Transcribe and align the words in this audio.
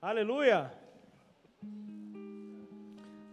Aleluia! 0.00 0.72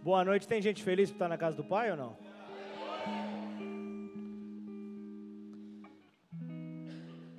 Boa 0.01 0.25
noite. 0.25 0.47
Tem 0.47 0.59
gente 0.59 0.81
feliz 0.81 1.11
por 1.11 1.17
estar 1.17 1.29
na 1.29 1.37
casa 1.37 1.55
do 1.55 1.63
Pai 1.63 1.91
ou 1.91 1.97
não? 1.97 2.17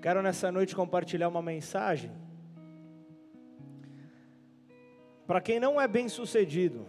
Quero 0.01 0.23
nessa 0.23 0.53
noite 0.53 0.77
compartilhar 0.77 1.27
uma 1.27 1.43
mensagem 1.43 2.13
para 5.27 5.41
quem 5.41 5.59
não 5.59 5.81
é 5.81 5.89
bem 5.89 6.09
sucedido. 6.09 6.87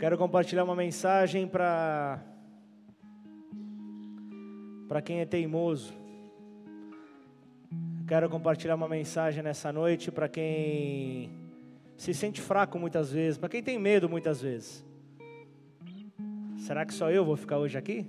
Quero 0.00 0.18
compartilhar 0.18 0.64
uma 0.64 0.74
mensagem 0.74 1.46
para 1.46 2.20
para 4.88 5.00
quem 5.00 5.20
é 5.20 5.24
teimoso. 5.24 6.03
Quero 8.06 8.28
compartilhar 8.28 8.74
uma 8.74 8.86
mensagem 8.86 9.42
nessa 9.42 9.72
noite 9.72 10.12
para 10.12 10.28
quem 10.28 11.30
se 11.96 12.12
sente 12.12 12.38
fraco 12.38 12.78
muitas 12.78 13.10
vezes, 13.10 13.38
para 13.38 13.48
quem 13.48 13.62
tem 13.62 13.78
medo 13.78 14.10
muitas 14.10 14.42
vezes. 14.42 14.84
Será 16.58 16.84
que 16.84 16.92
só 16.92 17.10
eu 17.10 17.24
vou 17.24 17.34
ficar 17.34 17.56
hoje 17.56 17.78
aqui? 17.78 18.06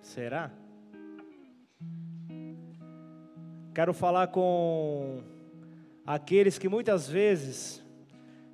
Será? 0.00 0.52
Quero 3.74 3.92
falar 3.92 4.28
com 4.28 5.24
aqueles 6.06 6.56
que 6.56 6.68
muitas 6.68 7.08
vezes, 7.08 7.84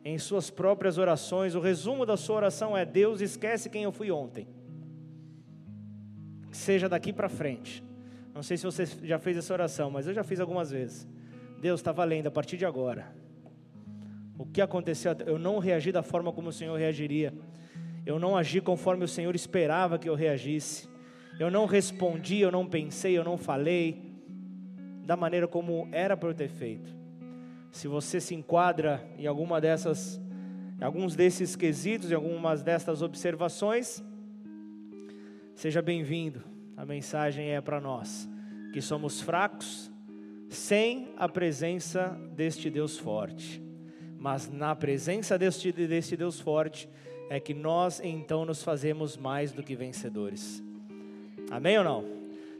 em 0.02 0.18
suas 0.18 0.48
próprias 0.48 0.96
orações, 0.96 1.55
o 1.55 1.60
resumo 1.60 2.07
da 2.07 2.16
sua 2.16 2.37
oração 2.37 2.74
é: 2.74 2.87
Deus 2.87 3.20
esquece 3.20 3.68
quem 3.68 3.82
eu 3.82 3.93
fui 3.93 4.10
ontem. 4.10 4.57
Seja 6.58 6.88
daqui 6.88 7.12
para 7.12 7.28
frente. 7.28 7.84
Não 8.34 8.42
sei 8.42 8.56
se 8.56 8.64
você 8.64 8.84
já 9.04 9.16
fez 9.16 9.36
essa 9.36 9.52
oração, 9.52 9.92
mas 9.92 10.08
eu 10.08 10.12
já 10.12 10.24
fiz 10.24 10.40
algumas 10.40 10.72
vezes. 10.72 11.06
Deus 11.60 11.78
está 11.78 11.92
valendo 11.92 12.26
a 12.26 12.32
partir 12.32 12.56
de 12.56 12.66
agora. 12.66 13.15
O 14.37 14.45
que 14.45 14.60
aconteceu? 14.60 15.15
Eu 15.24 15.38
não 15.38 15.60
reagi 15.60 15.92
da 15.92 16.02
forma 16.02 16.32
como 16.32 16.48
o 16.48 16.52
Senhor 16.52 16.76
reagiria. 16.76 17.32
Eu 18.04 18.18
não 18.18 18.37
agi 18.37 18.60
conforme 18.60 19.04
o 19.04 19.09
Senhor 19.09 19.37
esperava 19.37 20.00
que 20.00 20.09
eu 20.09 20.16
reagisse. 20.16 20.88
Eu 21.38 21.48
não 21.48 21.65
respondi, 21.65 22.40
eu 22.40 22.50
não 22.50 22.66
pensei, 22.66 23.16
eu 23.16 23.22
não 23.22 23.38
falei 23.38 24.20
da 25.04 25.16
maneira 25.16 25.46
como 25.46 25.88
era 25.93 26.16
para 26.16 26.28
eu 26.28 26.34
ter 26.34 26.48
feito. 26.48 26.93
Se 27.70 27.87
você 27.87 28.20
se 28.20 28.34
enquadra 28.34 29.09
em 29.16 29.28
alguma 29.28 29.60
dessas, 29.60 30.20
em 30.80 30.84
alguns 30.84 31.15
desses 31.15 31.54
quesitos, 31.54 32.10
em 32.10 32.15
algumas 32.15 32.65
destas 32.65 33.00
observações, 33.00 34.02
seja 35.59 35.82
bem-vindo. 35.82 36.40
A 36.76 36.87
mensagem 36.87 37.48
é 37.48 37.60
para 37.60 37.80
nós, 37.80 38.28
que 38.73 38.80
somos 38.80 39.20
fracos, 39.20 39.90
sem 40.48 41.09
a 41.16 41.28
presença 41.28 42.16
deste 42.37 42.70
Deus 42.70 42.96
forte. 42.96 43.60
Mas 44.16 44.48
na 44.48 44.76
presença 44.76 45.37
deste, 45.37 45.73
deste 45.73 46.16
Deus 46.16 46.38
forte, 46.38 46.88
é 47.28 47.40
que 47.40 47.52
nós 47.52 48.00
então 48.04 48.45
nos 48.45 48.62
fazemos 48.62 49.16
mais 49.16 49.50
do 49.50 49.65
que 49.65 49.74
vencedores. 49.74 50.62
Amém 51.50 51.76
ou 51.76 51.82
não? 51.82 52.04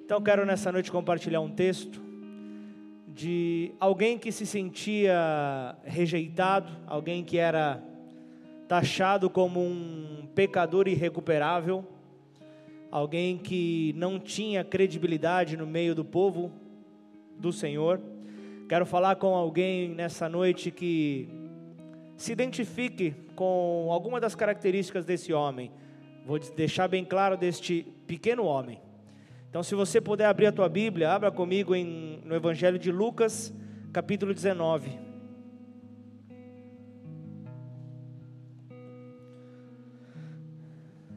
Então 0.05 0.21
quero 0.21 0.45
nessa 0.45 0.73
noite 0.73 0.91
compartilhar 0.91 1.41
um 1.41 1.53
texto 1.53 2.03
de 3.07 3.71
alguém 3.79 4.19
que 4.19 4.33
se 4.33 4.45
sentia 4.45 5.77
rejeitado, 5.85 6.77
alguém 6.85 7.23
que 7.23 7.39
era 7.39 7.81
taxado 8.67 9.31
como 9.31 9.61
um 9.61 10.27
pecador 10.35 10.89
irrecuperável, 10.89 11.87
alguém 12.91 13.37
que 13.37 13.95
não 13.97 14.19
tinha 14.19 14.65
credibilidade 14.65 15.57
no 15.57 15.67
meio 15.67 15.95
do 15.95 16.05
povo 16.05 16.53
do 17.39 17.53
Senhor. 17.53 18.01
Quero 18.69 18.85
falar 18.85 19.17
com 19.17 19.35
alguém 19.35 19.89
nessa 19.89 20.29
noite 20.29 20.71
que 20.71 21.29
se 22.17 22.33
identifique 22.33 23.15
com 23.35 23.89
alguma 23.91 24.21
das 24.21 24.35
características 24.35 25.05
desse 25.05 25.33
homem. 25.33 25.71
Vou 26.27 26.39
deixar 26.39 26.89
bem 26.89 27.05
claro 27.05 27.37
deste 27.37 27.87
pequeno 28.07 28.45
homem. 28.45 28.81
Então, 29.49 29.63
se 29.63 29.75
você 29.75 30.01
puder 30.01 30.27
abrir 30.27 30.47
a 30.47 30.53
tua 30.53 30.69
Bíblia, 30.69 31.11
abra 31.11 31.31
comigo 31.31 31.75
em, 31.75 32.21
no 32.25 32.35
Evangelho 32.35 32.79
de 32.79 32.93
Lucas, 32.93 33.55
capítulo 33.93 34.35
19. 34.35 34.99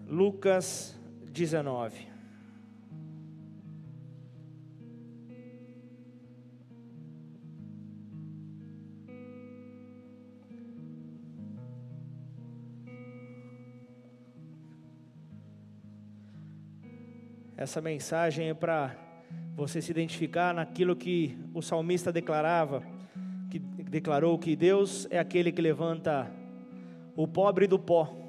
Lucas 0.07 1.00
19. 1.31 2.11
Essa 17.55 17.79
mensagem 17.79 18.49
é 18.49 18.53
para 18.55 18.95
você 19.55 19.81
se 19.81 19.91
identificar 19.91 20.53
naquilo 20.53 20.95
que 20.95 21.37
o 21.53 21.61
salmista 21.61 22.11
declarava, 22.11 22.83
que 23.51 23.59
declarou 23.59 24.37
que 24.39 24.55
Deus 24.55 25.07
é 25.11 25.19
aquele 25.19 25.51
que 25.51 25.61
levanta 25.61 26.31
o 27.15 27.27
pobre 27.27 27.67
do 27.67 27.77
pó. 27.77 28.20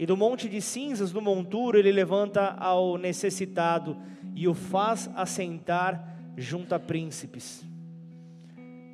E 0.00 0.06
do 0.06 0.16
monte 0.16 0.48
de 0.48 0.60
cinzas 0.60 1.12
do 1.12 1.20
monturo 1.20 1.78
ele 1.78 1.92
levanta 1.92 2.56
ao 2.58 2.96
necessitado 2.96 3.96
e 4.34 4.48
o 4.48 4.54
faz 4.54 5.08
assentar 5.14 6.16
junto 6.36 6.74
a 6.74 6.80
príncipes. 6.80 7.62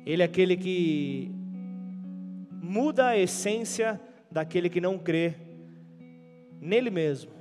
Ele 0.05 0.21
é 0.21 0.25
aquele 0.25 0.55
que 0.55 1.31
muda 2.61 3.07
a 3.07 3.17
essência 3.17 3.99
daquele 4.29 4.69
que 4.69 4.81
não 4.81 4.99
crê 4.99 5.33
nele 6.61 6.91
mesmo 6.91 7.37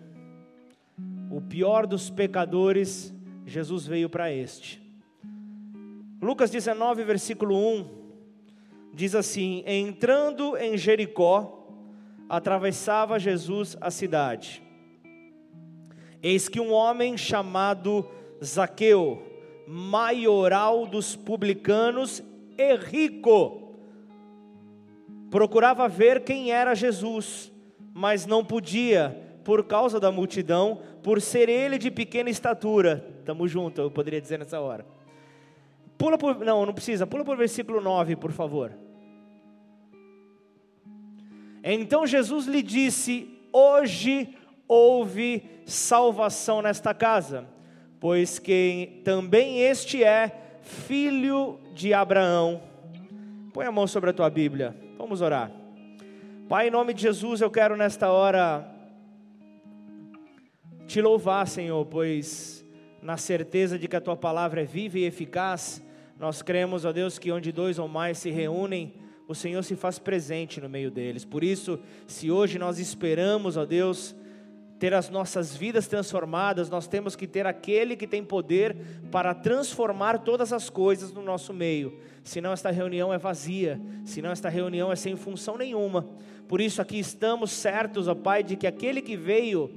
o 1.30 1.40
pior 1.40 1.86
dos 1.86 2.08
pecadores, 2.08 3.14
Jesus 3.44 3.86
veio 3.86 4.08
para 4.08 4.32
este. 4.32 4.82
Lucas 6.20 6.50
19, 6.50 7.04
versículo 7.04 7.56
1, 7.56 7.88
diz 8.94 9.14
assim: 9.14 9.62
Entrando 9.66 10.56
em 10.56 10.78
Jericó, 10.78 11.55
atravessava 12.28 13.18
Jesus 13.18 13.76
a 13.80 13.90
cidade. 13.90 14.62
Eis 16.22 16.48
que 16.48 16.60
um 16.60 16.72
homem 16.72 17.16
chamado 17.16 18.08
Zaqueu, 18.44 19.22
maioral 19.66 20.86
dos 20.86 21.14
publicanos 21.14 22.22
e 22.56 22.76
rico, 22.76 23.74
procurava 25.30 25.88
ver 25.88 26.24
quem 26.24 26.50
era 26.50 26.74
Jesus, 26.74 27.52
mas 27.92 28.26
não 28.26 28.44
podia, 28.44 29.38
por 29.44 29.64
causa 29.64 30.00
da 30.00 30.10
multidão, 30.10 30.80
por 31.02 31.20
ser 31.20 31.48
ele 31.48 31.78
de 31.78 31.90
pequena 31.90 32.30
estatura. 32.30 33.04
Tamo 33.24 33.46
junto, 33.46 33.80
eu 33.80 33.90
poderia 33.90 34.20
dizer 34.20 34.38
nessa 34.38 34.60
hora. 34.60 34.84
Pula 35.96 36.18
por, 36.18 36.38
não, 36.40 36.66
não 36.66 36.74
precisa. 36.74 37.06
Pula 37.06 37.24
por 37.24 37.36
versículo 37.36 37.80
9, 37.80 38.16
por 38.16 38.32
favor. 38.32 38.72
Então 41.68 42.06
Jesus 42.06 42.46
lhe 42.46 42.62
disse: 42.62 43.28
Hoje 43.52 44.28
houve 44.68 45.42
salvação 45.66 46.62
nesta 46.62 46.94
casa, 46.94 47.44
pois 47.98 48.38
que 48.38 49.00
também 49.04 49.58
este 49.58 50.04
é 50.04 50.60
filho 50.62 51.58
de 51.74 51.92
Abraão. 51.92 52.62
Põe 53.52 53.66
a 53.66 53.72
mão 53.72 53.88
sobre 53.88 54.10
a 54.10 54.12
tua 54.12 54.30
Bíblia. 54.30 54.76
Vamos 54.96 55.20
orar. 55.20 55.50
Pai, 56.48 56.68
em 56.68 56.70
nome 56.70 56.94
de 56.94 57.02
Jesus, 57.02 57.40
eu 57.40 57.50
quero 57.50 57.76
nesta 57.76 58.12
hora 58.12 58.64
te 60.86 61.02
louvar, 61.02 61.48
Senhor, 61.48 61.84
pois 61.86 62.64
na 63.02 63.16
certeza 63.16 63.76
de 63.76 63.88
que 63.88 63.96
a 63.96 64.00
tua 64.00 64.16
palavra 64.16 64.62
é 64.62 64.64
viva 64.64 65.00
e 65.00 65.04
eficaz, 65.04 65.82
nós 66.16 66.42
cremos, 66.42 66.84
ó 66.84 66.92
Deus, 66.92 67.18
que 67.18 67.32
onde 67.32 67.50
dois 67.50 67.76
ou 67.76 67.88
mais 67.88 68.18
se 68.18 68.30
reúnem, 68.30 68.94
o 69.28 69.34
Senhor 69.34 69.62
se 69.62 69.74
faz 69.74 69.98
presente 69.98 70.60
no 70.60 70.68
meio 70.68 70.90
deles. 70.90 71.24
Por 71.24 71.42
isso, 71.42 71.78
se 72.06 72.30
hoje 72.30 72.58
nós 72.58 72.78
esperamos, 72.78 73.56
ó 73.56 73.64
Deus, 73.64 74.14
ter 74.78 74.92
as 74.94 75.08
nossas 75.08 75.56
vidas 75.56 75.86
transformadas, 75.86 76.68
nós 76.68 76.86
temos 76.86 77.16
que 77.16 77.26
ter 77.26 77.46
aquele 77.46 77.96
que 77.96 78.06
tem 78.06 78.22
poder 78.22 78.76
para 79.10 79.34
transformar 79.34 80.18
todas 80.18 80.52
as 80.52 80.68
coisas 80.68 81.12
no 81.12 81.22
nosso 81.22 81.52
meio. 81.52 81.98
Senão 82.22 82.52
esta 82.52 82.70
reunião 82.70 83.12
é 83.12 83.18
vazia, 83.18 83.80
senão 84.04 84.30
esta 84.30 84.48
reunião 84.48 84.92
é 84.92 84.96
sem 84.96 85.16
função 85.16 85.56
nenhuma. 85.56 86.06
Por 86.46 86.60
isso 86.60 86.80
aqui 86.82 86.98
estamos 86.98 87.50
certos, 87.50 88.06
ó 88.06 88.14
Pai, 88.14 88.42
de 88.42 88.56
que 88.56 88.66
aquele 88.66 89.00
que 89.00 89.16
veio 89.16 89.70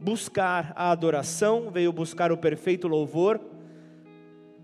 buscar 0.00 0.72
a 0.74 0.90
adoração, 0.90 1.70
veio 1.70 1.92
buscar 1.92 2.32
o 2.32 2.36
perfeito 2.36 2.88
louvor. 2.88 3.40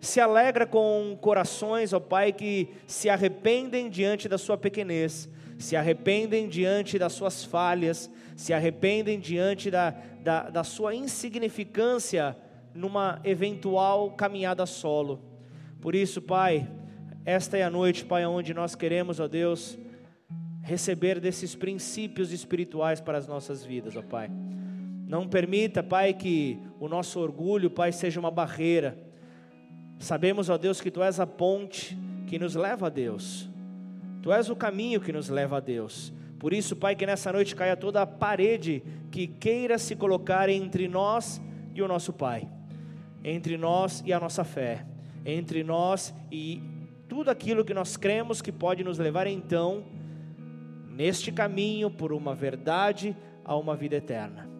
Se 0.04 0.20
alegra 0.20 0.66
com 0.66 1.16
corações, 1.18 1.94
ó 1.94 1.98
Pai, 1.98 2.30
que 2.30 2.68
se 2.86 3.08
arrependem 3.08 3.88
diante 3.88 4.28
da 4.28 4.36
sua 4.36 4.58
pequenez, 4.58 5.30
se 5.58 5.76
arrependem 5.76 6.46
diante 6.46 6.98
das 6.98 7.14
suas 7.14 7.42
falhas, 7.42 8.10
se 8.36 8.52
arrependem 8.52 9.18
diante 9.18 9.70
da, 9.70 9.94
da, 10.22 10.50
da 10.50 10.62
sua 10.62 10.94
insignificância 10.94 12.36
numa 12.74 13.18
eventual 13.24 14.10
caminhada 14.10 14.66
solo. 14.66 15.22
Por 15.80 15.94
isso, 15.94 16.20
Pai, 16.20 16.68
esta 17.24 17.56
é 17.56 17.62
a 17.62 17.70
noite, 17.70 18.04
Pai, 18.04 18.26
onde 18.26 18.52
nós 18.52 18.74
queremos, 18.74 19.20
ó 19.20 19.26
Deus, 19.26 19.78
receber 20.60 21.18
desses 21.18 21.54
princípios 21.54 22.30
espirituais 22.30 23.00
para 23.00 23.16
as 23.16 23.26
nossas 23.26 23.64
vidas, 23.64 23.96
ó 23.96 24.02
Pai. 24.02 24.30
Não 25.08 25.26
permita, 25.26 25.82
Pai, 25.82 26.12
que 26.12 26.58
o 26.78 26.88
nosso 26.88 27.18
orgulho, 27.20 27.70
Pai, 27.70 27.90
seja 27.90 28.20
uma 28.20 28.30
barreira. 28.30 29.13
Sabemos, 30.04 30.50
ó 30.50 30.58
Deus, 30.58 30.82
que 30.82 30.90
Tu 30.90 31.02
és 31.02 31.18
a 31.18 31.26
ponte 31.26 31.96
que 32.26 32.38
nos 32.38 32.54
leva 32.54 32.88
a 32.88 32.90
Deus. 32.90 33.48
Tu 34.20 34.30
és 34.30 34.50
o 34.50 34.54
caminho 34.54 35.00
que 35.00 35.10
nos 35.10 35.30
leva 35.30 35.56
a 35.56 35.60
Deus. 35.60 36.12
Por 36.38 36.52
isso, 36.52 36.76
Pai, 36.76 36.94
que 36.94 37.06
nessa 37.06 37.32
noite 37.32 37.56
caia 37.56 37.74
toda 37.74 38.02
a 38.02 38.06
parede 38.06 38.82
que 39.10 39.26
queira 39.26 39.78
se 39.78 39.96
colocar 39.96 40.50
entre 40.50 40.88
nós 40.88 41.40
e 41.74 41.80
o 41.80 41.88
nosso 41.88 42.12
Pai, 42.12 42.46
entre 43.24 43.56
nós 43.56 44.02
e 44.04 44.12
a 44.12 44.20
nossa 44.20 44.44
fé, 44.44 44.84
entre 45.24 45.64
nós 45.64 46.14
e 46.30 46.62
tudo 47.08 47.30
aquilo 47.30 47.64
que 47.64 47.72
nós 47.72 47.96
cremos 47.96 48.42
que 48.42 48.52
pode 48.52 48.84
nos 48.84 48.98
levar 48.98 49.26
então 49.26 49.84
neste 50.90 51.32
caminho 51.32 51.90
por 51.90 52.12
uma 52.12 52.34
verdade 52.34 53.16
a 53.42 53.56
uma 53.56 53.74
vida 53.74 53.96
eterna. 53.96 54.50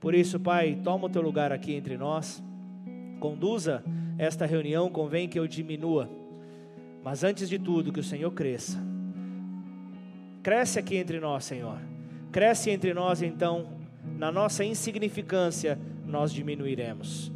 Por 0.00 0.12
isso, 0.12 0.40
Pai, 0.40 0.76
toma 0.82 1.06
o 1.06 1.08
teu 1.08 1.22
lugar 1.22 1.52
aqui 1.52 1.72
entre 1.72 1.96
nós, 1.96 2.42
conduza 3.18 3.84
esta 4.16 4.46
reunião, 4.46 4.90
convém 4.90 5.28
que 5.28 5.38
eu 5.38 5.46
diminua, 5.46 6.08
mas 7.04 7.22
antes 7.22 7.48
de 7.48 7.58
tudo, 7.58 7.92
que 7.92 8.00
o 8.00 8.04
Senhor 8.04 8.30
cresça 8.32 8.78
Cresce 10.48 10.78
aqui 10.78 10.96
entre 10.96 11.20
nós, 11.20 11.44
Senhor. 11.44 11.78
Cresce 12.32 12.70
entre 12.70 12.94
nós, 12.94 13.20
então, 13.20 13.66
na 14.16 14.32
nossa 14.32 14.64
insignificância, 14.64 15.78
nós 16.06 16.32
diminuiremos. 16.32 17.30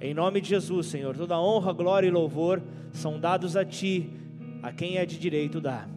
Em 0.00 0.12
nome 0.12 0.40
de 0.40 0.48
Jesus, 0.48 0.86
Senhor, 0.86 1.16
toda 1.16 1.40
honra, 1.40 1.72
glória 1.72 2.08
e 2.08 2.10
louvor 2.10 2.60
são 2.90 3.20
dados 3.20 3.56
a 3.56 3.64
Ti, 3.64 4.10
a 4.60 4.72
quem 4.72 4.96
é 4.96 5.06
de 5.06 5.18
direito 5.18 5.60
dar. 5.60 5.88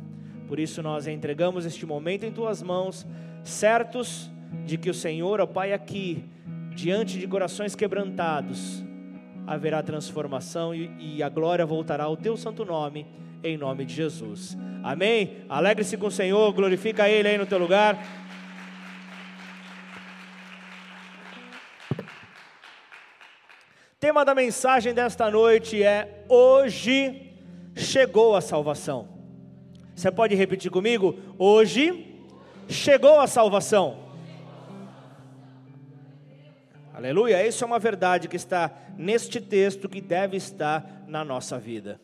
Por 0.47 0.59
isso 0.59 0.83
nós 0.83 1.07
entregamos 1.07 1.65
este 1.65 1.83
momento 1.83 2.25
em 2.25 2.31
Tuas 2.31 2.61
mãos, 2.61 3.07
certos 3.43 4.29
de 4.63 4.77
que 4.77 4.91
o 4.91 4.93
Senhor, 4.93 5.39
ó 5.39 5.47
Pai, 5.47 5.71
aqui, 5.73 6.23
diante 6.75 7.17
de 7.17 7.27
corações 7.27 7.73
quebrantados, 7.73 8.83
haverá 9.45 9.81
transformação 9.83 10.73
e, 10.73 11.17
e 11.17 11.23
a 11.23 11.29
glória 11.29 11.65
voltará 11.65 12.05
ao 12.05 12.17
Teu 12.17 12.37
santo 12.37 12.65
nome, 12.65 13.05
em 13.43 13.57
nome 13.57 13.85
de 13.85 13.93
Jesus. 13.93 14.57
Amém? 14.83 15.37
Alegre-se 15.49 15.97
com 15.97 16.07
o 16.07 16.11
Senhor, 16.11 16.51
glorifica 16.53 17.09
Ele 17.09 17.27
aí 17.27 17.37
no 17.37 17.45
teu 17.45 17.57
lugar. 17.57 17.97
Tema 23.99 24.25
da 24.25 24.33
mensagem 24.33 24.95
desta 24.95 25.29
noite 25.29 25.83
é: 25.83 26.25
Hoje 26.27 27.33
chegou 27.75 28.35
a 28.35 28.41
salvação. 28.41 29.07
Você 29.95 30.11
pode 30.11 30.33
repetir 30.33 30.71
comigo? 30.71 31.19
Hoje 31.37 32.25
chegou 32.67 33.19
a 33.19 33.27
salvação. 33.27 34.00
Aleluia, 37.01 37.47
isso 37.47 37.63
é 37.63 37.67
uma 37.67 37.79
verdade 37.79 38.27
que 38.27 38.35
está 38.35 38.71
neste 38.95 39.41
texto 39.41 39.89
que 39.89 39.99
deve 39.99 40.37
estar 40.37 41.03
na 41.07 41.25
nossa 41.25 41.57
vida. 41.57 41.99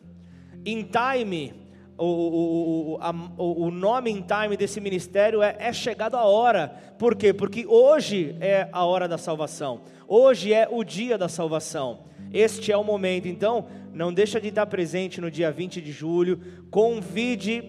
In 0.66 0.82
time 0.82 1.54
o, 1.96 2.04
o, 2.04 2.98
a, 3.00 3.10
o, 3.40 3.70
nome 3.70 4.10
em 4.10 4.20
time 4.20 4.56
desse 4.56 4.80
ministério 4.80 5.40
é, 5.40 5.54
é 5.60 5.72
chegado 5.72 6.16
a 6.16 6.24
hora. 6.24 6.74
Por 6.98 7.14
quê? 7.14 7.32
Porque 7.32 7.64
hoje 7.64 8.34
é 8.40 8.68
a 8.72 8.84
hora 8.84 9.06
da 9.06 9.16
salvação. 9.16 9.82
Hoje 10.08 10.52
é 10.52 10.66
o 10.68 10.82
dia 10.82 11.16
da 11.16 11.28
salvação. 11.28 12.00
Este 12.32 12.72
é 12.72 12.76
o 12.76 12.82
momento. 12.82 13.28
Então, 13.28 13.68
não 13.92 14.12
deixa 14.12 14.40
de 14.40 14.48
estar 14.48 14.66
presente 14.66 15.20
no 15.20 15.30
dia 15.30 15.52
20 15.52 15.80
de 15.80 15.92
julho. 15.92 16.40
Convide 16.72 17.62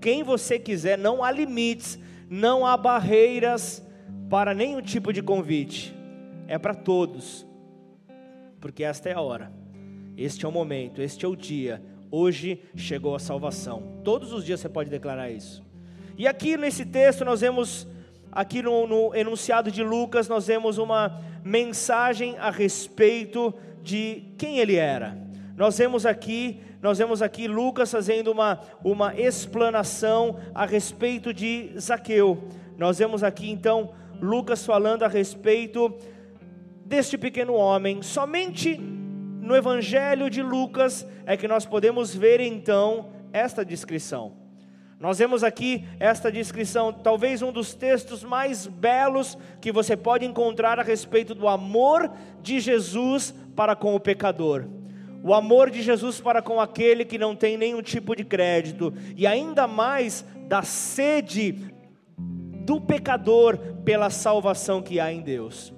quem 0.00 0.22
você 0.22 0.58
quiser. 0.58 0.96
Não 0.96 1.22
há 1.22 1.30
limites, 1.30 1.98
não 2.30 2.64
há 2.64 2.78
barreiras 2.78 3.86
para 4.30 4.54
nenhum 4.54 4.80
tipo 4.80 5.12
de 5.12 5.22
convite. 5.22 5.94
É 6.48 6.58
para 6.58 6.74
todos. 6.74 7.46
Porque 8.60 8.82
esta 8.82 9.10
é 9.10 9.12
a 9.12 9.20
hora. 9.20 9.52
Este 10.16 10.46
é 10.46 10.48
o 10.48 10.52
momento, 10.52 11.02
este 11.02 11.24
é 11.24 11.28
o 11.28 11.36
dia 11.36 11.82
hoje 12.10 12.60
chegou 12.74 13.14
a 13.14 13.18
salvação. 13.18 14.00
Todos 14.02 14.32
os 14.32 14.44
dias 14.44 14.60
você 14.60 14.68
pode 14.68 14.90
declarar 14.90 15.30
isso. 15.30 15.62
E 16.18 16.26
aqui 16.26 16.56
nesse 16.56 16.84
texto 16.84 17.24
nós 17.24 17.40
vemos, 17.40 17.86
aqui 18.32 18.62
no, 18.62 18.86
no 18.86 19.14
enunciado 19.14 19.70
de 19.70 19.82
Lucas, 19.82 20.28
nós 20.28 20.46
vemos 20.46 20.76
uma 20.76 21.20
mensagem 21.44 22.36
a 22.38 22.50
respeito 22.50 23.54
de 23.82 24.24
quem 24.36 24.58
ele 24.58 24.74
era. 24.74 25.16
Nós 25.56 25.78
vemos 25.78 26.04
aqui, 26.04 26.60
nós 26.82 26.98
vemos 26.98 27.22
aqui 27.22 27.46
Lucas 27.46 27.90
fazendo 27.90 28.30
uma, 28.32 28.60
uma 28.82 29.14
explanação 29.18 30.38
a 30.54 30.66
respeito 30.66 31.32
de 31.32 31.72
Zaqueu. 31.78 32.48
Nós 32.76 32.98
vemos 32.98 33.22
aqui 33.22 33.50
então 33.50 33.92
Lucas 34.20 34.64
falando 34.64 35.02
a 35.02 35.08
respeito 35.08 35.94
deste 36.84 37.16
pequeno 37.16 37.54
homem. 37.54 38.02
Somente 38.02 38.76
no 38.76 39.56
Evangelho 39.56 40.28
de 40.28 40.42
Lucas 40.42 41.06
é 41.24 41.36
que 41.36 41.48
nós 41.48 41.64
podemos 41.64 42.14
ver 42.14 42.40
então 42.40 43.10
esta 43.32 43.64
descrição. 43.64 44.40
Nós 45.00 45.18
vemos 45.18 45.42
aqui 45.42 45.86
esta 45.98 46.30
descrição, 46.30 46.92
talvez 46.92 47.40
um 47.40 47.50
dos 47.50 47.72
textos 47.72 48.22
mais 48.22 48.66
belos 48.66 49.38
que 49.58 49.72
você 49.72 49.96
pode 49.96 50.26
encontrar 50.26 50.78
a 50.78 50.82
respeito 50.82 51.34
do 51.34 51.48
amor 51.48 52.12
de 52.42 52.60
Jesus 52.60 53.34
para 53.56 53.74
com 53.74 53.94
o 53.94 54.00
pecador. 54.00 54.68
O 55.22 55.32
amor 55.32 55.70
de 55.70 55.80
Jesus 55.80 56.20
para 56.20 56.42
com 56.42 56.60
aquele 56.60 57.06
que 57.06 57.16
não 57.16 57.34
tem 57.34 57.56
nenhum 57.56 57.80
tipo 57.80 58.14
de 58.14 58.24
crédito, 58.24 58.92
e 59.16 59.26
ainda 59.26 59.66
mais 59.66 60.24
da 60.48 60.62
sede 60.62 61.72
do 62.70 62.80
pecador 62.80 63.58
pela 63.84 64.10
salvação 64.10 64.80
que 64.80 65.00
há 65.00 65.12
em 65.12 65.22
Deus. 65.22 65.72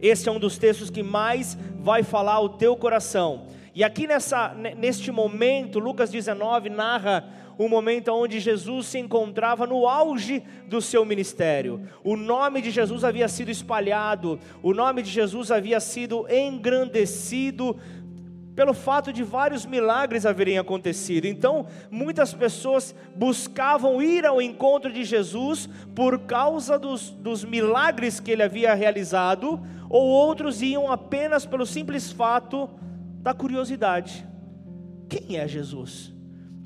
Esse 0.00 0.28
é 0.28 0.32
um 0.32 0.38
dos 0.38 0.56
textos 0.56 0.88
que 0.88 1.02
mais 1.02 1.58
vai 1.80 2.04
falar 2.04 2.34
ao 2.34 2.50
teu 2.50 2.76
coração. 2.76 3.48
E 3.74 3.82
aqui 3.82 4.06
nessa, 4.06 4.54
neste 4.54 5.10
momento, 5.10 5.80
Lucas 5.80 6.08
19 6.08 6.70
narra 6.70 7.28
o 7.58 7.68
momento 7.68 8.12
onde 8.12 8.38
Jesus 8.38 8.86
se 8.86 9.00
encontrava 9.00 9.66
no 9.66 9.88
auge 9.88 10.44
do 10.68 10.80
seu 10.80 11.04
ministério. 11.04 11.80
O 12.04 12.16
nome 12.16 12.62
de 12.62 12.70
Jesus 12.70 13.02
havia 13.02 13.26
sido 13.26 13.50
espalhado, 13.50 14.38
o 14.62 14.72
nome 14.72 15.02
de 15.02 15.10
Jesus 15.10 15.50
havia 15.50 15.80
sido 15.80 16.24
engrandecido 16.30 17.76
pelo 18.56 18.72
fato 18.72 19.12
de 19.12 19.22
vários 19.22 19.66
milagres 19.66 20.24
haverem 20.24 20.58
acontecido. 20.58 21.26
Então, 21.26 21.66
muitas 21.90 22.32
pessoas 22.32 22.94
buscavam 23.14 24.00
ir 24.00 24.24
ao 24.24 24.40
encontro 24.40 24.90
de 24.90 25.04
Jesus 25.04 25.68
por 25.94 26.20
causa 26.20 26.78
dos, 26.78 27.10
dos 27.10 27.44
milagres 27.44 28.18
que 28.18 28.30
ele 28.30 28.42
havia 28.42 28.72
realizado, 28.72 29.60
ou 29.90 30.02
outros 30.02 30.62
iam 30.62 30.90
apenas 30.90 31.44
pelo 31.44 31.66
simples 31.66 32.10
fato 32.10 32.68
da 33.20 33.34
curiosidade. 33.34 34.26
Quem 35.06 35.36
é 35.36 35.46
Jesus? 35.46 36.14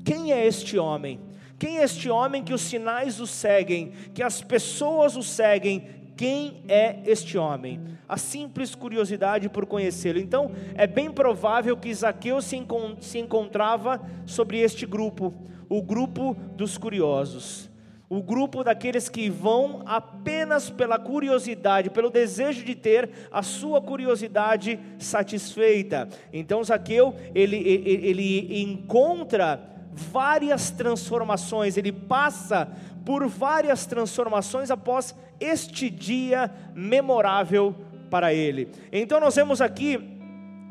Quem 0.05 0.31
é 0.31 0.47
este 0.47 0.79
homem? 0.79 1.19
Quem 1.59 1.77
é 1.77 1.83
este 1.83 2.09
homem 2.09 2.43
que 2.43 2.53
os 2.53 2.61
sinais 2.61 3.19
o 3.19 3.27
seguem, 3.27 3.91
que 4.15 4.23
as 4.23 4.41
pessoas 4.41 5.15
o 5.15 5.21
seguem, 5.21 6.00
quem 6.21 6.61
é 6.67 6.99
este 7.07 7.35
homem, 7.35 7.81
a 8.07 8.15
simples 8.15 8.75
curiosidade 8.75 9.49
por 9.49 9.65
conhecê-lo. 9.65 10.19
Então, 10.19 10.51
é 10.75 10.85
bem 10.85 11.09
provável 11.09 11.75
que 11.75 11.91
Zaqueu 11.91 12.39
se, 12.43 12.55
encont 12.55 13.03
se 13.03 13.17
encontrava 13.17 13.99
sobre 14.23 14.59
este 14.59 14.85
grupo, 14.85 15.33
o 15.67 15.81
grupo 15.81 16.35
dos 16.55 16.77
curiosos, 16.77 17.71
o 18.07 18.21
grupo 18.21 18.63
daqueles 18.63 19.09
que 19.09 19.31
vão 19.31 19.81
apenas 19.83 20.69
pela 20.69 20.99
curiosidade, 20.99 21.89
pelo 21.89 22.11
desejo 22.11 22.63
de 22.63 22.75
ter 22.75 23.09
a 23.31 23.41
sua 23.41 23.81
curiosidade 23.81 24.79
satisfeita. 24.99 26.07
Então, 26.31 26.63
Zaqueu, 26.63 27.15
ele, 27.33 27.57
ele, 27.57 28.05
ele 28.05 28.61
encontra 28.61 29.59
várias 29.91 30.69
transformações, 30.69 31.77
ele 31.77 31.91
passa 31.91 32.71
por 33.03 33.27
várias 33.27 33.87
transformações 33.87 34.69
após 34.69 35.15
este 35.41 35.89
dia 35.89 36.49
memorável 36.73 37.75
para 38.09 38.33
ele. 38.33 38.69
Então 38.91 39.19
nós 39.19 39.35
vemos 39.35 39.59
aqui 39.59 39.99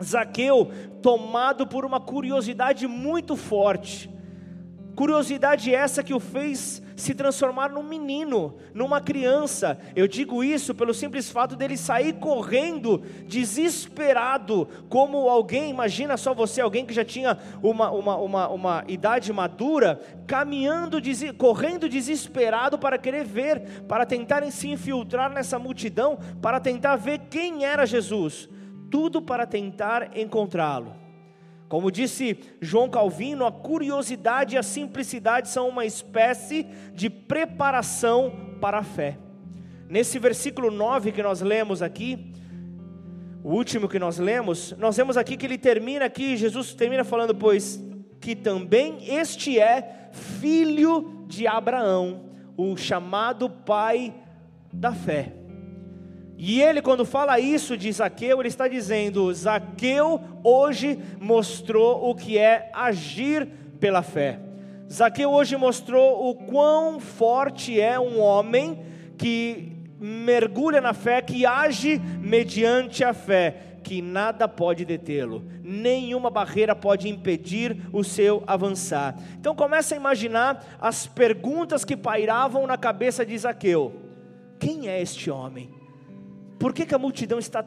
Zaqueu 0.03 0.71
tomado 1.03 1.67
por 1.67 1.85
uma 1.85 2.01
curiosidade 2.01 2.87
muito 2.87 3.37
forte. 3.37 4.09
Curiosidade 4.95 5.75
essa 5.75 6.03
que 6.03 6.15
o 6.15 6.21
fez 6.21 6.83
se 7.01 7.15
transformar 7.15 7.71
num 7.71 7.83
menino, 7.83 8.57
numa 8.73 9.01
criança. 9.01 9.79
Eu 9.97 10.07
digo 10.07 10.45
isso 10.45 10.75
pelo 10.75 10.95
simples 10.95 11.29
fato 11.31 11.57
dele 11.57 11.77
sair 11.77 12.13
correndo, 12.15 13.03
desesperado, 13.27 14.69
como 14.89 15.29
alguém, 15.29 15.71
imagina 15.71 16.17
só 16.17 16.33
você, 16.33 16.61
alguém 16.61 16.87
que 16.87 16.95
já 16.95 17.05
tinha 17.05 17.37
uma, 17.63 17.91
uma, 17.91 18.17
uma, 18.17 18.49
uma 18.49 18.85
idade 18.87 19.33
madura, 19.33 20.01
caminhando, 20.27 20.99
correndo 21.37 21.89
desesperado 21.89 22.79
para 22.79 22.99
querer 22.99 23.25
ver, 23.25 23.83
para 23.89 24.07
tentarem 24.07 24.51
se 24.51 24.69
infiltrar 24.69 25.33
nessa 25.33 25.59
multidão, 25.59 26.19
para 26.41 26.61
tentar 26.61 26.97
ver 26.97 27.19
quem 27.31 27.65
era 27.65 27.87
Jesus. 27.87 28.49
Tudo 28.91 29.23
para 29.23 29.47
tentar 29.47 30.17
encontrá-lo. 30.17 31.10
Como 31.71 31.89
disse 31.89 32.37
João 32.61 32.91
Calvino, 32.91 33.47
a 33.47 33.53
curiosidade 33.53 34.57
e 34.57 34.59
a 34.59 34.63
simplicidade 34.63 35.49
são 35.49 35.69
uma 35.69 35.87
espécie 35.87 36.67
de 36.93 37.09
preparação 37.09 38.57
para 38.61 38.79
a 38.79 38.83
fé. 38.83 39.17
Nesse 39.89 40.19
versículo 40.19 40.69
9 40.69 41.13
que 41.13 41.23
nós 41.23 41.41
lemos 41.41 41.81
aqui, 41.81 42.33
o 43.45 43.51
último 43.51 43.89
que 43.89 44.01
nós 44.01 44.19
lemos, 44.19 44.75
nós 44.79 44.97
vemos 44.97 45.17
aqui 45.17 45.37
que 45.37 45.47
ele 45.47 45.57
termina 45.57 46.07
aqui, 46.07 46.37
Jesus 46.37 46.75
termina 46.75 47.05
falando, 47.05 47.37
pois 47.37 47.81
que 48.21 48.35
também 48.35 49.09
este 49.09 49.57
é 49.61 50.11
filho 50.11 51.25
de 51.29 51.47
Abraão, 51.47 52.31
o 52.57 52.77
chamado 52.77 53.49
pai 53.49 54.13
da 54.73 54.93
fé. 54.93 55.40
E 56.43 56.63
ele, 56.63 56.81
quando 56.81 57.05
fala 57.05 57.39
isso 57.39 57.77
de 57.77 57.93
Zaqueu, 57.93 58.41
ele 58.41 58.49
está 58.49 58.67
dizendo: 58.67 59.31
Zaqueu 59.35 60.19
hoje 60.43 60.99
mostrou 61.21 62.09
o 62.09 62.15
que 62.15 62.39
é 62.39 62.71
agir 62.73 63.47
pela 63.79 64.01
fé. 64.01 64.41
Zaqueu 64.91 65.31
hoje 65.31 65.55
mostrou 65.59 66.31
o 66.31 66.35
quão 66.35 66.99
forte 66.99 67.79
é 67.79 68.01
um 68.01 68.19
homem 68.19 68.83
que 69.19 69.71
mergulha 70.01 70.81
na 70.81 70.95
fé, 70.95 71.21
que 71.21 71.45
age 71.45 72.01
mediante 72.23 73.05
a 73.05 73.13
fé, 73.13 73.77
que 73.85 74.01
nada 74.01 74.49
pode 74.49 74.87
detê-lo, 74.87 75.45
nenhuma 75.63 76.31
barreira 76.31 76.75
pode 76.75 77.07
impedir 77.07 77.77
o 77.93 78.03
seu 78.03 78.43
avançar. 78.47 79.15
Então 79.39 79.55
começa 79.55 79.95
a 79.95 79.99
imaginar 79.99 80.65
as 80.81 81.07
perguntas 81.07 81.85
que 81.85 81.99
pairavam 81.99 82.67
na 82.67 82.79
cabeça 82.79 83.27
de 83.27 83.37
Zaqueu: 83.37 83.93
quem 84.59 84.89
é 84.89 85.03
este 85.03 85.31
homem? 85.31 85.80
Por 86.61 86.75
que, 86.75 86.85
que 86.85 86.95
a 86.95 86.99
multidão 86.99 87.39
está 87.39 87.65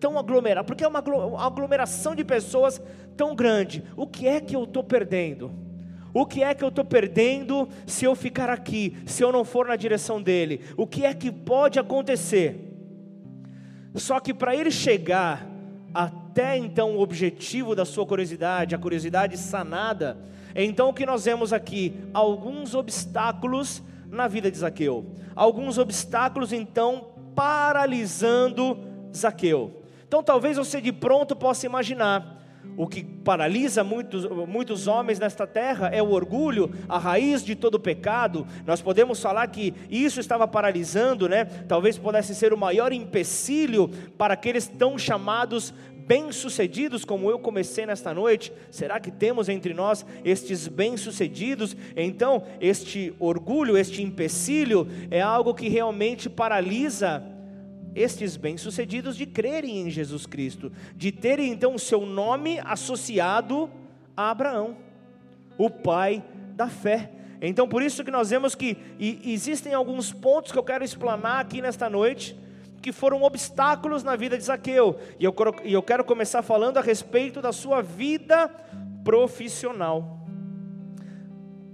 tão 0.00 0.18
aglomerada? 0.18 0.66
Porque 0.66 0.82
é 0.82 0.88
uma 0.88 0.98
aglomeração 0.98 2.12
de 2.12 2.24
pessoas 2.24 2.82
tão 3.16 3.36
grande. 3.36 3.84
O 3.96 4.04
que 4.04 4.26
é 4.26 4.40
que 4.40 4.56
eu 4.56 4.64
estou 4.64 4.82
perdendo? 4.82 5.52
O 6.12 6.26
que 6.26 6.42
é 6.42 6.52
que 6.52 6.64
eu 6.64 6.68
estou 6.68 6.84
perdendo 6.84 7.68
se 7.86 8.04
eu 8.04 8.16
ficar 8.16 8.50
aqui, 8.50 8.96
se 9.06 9.22
eu 9.22 9.30
não 9.30 9.44
for 9.44 9.68
na 9.68 9.76
direção 9.76 10.20
dele? 10.20 10.60
O 10.76 10.88
que 10.88 11.06
é 11.06 11.14
que 11.14 11.30
pode 11.30 11.78
acontecer? 11.78 12.68
Só 13.94 14.18
que 14.18 14.34
para 14.34 14.56
ele 14.56 14.72
chegar 14.72 15.46
até 15.94 16.58
então 16.58 16.96
o 16.96 17.00
objetivo 17.00 17.76
da 17.76 17.84
sua 17.84 18.04
curiosidade, 18.04 18.74
a 18.74 18.78
curiosidade 18.78 19.38
sanada, 19.38 20.18
então 20.52 20.88
o 20.88 20.92
que 20.92 21.06
nós 21.06 21.26
vemos 21.26 21.52
aqui? 21.52 21.94
Alguns 22.12 22.74
obstáculos 22.74 23.80
na 24.10 24.26
vida 24.26 24.50
de 24.50 24.58
Zaqueu. 24.58 25.06
Alguns 25.34 25.78
obstáculos 25.78 26.52
então 26.52 27.11
paralisando 27.34 28.78
Zaqueu. 29.14 29.82
Então 30.06 30.22
talvez 30.22 30.56
você 30.56 30.80
de 30.80 30.92
pronto 30.92 31.34
possa 31.34 31.66
imaginar. 31.66 32.41
O 32.76 32.86
que 32.86 33.04
paralisa 33.04 33.84
muitos, 33.84 34.24
muitos 34.48 34.86
homens 34.86 35.18
nesta 35.18 35.46
terra 35.46 35.88
é 35.88 36.02
o 36.02 36.10
orgulho, 36.10 36.70
a 36.88 36.98
raiz 36.98 37.44
de 37.44 37.54
todo 37.54 37.78
pecado. 37.78 38.46
Nós 38.66 38.80
podemos 38.80 39.20
falar 39.20 39.46
que 39.48 39.74
isso 39.90 40.20
estava 40.20 40.48
paralisando, 40.48 41.28
né? 41.28 41.44
Talvez 41.44 41.98
pudesse 41.98 42.34
ser 42.34 42.52
o 42.52 42.56
maior 42.56 42.92
empecilho 42.92 43.90
para 44.16 44.34
aqueles 44.34 44.66
tão 44.66 44.98
chamados 44.98 45.74
bem-sucedidos, 46.06 47.04
como 47.04 47.30
eu 47.30 47.38
comecei 47.38 47.86
nesta 47.86 48.12
noite? 48.12 48.52
Será 48.70 48.98
que 48.98 49.10
temos 49.10 49.48
entre 49.48 49.72
nós 49.72 50.04
estes 50.24 50.66
bem-sucedidos? 50.68 51.76
Então, 51.96 52.42
este 52.60 53.14
orgulho, 53.18 53.76
este 53.76 54.02
empecilho, 54.02 54.88
é 55.10 55.20
algo 55.20 55.54
que 55.54 55.68
realmente 55.68 56.28
paralisa 56.28 57.22
estes 57.94 58.36
bem-sucedidos 58.36 59.16
de 59.16 59.26
crerem 59.26 59.80
em 59.82 59.90
Jesus 59.90 60.26
Cristo, 60.26 60.72
de 60.96 61.12
terem 61.12 61.50
então 61.50 61.74
o 61.74 61.78
seu 61.78 62.06
nome 62.06 62.58
associado 62.64 63.70
a 64.16 64.30
Abraão, 64.30 64.76
o 65.58 65.68
pai 65.68 66.24
da 66.54 66.68
fé. 66.68 67.10
Então, 67.40 67.68
por 67.68 67.82
isso 67.82 68.04
que 68.04 68.10
nós 68.10 68.30
vemos 68.30 68.54
que 68.54 68.76
existem 69.00 69.74
alguns 69.74 70.12
pontos 70.12 70.52
que 70.52 70.58
eu 70.58 70.62
quero 70.62 70.84
explanar 70.84 71.40
aqui 71.40 71.60
nesta 71.60 71.90
noite 71.90 72.36
que 72.80 72.92
foram 72.92 73.22
obstáculos 73.22 74.02
na 74.02 74.16
vida 74.16 74.36
de 74.36 74.44
Zaqueu. 74.44 74.98
E 75.18 75.24
eu, 75.24 75.34
e 75.64 75.72
eu 75.72 75.82
quero 75.82 76.04
começar 76.04 76.42
falando 76.42 76.78
a 76.78 76.80
respeito 76.80 77.40
da 77.40 77.52
sua 77.52 77.80
vida 77.80 78.48
profissional. 79.04 80.21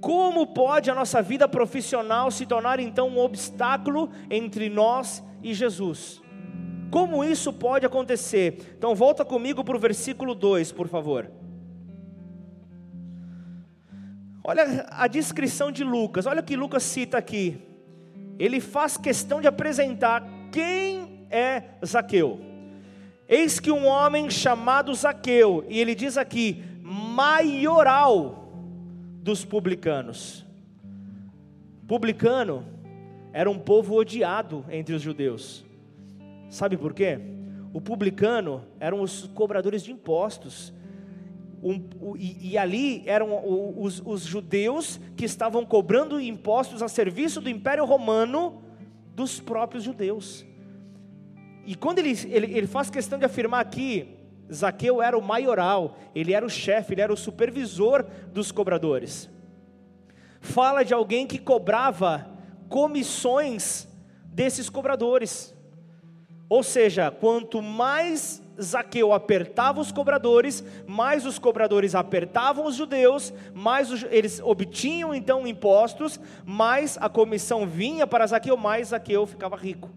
Como 0.00 0.46
pode 0.46 0.90
a 0.90 0.94
nossa 0.94 1.20
vida 1.20 1.48
profissional 1.48 2.30
se 2.30 2.46
tornar 2.46 2.78
então 2.78 3.08
um 3.08 3.18
obstáculo 3.18 4.10
entre 4.30 4.68
nós 4.68 5.24
e 5.42 5.52
Jesus? 5.52 6.22
Como 6.90 7.24
isso 7.24 7.52
pode 7.52 7.84
acontecer? 7.84 8.74
Então 8.76 8.94
volta 8.94 9.24
comigo 9.24 9.64
para 9.64 9.76
o 9.76 9.80
versículo 9.80 10.34
2, 10.34 10.72
por 10.72 10.88
favor. 10.88 11.30
Olha 14.42 14.86
a 14.90 15.06
descrição 15.06 15.70
de 15.70 15.84
Lucas, 15.84 16.24
olha 16.24 16.40
o 16.40 16.44
que 16.44 16.56
Lucas 16.56 16.82
cita 16.82 17.18
aqui. 17.18 17.60
Ele 18.38 18.60
faz 18.60 18.96
questão 18.96 19.40
de 19.40 19.48
apresentar 19.48 20.26
quem 20.50 21.26
é 21.30 21.64
Zaqueu? 21.84 22.40
Eis 23.28 23.60
que 23.60 23.70
um 23.70 23.86
homem 23.86 24.30
chamado 24.30 24.94
Zaqueu, 24.94 25.66
e 25.68 25.78
ele 25.78 25.94
diz 25.94 26.16
aqui, 26.16 26.64
maioral 26.80 28.47
dos 29.28 29.44
publicanos. 29.44 30.42
Publicano 31.86 32.64
era 33.30 33.50
um 33.50 33.58
povo 33.58 33.94
odiado 33.94 34.64
entre 34.70 34.94
os 34.94 35.02
judeus. 35.02 35.66
Sabe 36.48 36.78
por 36.78 36.94
quê? 36.94 37.20
O 37.74 37.78
publicano 37.78 38.64
eram 38.80 39.02
os 39.02 39.26
cobradores 39.34 39.82
de 39.82 39.92
impostos. 39.92 40.72
Um, 41.62 42.16
e, 42.16 42.52
e, 42.52 42.56
ali 42.56 43.02
eram 43.04 43.28
os, 43.78 44.00
os 44.02 44.22
judeus 44.22 44.98
que 45.14 45.26
estavam 45.26 45.62
cobrando 45.66 46.18
impostos 46.18 46.80
a 46.80 46.88
serviço 46.88 47.38
do 47.42 47.50
Império 47.50 47.84
Romano 47.84 48.62
dos 49.14 49.38
próprios 49.40 49.84
judeus. 49.84 50.46
E 51.66 51.74
quando 51.74 51.98
ele, 51.98 52.16
ele, 52.30 52.56
ele 52.56 52.66
faz 52.66 52.88
questão 52.88 53.18
de 53.18 53.26
afirmar 53.26 53.60
aqui, 53.60 54.08
Zaqueu 54.52 55.02
era 55.02 55.16
o 55.16 55.22
maioral, 55.22 55.96
ele 56.14 56.32
era 56.32 56.44
o 56.44 56.50
chefe, 56.50 56.94
ele 56.94 57.02
era 57.02 57.12
o 57.12 57.16
supervisor 57.16 58.04
dos 58.32 58.50
cobradores. 58.50 59.28
Fala 60.40 60.84
de 60.84 60.94
alguém 60.94 61.26
que 61.26 61.38
cobrava 61.38 62.26
comissões 62.68 63.88
desses 64.24 64.70
cobradores. 64.70 65.54
Ou 66.48 66.62
seja, 66.62 67.10
quanto 67.10 67.60
mais 67.60 68.42
Zaqueu 68.60 69.12
apertava 69.12 69.80
os 69.80 69.92
cobradores, 69.92 70.64
mais 70.86 71.24
os 71.26 71.38
cobradores 71.38 71.94
apertavam 71.94 72.66
os 72.66 72.74
judeus, 72.74 73.32
mais 73.54 73.90
os, 73.92 74.04
eles 74.10 74.40
obtinham 74.40 75.14
então 75.14 75.46
impostos, 75.46 76.18
mais 76.44 76.98
a 77.00 77.08
comissão 77.08 77.66
vinha 77.66 78.06
para 78.06 78.26
Zaqueu, 78.26 78.56
mais 78.56 78.88
Zaqueu 78.88 79.26
ficava 79.26 79.56
rico. 79.56 79.90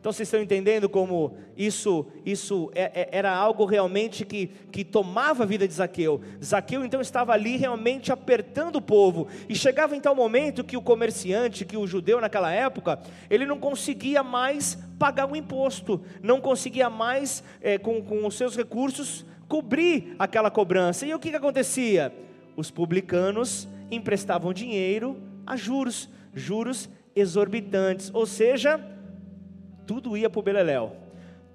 Então 0.00 0.12
vocês 0.12 0.28
estão 0.28 0.40
entendendo 0.40 0.88
como 0.88 1.36
isso, 1.56 2.06
isso 2.24 2.70
é, 2.74 3.02
é, 3.02 3.08
era 3.10 3.34
algo 3.34 3.64
realmente 3.64 4.24
que, 4.24 4.48
que 4.70 4.84
tomava 4.84 5.42
a 5.42 5.46
vida 5.46 5.66
de 5.66 5.74
Zaqueu. 5.74 6.20
Zaqueu 6.42 6.84
então 6.84 7.00
estava 7.00 7.32
ali 7.32 7.56
realmente 7.56 8.12
apertando 8.12 8.76
o 8.76 8.82
povo. 8.82 9.26
E 9.48 9.54
chegava 9.54 9.96
então 9.96 10.12
o 10.12 10.16
momento 10.16 10.62
que 10.62 10.76
o 10.76 10.82
comerciante, 10.82 11.64
que 11.64 11.76
o 11.76 11.86
judeu 11.86 12.20
naquela 12.20 12.52
época, 12.52 13.00
ele 13.28 13.46
não 13.46 13.58
conseguia 13.58 14.22
mais 14.22 14.78
pagar 14.98 15.30
o 15.30 15.36
imposto, 15.36 16.00
não 16.22 16.40
conseguia 16.40 16.88
mais, 16.88 17.42
é, 17.60 17.76
com, 17.78 18.02
com 18.02 18.26
os 18.26 18.36
seus 18.36 18.56
recursos, 18.56 19.26
cobrir 19.48 20.14
aquela 20.18 20.50
cobrança. 20.50 21.06
E 21.06 21.14
o 21.14 21.18
que, 21.18 21.30
que 21.30 21.36
acontecia? 21.36 22.12
Os 22.56 22.70
publicanos 22.70 23.68
emprestavam 23.90 24.52
dinheiro 24.52 25.20
a 25.46 25.56
juros, 25.56 26.08
juros 26.34 26.88
exorbitantes, 27.14 28.10
ou 28.12 28.26
seja, 28.26 28.78
tudo 29.86 30.16
ia 30.16 30.28
para 30.28 30.40
o 30.40 30.42
Beleléu. 30.42 30.96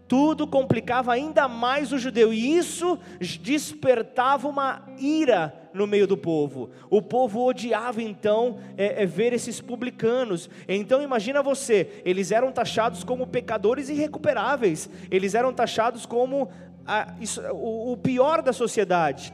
Tudo 0.07 0.45
complicava 0.45 1.13
ainda 1.13 1.47
mais 1.47 1.93
o 1.93 1.97
judeu, 1.97 2.33
e 2.33 2.57
isso 2.57 2.99
despertava 3.39 4.45
uma 4.47 4.85
ira 4.99 5.53
no 5.73 5.87
meio 5.87 6.05
do 6.05 6.17
povo. 6.17 6.69
O 6.89 7.01
povo 7.01 7.45
odiava 7.45 8.01
então 8.01 8.59
é, 8.77 9.03
é, 9.03 9.05
ver 9.05 9.31
esses 9.31 9.61
publicanos. 9.61 10.49
Então 10.67 11.01
imagina 11.01 11.41
você, 11.41 12.01
eles 12.03 12.29
eram 12.29 12.51
taxados 12.51 13.05
como 13.05 13.25
pecadores 13.25 13.87
irrecuperáveis, 13.87 14.89
eles 15.09 15.33
eram 15.33 15.53
taxados 15.53 16.05
como 16.05 16.49
a, 16.85 17.13
isso, 17.21 17.41
o, 17.53 17.93
o 17.93 17.97
pior 17.97 18.41
da 18.41 18.51
sociedade. 18.51 19.33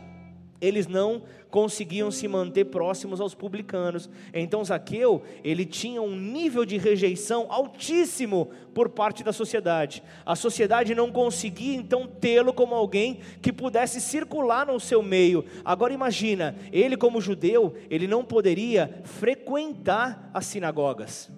Eles 0.59 0.87
não 0.87 1.23
conseguiam 1.49 2.11
se 2.11 2.27
manter 2.27 2.65
próximos 2.65 3.21
aos 3.21 3.33
publicanos. 3.33 4.09
Então 4.33 4.63
Zaqueu, 4.63 5.23
ele 5.43 5.65
tinha 5.65 6.01
um 6.01 6.15
nível 6.15 6.65
de 6.65 6.77
rejeição 6.77 7.47
altíssimo 7.49 8.49
por 8.73 8.89
parte 8.89 9.23
da 9.23 9.31
sociedade. 9.31 10.03
A 10.25 10.35
sociedade 10.35 10.93
não 10.93 11.11
conseguia 11.11 11.75
então 11.75 12.07
tê-lo 12.07 12.53
como 12.53 12.75
alguém 12.75 13.19
que 13.41 13.53
pudesse 13.53 14.01
circular 14.01 14.67
no 14.67 14.79
seu 14.79 15.01
meio. 15.01 15.45
Agora 15.63 15.93
imagina, 15.93 16.55
ele 16.71 16.97
como 16.97 17.21
judeu, 17.21 17.75
ele 17.89 18.07
não 18.07 18.23
poderia 18.23 19.01
frequentar 19.03 20.29
as 20.33 20.45
sinagogas. 20.45 21.29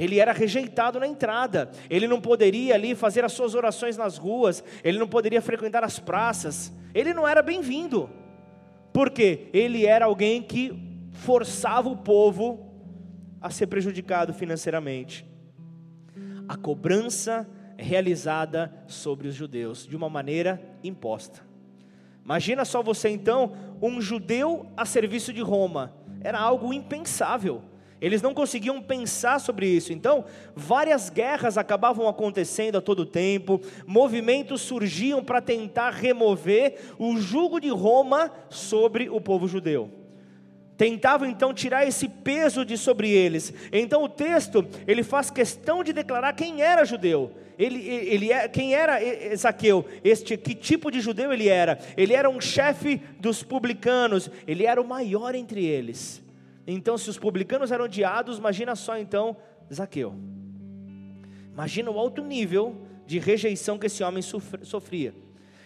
Ele 0.00 0.18
era 0.18 0.32
rejeitado 0.32 0.98
na 0.98 1.06
entrada, 1.06 1.70
ele 1.90 2.08
não 2.08 2.22
poderia 2.22 2.74
ali 2.74 2.94
fazer 2.94 3.22
as 3.22 3.32
suas 3.32 3.54
orações 3.54 3.98
nas 3.98 4.16
ruas, 4.16 4.64
ele 4.82 4.98
não 4.98 5.06
poderia 5.06 5.42
frequentar 5.42 5.84
as 5.84 5.98
praças, 5.98 6.72
ele 6.94 7.12
não 7.12 7.28
era 7.28 7.42
bem-vindo, 7.42 8.08
porque 8.94 9.48
ele 9.52 9.84
era 9.84 10.06
alguém 10.06 10.42
que 10.42 10.72
forçava 11.12 11.90
o 11.90 11.98
povo 11.98 12.66
a 13.42 13.50
ser 13.50 13.66
prejudicado 13.66 14.32
financeiramente. 14.32 15.26
A 16.48 16.56
cobrança 16.56 17.46
realizada 17.76 18.72
sobre 18.86 19.28
os 19.28 19.34
judeus 19.34 19.86
de 19.86 19.94
uma 19.94 20.08
maneira 20.08 20.62
imposta. 20.82 21.42
Imagina 22.24 22.64
só 22.64 22.82
você 22.82 23.10
então, 23.10 23.52
um 23.82 24.00
judeu 24.00 24.66
a 24.78 24.86
serviço 24.86 25.30
de 25.30 25.42
Roma, 25.42 25.94
era 26.22 26.38
algo 26.38 26.72
impensável. 26.72 27.62
Eles 28.00 28.22
não 28.22 28.32
conseguiam 28.32 28.80
pensar 28.80 29.38
sobre 29.38 29.66
isso. 29.66 29.92
Então, 29.92 30.24
várias 30.54 31.10
guerras 31.10 31.58
acabavam 31.58 32.08
acontecendo 32.08 32.78
a 32.78 32.80
todo 32.80 33.04
tempo, 33.04 33.60
movimentos 33.86 34.62
surgiam 34.62 35.22
para 35.22 35.40
tentar 35.40 35.90
remover 35.90 36.94
o 36.98 37.18
jugo 37.18 37.60
de 37.60 37.68
Roma 37.68 38.32
sobre 38.48 39.08
o 39.10 39.20
povo 39.20 39.46
judeu. 39.46 39.90
Tentavam 40.76 41.28
então 41.28 41.52
tirar 41.52 41.86
esse 41.86 42.08
peso 42.08 42.64
de 42.64 42.78
sobre 42.78 43.10
eles. 43.10 43.52
Então 43.70 44.02
o 44.02 44.08
texto 44.08 44.66
ele 44.86 45.02
faz 45.02 45.30
questão 45.30 45.84
de 45.84 45.92
declarar 45.92 46.32
quem 46.32 46.62
era 46.62 46.86
judeu. 46.86 47.32
Ele, 47.58 47.86
ele 47.86 48.32
é, 48.32 48.48
quem 48.48 48.74
era 48.74 48.98
Zaqueu? 49.36 49.84
Este 50.02 50.38
que 50.38 50.54
tipo 50.54 50.90
de 50.90 51.02
judeu 51.02 51.30
ele 51.30 51.48
era? 51.48 51.78
Ele 51.98 52.14
era 52.14 52.30
um 52.30 52.40
chefe 52.40 53.02
dos 53.18 53.42
publicanos. 53.42 54.30
Ele 54.46 54.64
era 54.64 54.80
o 54.80 54.88
maior 54.88 55.34
entre 55.34 55.66
eles. 55.66 56.22
Então, 56.66 56.96
se 56.98 57.10
os 57.10 57.18
publicanos 57.18 57.72
eram 57.72 57.86
odiados, 57.86 58.38
imagina 58.38 58.76
só 58.76 58.98
então 58.98 59.36
Zaqueu. 59.72 60.14
Imagina 61.52 61.90
o 61.90 61.98
alto 61.98 62.22
nível 62.22 62.76
de 63.06 63.18
rejeição 63.18 63.78
que 63.78 63.86
esse 63.86 64.02
homem 64.02 64.22
sofria. 64.22 65.14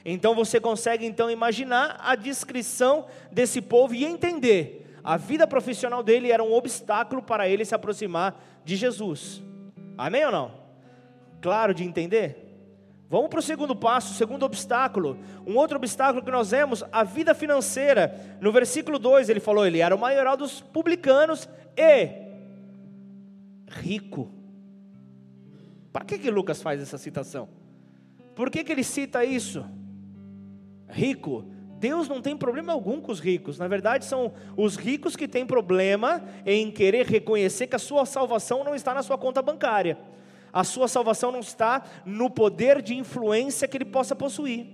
Então 0.04 0.34
você 0.34 0.60
consegue 0.60 1.06
então 1.06 1.30
imaginar 1.30 1.98
a 2.00 2.14
descrição 2.14 3.06
desse 3.32 3.62
povo 3.62 3.94
e 3.94 4.04
entender. 4.04 4.98
A 5.02 5.16
vida 5.16 5.46
profissional 5.46 6.02
dele 6.02 6.30
era 6.30 6.42
um 6.42 6.52
obstáculo 6.52 7.22
para 7.22 7.48
ele 7.48 7.64
se 7.64 7.74
aproximar 7.74 8.42
de 8.64 8.76
Jesus. 8.76 9.42
Amém 9.96 10.24
ou 10.26 10.32
não? 10.32 10.52
Claro 11.40 11.72
de 11.72 11.84
entender? 11.84 12.43
Vamos 13.08 13.28
para 13.28 13.38
o 13.38 13.42
segundo 13.42 13.76
passo, 13.76 14.12
o 14.12 14.16
segundo 14.16 14.44
obstáculo. 14.44 15.18
Um 15.46 15.56
outro 15.56 15.76
obstáculo 15.76 16.24
que 16.24 16.30
nós 16.30 16.50
vemos, 16.50 16.82
a 16.90 17.04
vida 17.04 17.34
financeira. 17.34 18.38
No 18.40 18.50
versículo 18.50 18.98
2 18.98 19.28
ele 19.28 19.40
falou: 19.40 19.66
ele 19.66 19.80
era 19.80 19.94
o 19.94 19.98
maioral 19.98 20.36
dos 20.36 20.60
publicanos 20.60 21.48
e 21.76 22.24
rico. 23.68 24.30
Para 25.92 26.04
que, 26.04 26.18
que 26.18 26.30
Lucas 26.30 26.62
faz 26.62 26.80
essa 26.80 26.98
citação? 26.98 27.48
Por 28.34 28.50
que, 28.50 28.64
que 28.64 28.72
ele 28.72 28.82
cita 28.82 29.24
isso? 29.24 29.64
Rico. 30.88 31.44
Deus 31.78 32.08
não 32.08 32.22
tem 32.22 32.36
problema 32.36 32.72
algum 32.72 33.00
com 33.00 33.12
os 33.12 33.20
ricos. 33.20 33.58
Na 33.58 33.68
verdade, 33.68 34.06
são 34.06 34.32
os 34.56 34.74
ricos 34.74 35.14
que 35.14 35.28
têm 35.28 35.46
problema 35.46 36.24
em 36.46 36.70
querer 36.70 37.06
reconhecer 37.06 37.66
que 37.66 37.76
a 37.76 37.78
sua 37.78 38.06
salvação 38.06 38.64
não 38.64 38.74
está 38.74 38.94
na 38.94 39.02
sua 39.02 39.18
conta 39.18 39.42
bancária 39.42 39.98
a 40.54 40.62
sua 40.62 40.86
salvação 40.86 41.32
não 41.32 41.40
está 41.40 41.82
no 42.06 42.30
poder 42.30 42.80
de 42.80 42.94
influência 42.94 43.66
que 43.66 43.76
ele 43.76 43.84
possa 43.84 44.14
possuir. 44.14 44.68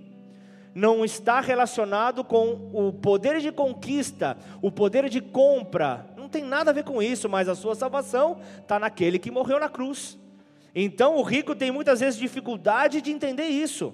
Não 0.75 1.03
está 1.03 1.41
relacionado 1.41 2.23
com 2.23 2.69
o 2.71 2.93
poder 2.93 3.41
de 3.41 3.51
conquista, 3.51 4.37
o 4.61 4.71
poder 4.71 5.09
de 5.09 5.19
compra. 5.19 6.05
Não 6.15 6.29
tem 6.29 6.43
nada 6.43 6.69
a 6.69 6.73
ver 6.73 6.83
com 6.83 7.01
isso, 7.01 7.27
mas 7.27 7.49
a 7.49 7.55
sua 7.55 7.73
salvação 7.73 8.39
está 8.59 8.77
naquele 8.77 9.17
que 9.17 9.31
morreu 9.31 9.59
na 9.59 9.67
cruz. 9.67 10.19
Então 10.75 11.17
o 11.17 11.23
rico 11.23 11.55
tem 11.55 11.71
muitas 11.71 11.99
vezes 11.99 12.19
dificuldade 12.19 13.01
de 13.01 13.11
entender 13.11 13.47
isso. 13.47 13.91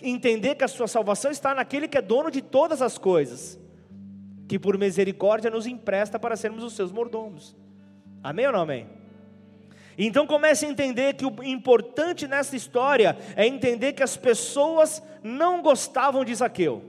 Entender 0.00 0.54
que 0.54 0.64
a 0.64 0.68
sua 0.68 0.88
salvação 0.88 1.30
está 1.30 1.54
naquele 1.54 1.86
que 1.86 1.98
é 1.98 2.02
dono 2.02 2.30
de 2.30 2.40
todas 2.40 2.80
as 2.80 2.96
coisas, 2.96 3.60
que 4.48 4.58
por 4.58 4.78
misericórdia 4.78 5.50
nos 5.50 5.66
empresta 5.66 6.18
para 6.18 6.34
sermos 6.34 6.64
os 6.64 6.72
seus 6.72 6.90
mordomos. 6.90 7.54
Amém 8.22 8.46
ou 8.46 8.52
não 8.54 8.62
amém? 8.62 8.99
Então 9.98 10.26
comece 10.26 10.64
a 10.64 10.68
entender 10.68 11.14
que 11.14 11.26
o 11.26 11.42
importante 11.42 12.26
nessa 12.26 12.56
história 12.56 13.16
é 13.36 13.46
entender 13.46 13.92
que 13.92 14.02
as 14.02 14.16
pessoas 14.16 15.02
não 15.22 15.62
gostavam 15.62 16.24
de 16.24 16.34
Zaqueu. 16.34 16.84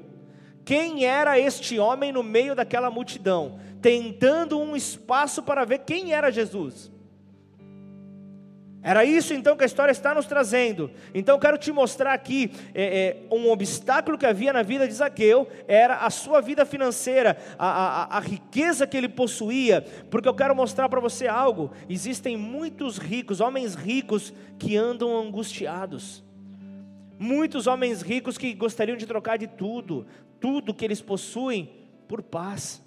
Quem 0.64 1.06
era 1.06 1.40
este 1.40 1.80
homem 1.80 2.12
no 2.12 2.24
meio 2.24 2.56
daquela 2.56 2.90
multidão, 2.90 3.60
tentando 3.82 4.60
um 4.60 4.76
espaço 4.76 5.42
para 5.42 5.66
ver 5.66 5.80
quem 5.80 6.14
era 6.14 6.32
Jesus? 6.32 6.92
Era 8.84 9.06
isso 9.06 9.34
então 9.34 9.56
que 9.56 9.64
a 9.64 9.68
história 9.68 9.92
está 9.92 10.16
nos 10.16 10.26
trazendo. 10.26 10.90
Então 11.14 11.36
eu 11.36 11.40
quero 11.40 11.58
te 11.58 11.72
mostrar 11.72 12.14
aqui 12.14 12.52
é, 12.74 12.84
é, 13.30 13.36
um 13.36 13.52
obstáculo 13.52 14.18
que 14.18 14.26
havia 14.26 14.52
na 14.52 14.64
vida 14.64 14.88
de 14.88 14.94
Zaqueu, 14.94 15.48
era 15.68 15.98
a 15.98 16.10
sua 16.10 16.42
vida 16.42 16.66
financeira, 16.66 17.38
a, 17.60 17.68
a, 17.68 18.18
a 18.18 18.20
riqueza 18.20 18.88
que 18.88 18.98
ele 18.98 19.08
possuía, 19.08 19.86
porque 20.10 20.28
eu 20.28 20.34
quero 20.34 20.56
mostrar 20.56 20.90
para 20.90 21.00
você 21.00 21.28
algo. 21.28 21.72
Existem 21.88 22.36
muitos 22.36 22.98
ricos, 22.98 23.40
homens 23.40 23.76
ricos, 23.76 24.34
que 24.58 24.76
andam 24.76 25.16
angustiados. 25.16 26.24
Muitos 27.20 27.68
homens 27.68 28.02
ricos 28.02 28.36
que 28.36 28.52
gostariam 28.56 28.98
de 28.98 29.06
trocar 29.06 29.38
de 29.38 29.46
tudo, 29.46 30.08
tudo 30.40 30.74
que 30.74 30.84
eles 30.84 31.02
possuem, 31.02 31.70
por 32.08 32.24
paz. 32.24 32.84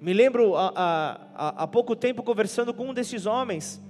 Me 0.00 0.12
lembro 0.12 0.54
há 0.56 1.68
pouco 1.70 1.96
tempo 1.96 2.22
conversando 2.22 2.72
com 2.72 2.90
um 2.90 2.94
desses 2.94 3.26
homens. 3.26 3.82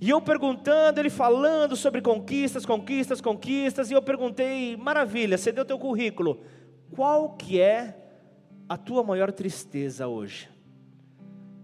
E 0.00 0.10
eu 0.10 0.20
perguntando, 0.20 1.00
ele 1.00 1.10
falando 1.10 1.74
sobre 1.74 2.00
conquistas, 2.00 2.64
conquistas, 2.64 3.20
conquistas, 3.20 3.90
e 3.90 3.94
eu 3.94 4.02
perguntei, 4.02 4.76
maravilha, 4.76 5.36
você 5.36 5.50
deu 5.50 5.64
teu 5.64 5.78
currículo, 5.78 6.40
qual 6.92 7.30
que 7.30 7.60
é 7.60 7.96
a 8.68 8.76
tua 8.76 9.02
maior 9.02 9.32
tristeza 9.32 10.06
hoje? 10.06 10.48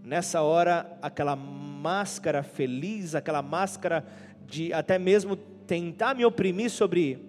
Nessa 0.03 0.43
hora, 0.43 0.99
aquela 1.01 1.37
máscara 1.37 2.43
feliz, 2.43 3.15
aquela 3.15 3.41
máscara 3.41 4.05
de 4.47 4.73
até 4.73 4.99
mesmo 4.99 5.37
tentar 5.37 6.15
me 6.15 6.25
oprimir 6.25 6.71
sobre 6.71 7.25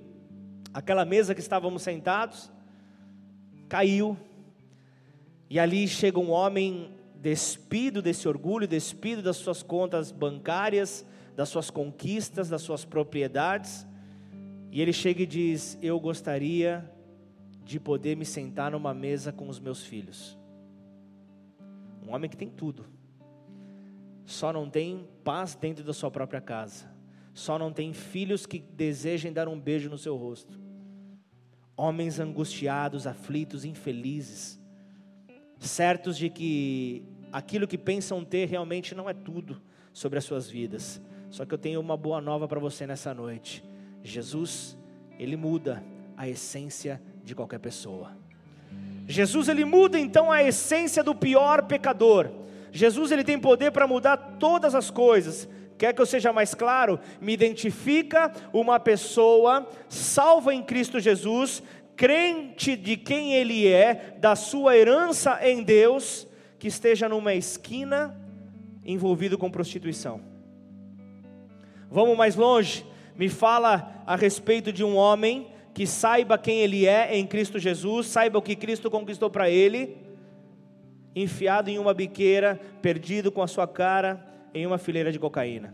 aquela 0.74 1.06
mesa 1.06 1.36
que 1.36 1.40
estávamos 1.40 1.84
sentados, 1.84 2.52
caiu. 3.70 4.18
E 5.50 5.60
ali 5.60 5.88
chega 5.88 6.20
um 6.20 6.32
homem 6.32 6.95
despido 7.26 8.04
desse 8.04 8.28
orgulho, 8.28 8.68
despido 8.68 9.20
das 9.20 9.38
suas 9.38 9.64
contas 9.64 10.12
bancárias, 10.12 11.04
das 11.36 11.50
suas 11.50 11.72
conquistas, 11.72 12.50
das 12.50 12.62
suas 12.62 12.86
propriedades, 12.86 13.84
e 14.72 14.80
ele 14.80 14.94
chega 14.94 15.24
e 15.24 15.26
diz: 15.26 15.76
Eu 15.82 16.00
gostaria 16.00 16.88
de 17.64 17.80
poder 17.80 18.16
me 18.16 18.26
sentar 18.26 18.70
numa 18.70 18.94
mesa 18.94 19.32
com 19.32 19.50
os 19.50 19.60
meus 19.60 19.84
filhos. 19.84 20.38
Um 22.08 22.14
homem 22.14 22.30
que 22.30 22.38
tem 22.38 22.48
tudo, 22.48 22.86
só 24.24 24.54
não 24.54 24.70
tem 24.70 25.10
paz 25.24 25.56
dentro 25.56 25.84
da 25.84 25.94
sua 25.94 26.12
própria 26.12 26.40
casa, 26.40 26.86
só 27.34 27.58
não 27.58 27.74
tem 27.74 27.92
filhos 27.92 28.46
que 28.46 28.60
desejem 28.60 29.34
dar 29.34 29.48
um 29.48 29.60
beijo 29.60 29.90
no 29.90 29.98
seu 29.98 30.16
rosto. 30.16 30.60
Homens 31.76 32.20
angustiados, 32.20 33.08
aflitos, 33.08 33.66
infelizes, 33.66 34.60
certos 35.60 36.16
de 36.18 36.30
que 36.30 37.15
aquilo 37.36 37.68
que 37.68 37.78
pensam 37.78 38.24
ter 38.24 38.48
realmente 38.48 38.96
não 38.96 39.10
é 39.10 39.14
tudo 39.14 39.62
sobre 39.92 40.18
as 40.18 40.24
suas 40.24 40.50
vidas. 40.50 41.02
Só 41.30 41.46
que 41.46 41.54
eu 41.54 41.58
tenho 41.58 41.82
uma 41.82 41.98
boa 41.98 42.22
nova 42.22 42.48
para 42.48 42.62
você 42.62 42.88
nessa 42.88 43.14
noite. 43.14 43.62
Jesus, 44.02 44.78
ele 45.20 45.36
muda 45.36 45.84
a 46.16 46.30
essência 46.30 47.02
de 47.26 47.36
qualquer 47.36 47.60
pessoa. 47.60 48.16
Jesus 49.06 49.50
ele 49.50 49.66
muda 49.66 50.00
então 50.00 50.32
a 50.32 50.42
essência 50.42 51.04
do 51.04 51.14
pior 51.14 51.64
pecador. 51.64 52.32
Jesus 52.72 53.12
ele 53.12 53.24
tem 53.26 53.38
poder 53.38 53.70
para 53.72 53.86
mudar 53.86 54.16
todas 54.40 54.74
as 54.74 54.90
coisas. 54.90 55.46
Quer 55.78 55.92
que 55.92 56.02
eu 56.02 56.06
seja 56.06 56.32
mais 56.32 56.54
claro? 56.54 56.98
Me 57.20 57.34
identifica 57.34 58.32
uma 58.54 58.80
pessoa 58.80 59.68
salva 59.90 60.54
em 60.54 60.64
Cristo 60.64 61.02
Jesus, 61.02 61.62
crente 61.98 62.78
de 62.78 62.96
quem 62.96 63.34
ele 63.34 63.68
é, 63.68 64.16
da 64.20 64.38
sua 64.38 64.78
herança 64.78 65.38
em 65.46 65.62
Deus, 65.62 66.26
que 66.60 66.68
esteja 66.68 67.10
numa 67.10 67.34
esquina 67.34 68.16
envolvido 68.84 69.38
com 69.38 69.50
prostituição. 69.50 70.22
Vamos 71.90 72.18
mais 72.18 72.36
longe, 72.36 72.86
me 73.16 73.30
fala 73.30 74.04
a 74.06 74.16
respeito 74.16 74.72
de 74.72 74.84
um 74.84 74.96
homem 74.96 75.48
que 75.74 75.86
saiba 75.86 76.38
quem 76.38 76.62
ele 76.62 76.86
é 76.86 77.18
em 77.18 77.28
Cristo 77.28 77.60
Jesus, 77.60 78.08
saiba 78.08 78.40
o 78.40 78.42
que 78.42 78.56
Cristo 78.56 78.90
conquistou 78.90 79.30
para 79.30 79.50
ele, 79.50 79.98
enfiado 81.16 81.70
em 81.70 81.78
uma 81.78 81.94
biqueira, 81.94 82.60
perdido 82.82 83.32
com 83.32 83.42
a 83.42 83.48
sua 83.48 83.68
cara 83.68 84.26
em 84.54 84.66
uma 84.66 84.78
fileira 84.78 85.12
de 85.12 85.20
cocaína. 85.20 85.74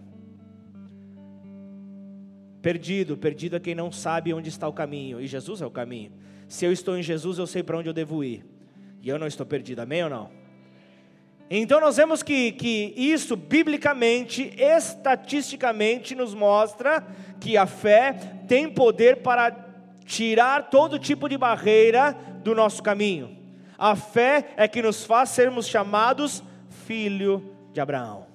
Perdido, 2.61 3.17
perdido 3.17 3.55
é 3.55 3.59
quem 3.59 3.73
não 3.73 3.91
sabe 3.91 4.33
onde 4.33 4.49
está 4.49 4.67
o 4.67 4.73
caminho, 4.73 5.19
e 5.19 5.27
Jesus 5.27 5.61
é 5.61 5.65
o 5.65 5.71
caminho. 5.71 6.11
Se 6.47 6.65
eu 6.65 6.71
estou 6.71 6.97
em 6.97 7.03
Jesus, 7.03 7.37
eu 7.37 7.47
sei 7.47 7.63
para 7.63 7.77
onde 7.77 7.89
eu 7.89 7.93
devo 7.93 8.23
ir, 8.23 8.45
e 9.01 9.09
eu 9.09 9.17
não 9.17 9.27
estou 9.27 9.45
perdido, 9.45 9.79
amém 9.79 10.03
ou 10.03 10.09
não? 10.09 10.40
Então 11.53 11.81
nós 11.81 11.97
vemos 11.97 12.23
que, 12.23 12.53
que 12.53 12.93
isso, 12.95 13.35
biblicamente, 13.35 14.53
estatisticamente, 14.57 16.15
nos 16.15 16.33
mostra 16.33 17.05
que 17.41 17.57
a 17.57 17.65
fé 17.65 18.13
tem 18.47 18.69
poder 18.69 19.17
para 19.17 19.53
tirar 20.05 20.69
todo 20.69 20.97
tipo 20.97 21.27
de 21.27 21.37
barreira 21.37 22.15
do 22.41 22.55
nosso 22.55 22.81
caminho. 22.81 23.37
A 23.77 23.97
fé 23.97 24.53
é 24.55 24.65
que 24.65 24.81
nos 24.81 25.03
faz 25.03 25.31
sermos 25.31 25.67
chamados 25.67 26.41
filho 26.85 27.53
de 27.73 27.81
Abraão, 27.81 28.27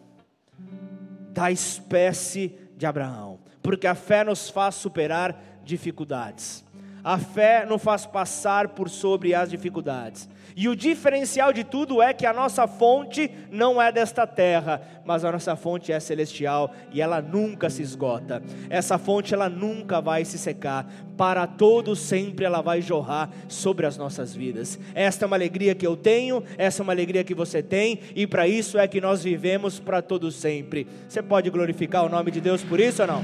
da 1.31 1.51
espécie 1.51 2.55
de 2.77 2.85
Abraão, 2.85 3.39
porque 3.63 3.87
a 3.87 3.95
fé 3.95 4.25
nos 4.25 4.51
faz 4.51 4.75
superar 4.75 5.35
dificuldades. 5.65 6.63
A 7.03 7.17
fé 7.17 7.65
nos 7.65 7.83
faz 7.83 8.05
passar 8.05 8.69
por 8.69 8.91
sobre 8.91 9.35
as 9.35 9.49
dificuldades. 9.49 10.29
E 10.59 10.71
o 10.71 10.75
diferencial 10.75 11.53
de 11.53 11.63
tudo 11.63 12.01
é 12.01 12.15
que 12.15 12.25
a 12.25 12.33
nossa 12.33 12.67
fonte 12.67 13.31
não 13.51 13.81
é 13.81 13.93
desta 13.93 14.27
terra, 14.27 14.81
mas 15.05 15.23
a 15.23 15.31
nossa 15.31 15.55
fonte 15.55 15.93
é 15.93 16.01
celestial 16.01 16.75
e 16.91 17.03
ela 17.03 17.21
nunca 17.21 17.69
se 17.69 17.83
esgota. 17.83 18.43
Essa 18.71 18.97
fonte 18.97 19.35
ela 19.35 19.51
nunca 19.51 20.01
vai 20.01 20.25
se 20.25 20.39
secar. 20.39 20.91
Para 21.15 21.47
todos 21.47 21.99
sempre 21.99 22.47
ela 22.47 22.63
vai 22.63 22.81
jorrar 22.81 23.29
sobre 23.49 23.85
as 23.85 23.99
nossas 23.99 24.35
vidas. 24.35 24.79
Esta 24.95 25.27
é 25.27 25.27
uma 25.27 25.37
alegria 25.37 25.75
que 25.75 25.87
eu 25.87 25.95
tenho, 25.95 26.43
essa 26.57 26.81
é 26.81 26.85
uma 26.85 26.95
alegria 26.95 27.23
que 27.23 27.35
você 27.35 27.63
tem 27.63 28.01
e 28.15 28.27
para 28.27 28.49
isso 28.49 28.79
é 28.79 28.89
que 28.89 28.99
nós 28.99 29.23
vivemos 29.23 29.79
para 29.79 30.01
todos 30.01 30.37
sempre. 30.37 30.87
Você 31.07 31.23
pode 31.23 31.51
glorificar 31.51 32.03
o 32.03 32.09
nome 32.09 32.31
de 32.31 32.41
Deus 32.41 32.65
por 32.65 32.81
isso 32.81 33.03
ou 33.03 33.09
não? 33.09 33.23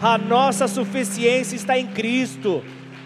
A 0.00 0.16
nossa 0.16 0.68
suficiência 0.68 1.56
está 1.56 1.76
em 1.76 1.88
Cristo. 1.88 2.62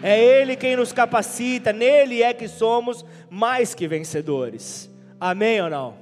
É 0.06 0.22
Ele 0.22 0.54
quem 0.54 0.76
nos 0.76 0.92
capacita, 0.92 1.72
nele 1.72 2.22
é 2.22 2.34
que 2.34 2.46
somos 2.46 3.02
mais 3.30 3.74
que 3.74 3.88
vencedores. 3.88 4.90
Amém 5.18 5.62
ou 5.62 5.70
não? 5.70 5.94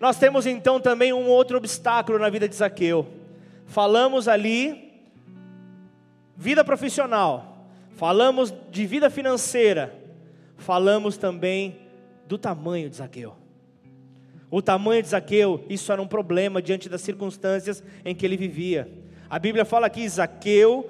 Nós 0.00 0.18
temos 0.18 0.46
então 0.46 0.80
também 0.80 1.12
um 1.12 1.26
outro 1.28 1.58
obstáculo 1.58 2.18
na 2.18 2.30
vida 2.30 2.48
de 2.48 2.54
Zaqueu. 2.54 3.06
Falamos 3.66 4.28
ali, 4.28 4.94
vida 6.34 6.64
profissional, 6.64 7.66
falamos 7.96 8.50
de 8.70 8.86
vida 8.86 9.10
financeira, 9.10 9.94
falamos 10.56 11.18
também 11.18 11.80
do 12.26 12.38
tamanho 12.38 12.88
de 12.88 12.96
Zaqueu. 12.96 13.36
O 14.50 14.62
tamanho 14.62 15.02
de 15.02 15.08
Zaqueu, 15.08 15.62
isso 15.68 15.92
era 15.92 16.00
um 16.00 16.08
problema 16.08 16.62
diante 16.62 16.88
das 16.88 17.02
circunstâncias 17.02 17.84
em 18.06 18.14
que 18.14 18.24
ele 18.24 18.38
vivia. 18.38 18.90
A 19.28 19.38
Bíblia 19.38 19.66
fala 19.66 19.90
que 19.90 20.08
Zaqueu 20.08 20.88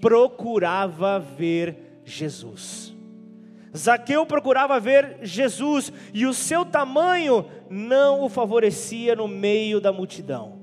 procurava 0.00 1.18
ver 1.18 2.02
Jesus. 2.04 2.94
Zaqueu 3.76 4.26
procurava 4.26 4.80
ver 4.80 5.18
Jesus 5.22 5.92
e 6.12 6.26
o 6.26 6.34
seu 6.34 6.64
tamanho 6.64 7.46
não 7.68 8.22
o 8.22 8.28
favorecia 8.28 9.14
no 9.14 9.28
meio 9.28 9.80
da 9.80 9.92
multidão. 9.92 10.58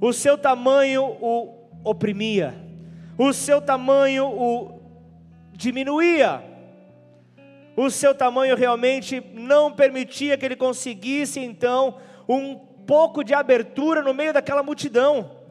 O 0.00 0.12
seu 0.12 0.36
tamanho 0.36 1.04
o 1.20 1.54
oprimia. 1.84 2.54
O 3.16 3.32
seu 3.32 3.60
tamanho 3.60 4.26
o 4.26 4.80
diminuía. 5.52 6.42
O 7.76 7.88
seu 7.90 8.14
tamanho 8.14 8.56
realmente 8.56 9.22
não 9.34 9.72
permitia 9.72 10.36
que 10.36 10.44
ele 10.44 10.56
conseguisse 10.56 11.38
então 11.40 11.96
um 12.28 12.56
pouco 12.56 13.22
de 13.22 13.34
abertura 13.34 14.02
no 14.02 14.12
meio 14.12 14.32
daquela 14.32 14.62
multidão. 14.62 15.43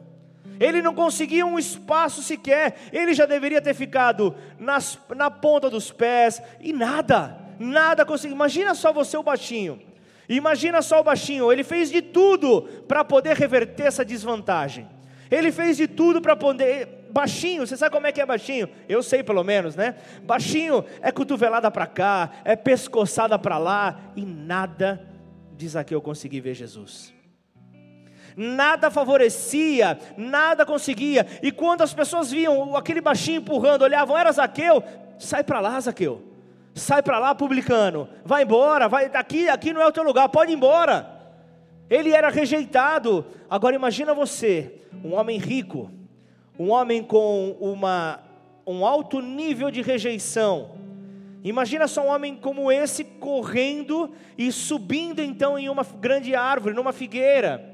Ele 0.60 0.82
não 0.82 0.94
conseguia 0.94 1.44
um 1.44 1.58
espaço 1.58 2.22
sequer, 2.22 2.76
ele 2.92 3.14
já 3.14 3.26
deveria 3.26 3.60
ter 3.60 3.74
ficado 3.74 4.34
nas, 4.58 4.98
na 5.14 5.30
ponta 5.30 5.68
dos 5.68 5.90
pés 5.90 6.40
e 6.60 6.72
nada, 6.72 7.36
nada 7.58 8.04
conseguiu. 8.04 8.36
Imagina 8.36 8.74
só 8.74 8.92
você, 8.92 9.16
o 9.16 9.22
baixinho. 9.22 9.80
Imagina 10.28 10.80
só 10.80 11.00
o 11.00 11.04
baixinho, 11.04 11.52
ele 11.52 11.64
fez 11.64 11.90
de 11.90 12.00
tudo 12.00 12.62
para 12.86 13.04
poder 13.04 13.36
reverter 13.36 13.86
essa 13.86 14.04
desvantagem. 14.04 14.88
Ele 15.30 15.50
fez 15.50 15.76
de 15.76 15.88
tudo 15.88 16.20
para 16.20 16.36
poder. 16.36 17.02
Baixinho, 17.10 17.66
você 17.66 17.76
sabe 17.76 17.92
como 17.92 18.06
é 18.06 18.12
que 18.12 18.20
é 18.20 18.26
baixinho? 18.26 18.68
Eu 18.88 19.02
sei 19.02 19.22
pelo 19.22 19.44
menos, 19.44 19.76
né? 19.76 19.94
Baixinho 20.22 20.84
é 21.00 21.12
cotovelada 21.12 21.70
para 21.70 21.86
cá, 21.86 22.30
é 22.44 22.56
pescoçada 22.56 23.38
para 23.38 23.56
lá 23.56 24.00
e 24.16 24.24
nada 24.24 25.06
diz 25.56 25.76
aqui 25.76 25.94
eu 25.94 26.02
consegui 26.02 26.40
ver 26.40 26.54
Jesus 26.54 27.13
nada 28.36 28.90
favorecia, 28.90 29.98
nada 30.16 30.66
conseguia. 30.66 31.26
E 31.42 31.50
quando 31.50 31.82
as 31.82 31.94
pessoas 31.94 32.30
viam 32.30 32.76
aquele 32.76 33.00
baixinho 33.00 33.38
empurrando, 33.38 33.82
olhavam, 33.82 34.16
era 34.16 34.32
Zaqueu, 34.32 34.82
sai 35.18 35.44
para 35.44 35.60
lá, 35.60 35.78
Zaqueu. 35.80 36.22
Sai 36.74 37.02
para 37.02 37.18
lá, 37.18 37.34
publicano. 37.34 38.08
Vai 38.24 38.42
embora, 38.42 38.88
vai 38.88 39.06
aqui, 39.14 39.48
aqui 39.48 39.72
não 39.72 39.80
é 39.80 39.86
o 39.86 39.92
teu 39.92 40.02
lugar, 40.02 40.28
pode 40.28 40.50
ir 40.50 40.56
embora. 40.56 41.08
Ele 41.88 42.10
era 42.10 42.30
rejeitado. 42.30 43.24
Agora 43.48 43.76
imagina 43.76 44.12
você, 44.12 44.80
um 45.04 45.14
homem 45.14 45.38
rico, 45.38 45.90
um 46.58 46.70
homem 46.70 47.02
com 47.02 47.56
uma 47.60 48.20
um 48.66 48.84
alto 48.84 49.20
nível 49.20 49.70
de 49.70 49.82
rejeição. 49.82 50.70
Imagina 51.42 51.86
só 51.86 52.06
um 52.06 52.08
homem 52.08 52.34
como 52.34 52.72
esse 52.72 53.04
correndo 53.04 54.10
e 54.38 54.50
subindo 54.50 55.20
então 55.20 55.58
em 55.58 55.68
uma 55.68 55.84
grande 55.84 56.34
árvore, 56.34 56.74
numa 56.74 56.92
figueira. 56.92 57.73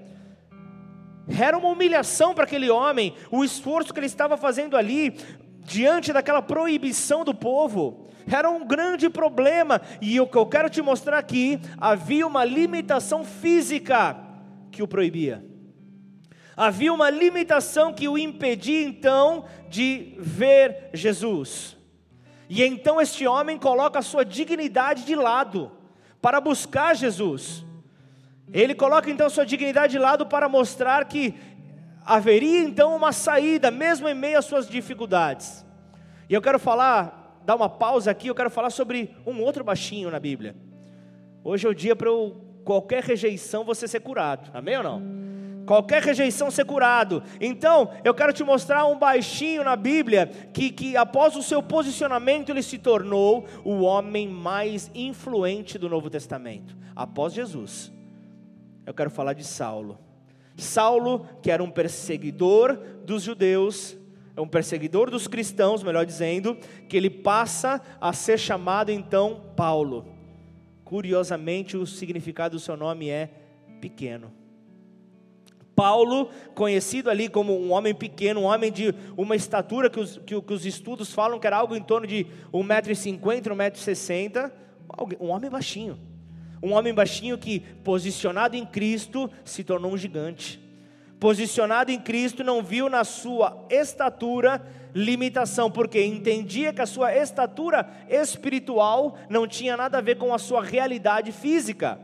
Era 1.39 1.57
uma 1.57 1.69
humilhação 1.69 2.35
para 2.35 2.45
aquele 2.45 2.71
homem, 2.71 3.15
o 3.31 3.45
esforço 3.45 3.93
que 3.93 4.01
ele 4.01 4.07
estava 4.07 4.37
fazendo 4.37 4.77
ali, 4.77 5.17
diante 5.65 6.13
daquela 6.13 6.43
proibição 6.43 7.25
do 7.25 7.35
povo. 7.35 8.09
Era 8.31 8.51
um 8.51 8.67
grande 8.67 9.09
problema, 9.09 9.81
e 10.01 10.21
o 10.21 10.27
que 10.27 10.37
eu 10.37 10.47
quero 10.47 10.71
te 10.71 10.83
mostrar 10.83 11.19
aqui, 11.19 11.61
havia 11.79 12.27
uma 12.27 12.45
limitação 12.45 13.25
física 13.25 14.17
que 14.71 14.83
o 14.83 14.89
proibia. 14.89 15.45
Havia 16.57 16.93
uma 16.93 17.09
limitação 17.09 17.93
que 17.93 18.09
o 18.09 18.19
impedia 18.19 18.83
então 18.87 19.45
de 19.69 20.15
ver 20.19 20.91
Jesus. 20.93 21.77
E 22.49 22.63
então 22.63 23.01
este 23.01 23.27
homem 23.27 23.57
coloca 23.57 24.01
a 24.01 24.03
sua 24.03 24.25
dignidade 24.25 25.05
de 25.05 25.15
lado 25.15 25.71
para 26.21 26.41
buscar 26.41 26.95
Jesus. 26.95 27.65
Ele 28.53 28.75
coloca 28.75 29.11
então 29.11 29.31
sua 29.31 29.47
dignidade 29.47 29.93
de 29.93 29.99
lado 29.99 30.27
para 30.27 30.49
mostrar 30.49 31.05
que 31.05 31.35
haveria 32.05 32.61
então 32.61 32.97
uma 32.97 33.13
saída, 33.13 33.71
mesmo 33.71 34.09
em 34.09 34.15
meio 34.15 34.39
às 34.39 34.45
suas 34.45 34.69
dificuldades. 34.69 35.65
E 36.29 36.35
eu 36.35 36.43
quero 36.43 36.59
falar, 36.59 37.41
dar 37.45 37.55
uma 37.55 37.69
pausa 37.69 38.11
aqui, 38.11 38.29
eu 38.29 38.35
quero 38.35 38.51
falar 38.51 38.71
sobre 38.71 39.15
um 39.27 39.41
outro 39.41 39.63
baixinho 39.63 40.11
na 40.11 40.19
Bíblia. 40.19 40.57
Hoje 41.45 41.67
é 41.67 41.71
o 41.71 41.75
dia 41.75 41.95
para 41.95 42.09
qualquer 42.65 43.03
rejeição 43.05 43.65
você 43.65 43.87
ser 43.87 44.01
curado, 44.01 44.51
amém 44.53 44.77
ou 44.77 44.83
não? 44.83 45.21
Qualquer 45.67 46.03
rejeição 46.03 46.51
ser 46.51 46.65
curado. 46.65 47.23
Então, 47.41 47.93
eu 48.03 48.13
quero 48.13 48.33
te 48.33 48.43
mostrar 48.43 48.87
um 48.87 48.99
baixinho 48.99 49.63
na 49.63 49.77
Bíblia 49.77 50.27
que, 50.53 50.71
que 50.71 50.97
após 50.97 51.37
o 51.37 51.43
seu 51.43 51.63
posicionamento 51.63 52.51
ele 52.51 52.63
se 52.63 52.79
tornou 52.79 53.47
o 53.65 53.83
homem 53.83 54.27
mais 54.27 54.91
influente 54.93 55.79
do 55.79 55.89
Novo 55.89 56.11
Testamento, 56.11 56.77
após 56.97 57.33
Jesus 57.33 57.93
eu 58.91 58.95
quero 58.95 59.11
falar 59.11 59.35
de 59.35 59.45
Saulo. 59.45 59.99
Saulo, 60.57 61.27
que 61.41 61.51
era 61.51 61.63
um 61.63 61.71
perseguidor 61.71 62.77
dos 63.05 63.23
judeus, 63.23 63.97
é 64.37 64.41
um 64.41 64.49
perseguidor 64.49 65.11
dos 65.11 65.29
cristãos, 65.29 65.83
melhor 65.83 66.05
dizendo, 66.05 66.57
que 66.89 66.97
ele 66.97 67.09
passa 67.09 67.81
a 68.01 68.13
ser 68.13 68.39
chamado 68.39 68.91
então 68.91 69.53
Paulo. 69.57 70.07
Curiosamente, 70.85 71.77
o 71.77 71.87
significado 71.87 72.57
do 72.57 72.61
seu 72.61 72.77
nome 72.77 73.09
é 73.09 73.31
pequeno. 73.81 74.33
Paulo, 75.77 76.29
conhecido 76.55 77.09
ali 77.09 77.29
como 77.29 77.57
um 77.59 77.73
homem 77.73 77.95
pequeno, 77.95 78.41
um 78.41 78.45
homem 78.45 78.73
de 78.73 78.95
uma 79.17 79.37
estatura 79.37 79.89
que 79.89 80.01
os, 80.01 80.19
que, 80.27 80.39
que 80.43 80.53
os 80.53 80.67
estudos 80.67 81.15
falam 81.15 81.39
que 81.39 81.47
era 81.47 81.57
algo 81.57 81.77
em 81.77 81.83
torno 81.83 82.07
de 82.07 82.27
1,50m, 82.53 83.43
1,60m, 83.43 84.53
um 85.21 85.29
homem 85.29 85.49
baixinho. 85.49 86.10
Um 86.63 86.73
homem 86.73 86.93
baixinho 86.93 87.39
que, 87.39 87.61
posicionado 87.83 88.57
em 88.57 88.67
Cristo, 88.67 89.31
se 89.45 89.65
tornou 89.65 89.93
um 89.93 89.97
gigante. 89.97 90.61
Posicionado 91.19 91.91
em 91.91 91.99
Cristo, 91.99 92.45
não 92.45 92.63
viu 92.63 92.89
na 92.89 93.05
sua 93.05 93.67
estatura 93.71 94.63
limitação, 94.95 95.71
porque 95.71 96.05
entendia 96.05 96.73
que 96.73 96.81
a 96.81 96.87
sua 96.87 97.15
estatura 97.15 97.89
espiritual 98.09 99.17
não 99.29 99.47
tinha 99.47 99.77
nada 99.77 99.99
a 99.99 100.01
ver 100.01 100.17
com 100.17 100.35
a 100.35 100.39
sua 100.39 100.63
realidade 100.63 101.33
física. 101.33 101.99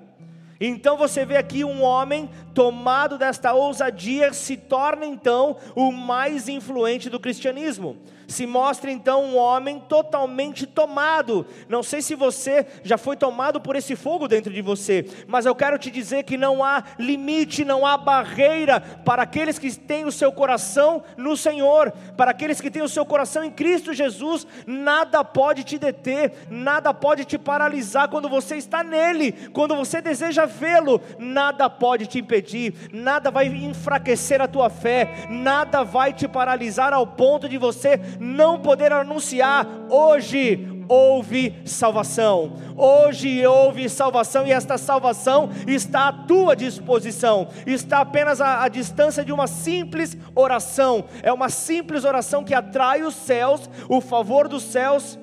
Então 0.60 0.96
você 0.96 1.24
vê 1.24 1.36
aqui 1.36 1.64
um 1.64 1.82
homem 1.82 2.30
tomado 2.54 3.18
desta 3.18 3.52
ousadia 3.52 4.32
se 4.32 4.56
torna 4.56 5.04
então 5.04 5.56
o 5.74 5.92
mais 5.92 6.48
influente 6.48 7.10
do 7.10 7.20
cristianismo 7.20 7.98
se 8.26 8.46
mostra 8.46 8.90
então 8.90 9.24
um 9.24 9.36
homem 9.36 9.80
totalmente 9.80 10.66
tomado. 10.66 11.46
Não 11.68 11.82
sei 11.82 12.02
se 12.02 12.14
você 12.14 12.66
já 12.82 12.98
foi 12.98 13.16
tomado 13.16 13.60
por 13.60 13.76
esse 13.76 13.94
fogo 13.94 14.28
dentro 14.28 14.52
de 14.52 14.62
você, 14.62 15.08
mas 15.26 15.46
eu 15.46 15.54
quero 15.54 15.78
te 15.78 15.90
dizer 15.90 16.24
que 16.24 16.36
não 16.36 16.62
há 16.62 16.82
limite, 16.98 17.64
não 17.64 17.86
há 17.86 17.96
barreira 17.96 18.80
para 18.80 19.22
aqueles 19.22 19.58
que 19.58 19.74
têm 19.74 20.04
o 20.04 20.12
seu 20.12 20.32
coração 20.32 21.02
no 21.16 21.36
Senhor, 21.36 21.92
para 22.16 22.30
aqueles 22.30 22.60
que 22.60 22.70
têm 22.70 22.82
o 22.82 22.88
seu 22.88 23.04
coração 23.04 23.44
em 23.44 23.50
Cristo 23.50 23.94
Jesus, 23.94 24.46
nada 24.66 25.24
pode 25.24 25.64
te 25.64 25.78
deter, 25.78 26.46
nada 26.50 26.92
pode 26.92 27.24
te 27.24 27.38
paralisar 27.38 28.08
quando 28.08 28.28
você 28.28 28.56
está 28.56 28.82
nele, 28.82 29.32
quando 29.52 29.76
você 29.76 30.00
deseja 30.00 30.46
vê-lo, 30.46 31.00
nada 31.18 31.68
pode 31.68 32.06
te 32.06 32.18
impedir, 32.18 32.74
nada 32.92 33.30
vai 33.30 33.46
enfraquecer 33.46 34.40
a 34.40 34.48
tua 34.48 34.68
fé, 34.68 35.26
nada 35.28 35.82
vai 35.82 36.12
te 36.12 36.26
paralisar 36.26 36.92
ao 36.92 37.06
ponto 37.06 37.48
de 37.48 37.58
você 37.58 38.00
não 38.18 38.60
poder 38.60 38.92
anunciar 38.92 39.66
hoje 39.88 40.76
houve 40.88 41.54
salvação. 41.64 42.56
Hoje 42.76 43.46
houve 43.46 43.88
salvação 43.88 44.46
e 44.46 44.52
esta 44.52 44.78
salvação 44.78 45.50
está 45.66 46.08
à 46.08 46.12
tua 46.12 46.54
disposição. 46.54 47.48
Está 47.66 48.00
apenas 48.00 48.40
à, 48.40 48.62
à, 48.62 48.68
distância 48.68 49.24
de 49.24 49.32
uma 49.32 49.46
simples 49.46 50.16
oração. 50.34 51.04
É 51.22 51.32
uma 51.32 51.48
simples 51.48 52.04
oração 52.04 52.44
que 52.44 52.54
atrai 52.54 53.02
os 53.02 53.14
céus, 53.14 53.68
o 53.88 54.00
favor 54.00 54.48
dos 54.48 54.62
céus 54.62 55.18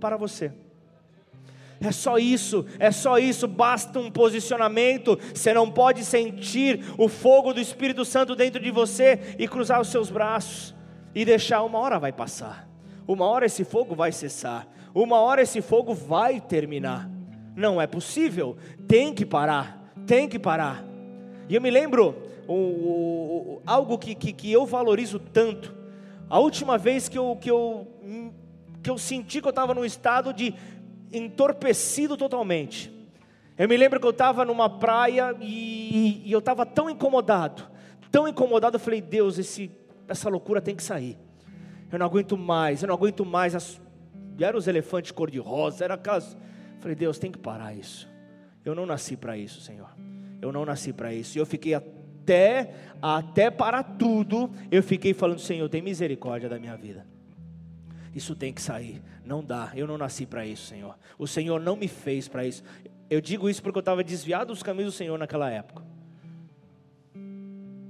para 0.00 0.16
você. 0.16 0.52
É 1.80 1.92
só 1.92 2.18
isso, 2.18 2.66
é 2.80 2.90
só 2.90 3.18
isso, 3.18 3.46
basta 3.46 4.00
um 4.00 4.10
posicionamento. 4.10 5.16
Você 5.32 5.54
não 5.54 5.70
pode 5.70 6.04
sentir 6.04 6.84
o 6.98 7.08
fogo 7.08 7.54
do 7.54 7.60
Espírito 7.60 8.04
Santo 8.04 8.34
dentro 8.34 8.60
de 8.60 8.70
você 8.72 9.36
e 9.38 9.46
cruzar 9.46 9.80
os 9.80 9.88
seus 9.88 10.10
braços 10.10 10.74
e 11.18 11.24
deixar, 11.24 11.64
uma 11.64 11.80
hora 11.80 11.98
vai 11.98 12.12
passar, 12.12 12.68
uma 13.04 13.26
hora 13.26 13.44
esse 13.44 13.64
fogo 13.64 13.92
vai 13.92 14.12
cessar, 14.12 14.68
uma 14.94 15.18
hora 15.18 15.42
esse 15.42 15.60
fogo 15.60 15.92
vai 15.92 16.40
terminar. 16.40 17.10
Não 17.56 17.82
é 17.82 17.88
possível, 17.88 18.56
tem 18.86 19.12
que 19.12 19.26
parar, 19.26 19.92
tem 20.06 20.28
que 20.28 20.38
parar. 20.38 20.84
E 21.48 21.56
eu 21.56 21.60
me 21.60 21.72
lembro 21.72 22.14
o, 22.46 22.54
o, 22.54 23.62
algo 23.66 23.98
que, 23.98 24.14
que, 24.14 24.32
que, 24.32 24.52
eu 24.52 24.64
valorizo 24.64 25.18
tanto. 25.18 25.74
A 26.30 26.38
última 26.38 26.78
vez 26.78 27.08
que 27.08 27.18
eu, 27.18 27.36
que 27.40 27.50
eu, 27.50 27.88
que 28.80 28.88
eu 28.88 28.96
senti 28.96 29.40
que 29.40 29.48
eu 29.48 29.50
estava 29.50 29.74
num 29.74 29.84
estado 29.84 30.32
de 30.32 30.54
entorpecido 31.12 32.16
totalmente. 32.16 32.96
Eu 33.58 33.68
me 33.68 33.76
lembro 33.76 33.98
que 33.98 34.06
eu 34.06 34.10
estava 34.10 34.44
numa 34.44 34.70
praia 34.70 35.34
e, 35.40 36.22
e 36.24 36.30
eu 36.30 36.38
estava 36.38 36.64
tão 36.64 36.88
incomodado, 36.88 37.64
tão 38.08 38.28
incomodado, 38.28 38.76
eu 38.76 38.80
falei, 38.80 39.00
Deus, 39.00 39.36
esse 39.36 39.68
essa 40.08 40.28
loucura 40.28 40.60
tem 40.60 40.74
que 40.74 40.82
sair. 40.82 41.18
Eu 41.92 41.98
não 41.98 42.06
aguento 42.06 42.36
mais, 42.36 42.82
eu 42.82 42.88
não 42.88 42.94
aguento 42.94 43.24
mais. 43.24 43.54
As... 43.54 43.80
Os 44.54 44.68
elefantes 44.68 45.10
cor-de-rosa, 45.10 45.84
era 45.84 45.94
aquelas. 45.94 46.36
Falei, 46.78 46.94
Deus, 46.94 47.18
tem 47.18 47.30
que 47.30 47.38
parar 47.38 47.74
isso. 47.74 48.08
Eu 48.64 48.74
não 48.74 48.86
nasci 48.86 49.16
para 49.16 49.36
isso, 49.36 49.60
Senhor. 49.60 49.88
Eu 50.40 50.52
não 50.52 50.64
nasci 50.64 50.92
para 50.92 51.12
isso. 51.12 51.36
E 51.36 51.40
eu 51.40 51.46
fiquei 51.46 51.74
até, 51.74 52.72
até 53.02 53.50
para 53.50 53.82
tudo, 53.82 54.50
eu 54.70 54.82
fiquei 54.82 55.12
falando, 55.12 55.40
Senhor, 55.40 55.68
tem 55.68 55.82
misericórdia 55.82 56.48
da 56.48 56.58
minha 56.58 56.76
vida. 56.76 57.04
Isso 58.14 58.34
tem 58.36 58.52
que 58.52 58.62
sair. 58.62 59.02
Não 59.24 59.42
dá. 59.42 59.72
Eu 59.74 59.86
não 59.86 59.98
nasci 59.98 60.24
para 60.24 60.46
isso, 60.46 60.66
Senhor. 60.66 60.96
O 61.18 61.26
Senhor 61.26 61.60
não 61.60 61.76
me 61.76 61.88
fez 61.88 62.28
para 62.28 62.46
isso. 62.46 62.62
Eu 63.10 63.20
digo 63.20 63.48
isso 63.48 63.62
porque 63.62 63.78
eu 63.78 63.80
estava 63.80 64.04
desviado 64.04 64.52
dos 64.52 64.62
caminhos 64.62 64.94
do 64.94 64.96
Senhor 64.96 65.18
naquela 65.18 65.50
época. 65.50 65.82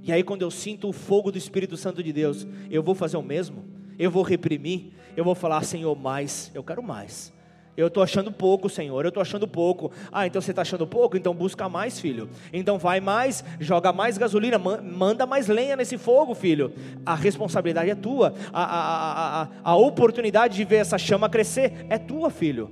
E 0.09 0.11
aí, 0.11 0.23
quando 0.23 0.41
eu 0.41 0.49
sinto 0.49 0.89
o 0.89 0.91
fogo 0.91 1.31
do 1.31 1.37
Espírito 1.37 1.77
Santo 1.77 2.01
de 2.01 2.11
Deus, 2.11 2.47
eu 2.71 2.81
vou 2.81 2.95
fazer 2.95 3.15
o 3.15 3.21
mesmo? 3.21 3.63
Eu 3.99 4.09
vou 4.09 4.23
reprimir? 4.23 4.87
Eu 5.15 5.23
vou 5.23 5.35
falar, 5.35 5.63
Senhor, 5.63 5.95
mais, 5.95 6.49
eu 6.55 6.63
quero 6.63 6.81
mais. 6.81 7.31
Eu 7.77 7.85
estou 7.85 8.01
achando 8.01 8.31
pouco, 8.31 8.67
Senhor, 8.67 9.05
eu 9.05 9.09
estou 9.09 9.21
achando 9.21 9.47
pouco. 9.47 9.91
Ah, 10.11 10.25
então 10.25 10.41
você 10.41 10.49
está 10.49 10.63
achando 10.63 10.87
pouco? 10.87 11.15
Então 11.15 11.31
busca 11.31 11.69
mais, 11.69 11.99
filho. 11.99 12.27
Então 12.51 12.79
vai 12.79 12.99
mais, 12.99 13.45
joga 13.59 13.93
mais 13.93 14.17
gasolina, 14.17 14.57
manda 14.57 15.27
mais 15.27 15.47
lenha 15.47 15.75
nesse 15.75 15.95
fogo, 15.95 16.33
filho. 16.33 16.73
A 17.05 17.13
responsabilidade 17.13 17.91
é 17.91 17.95
tua. 17.95 18.33
A, 18.51 18.63
a, 18.63 19.41
a, 19.43 19.47
a 19.63 19.75
oportunidade 19.75 20.55
de 20.55 20.63
ver 20.63 20.77
essa 20.77 20.97
chama 20.97 21.29
crescer 21.29 21.85
é 21.87 21.99
tua, 21.99 22.31
filho. 22.31 22.71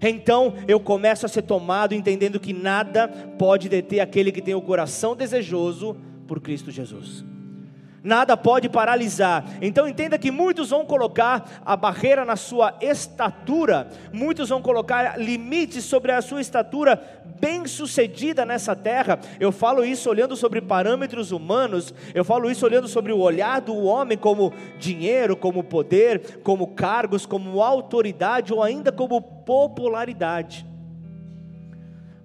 Então 0.00 0.54
eu 0.66 0.80
começo 0.80 1.26
a 1.26 1.28
ser 1.28 1.42
tomado 1.42 1.94
entendendo 1.94 2.40
que 2.40 2.52
nada 2.52 3.06
pode 3.38 3.68
deter 3.68 4.00
aquele 4.00 4.32
que 4.32 4.42
tem 4.42 4.56
o 4.56 4.60
coração 4.60 5.14
desejoso 5.14 5.96
por 6.32 6.40
Cristo 6.40 6.70
Jesus. 6.70 7.22
Nada 8.02 8.38
pode 8.38 8.66
paralisar. 8.66 9.44
Então 9.60 9.86
entenda 9.86 10.16
que 10.16 10.30
muitos 10.30 10.70
vão 10.70 10.86
colocar 10.86 11.60
a 11.62 11.76
barreira 11.76 12.24
na 12.24 12.36
sua 12.36 12.74
estatura, 12.80 13.86
muitos 14.14 14.48
vão 14.48 14.62
colocar 14.62 15.20
limites 15.20 15.84
sobre 15.84 16.10
a 16.10 16.22
sua 16.22 16.40
estatura 16.40 17.22
bem-sucedida 17.38 18.46
nessa 18.46 18.74
terra. 18.74 19.20
Eu 19.38 19.52
falo 19.52 19.84
isso 19.84 20.08
olhando 20.08 20.34
sobre 20.34 20.62
parâmetros 20.62 21.32
humanos, 21.32 21.92
eu 22.14 22.24
falo 22.24 22.50
isso 22.50 22.64
olhando 22.64 22.88
sobre 22.88 23.12
o 23.12 23.18
olhar 23.18 23.60
do 23.60 23.76
homem 23.84 24.16
como 24.16 24.54
dinheiro, 24.78 25.36
como 25.36 25.62
poder, 25.62 26.40
como 26.42 26.68
cargos, 26.68 27.26
como 27.26 27.62
autoridade 27.62 28.54
ou 28.54 28.62
ainda 28.62 28.90
como 28.90 29.20
popularidade. 29.20 30.71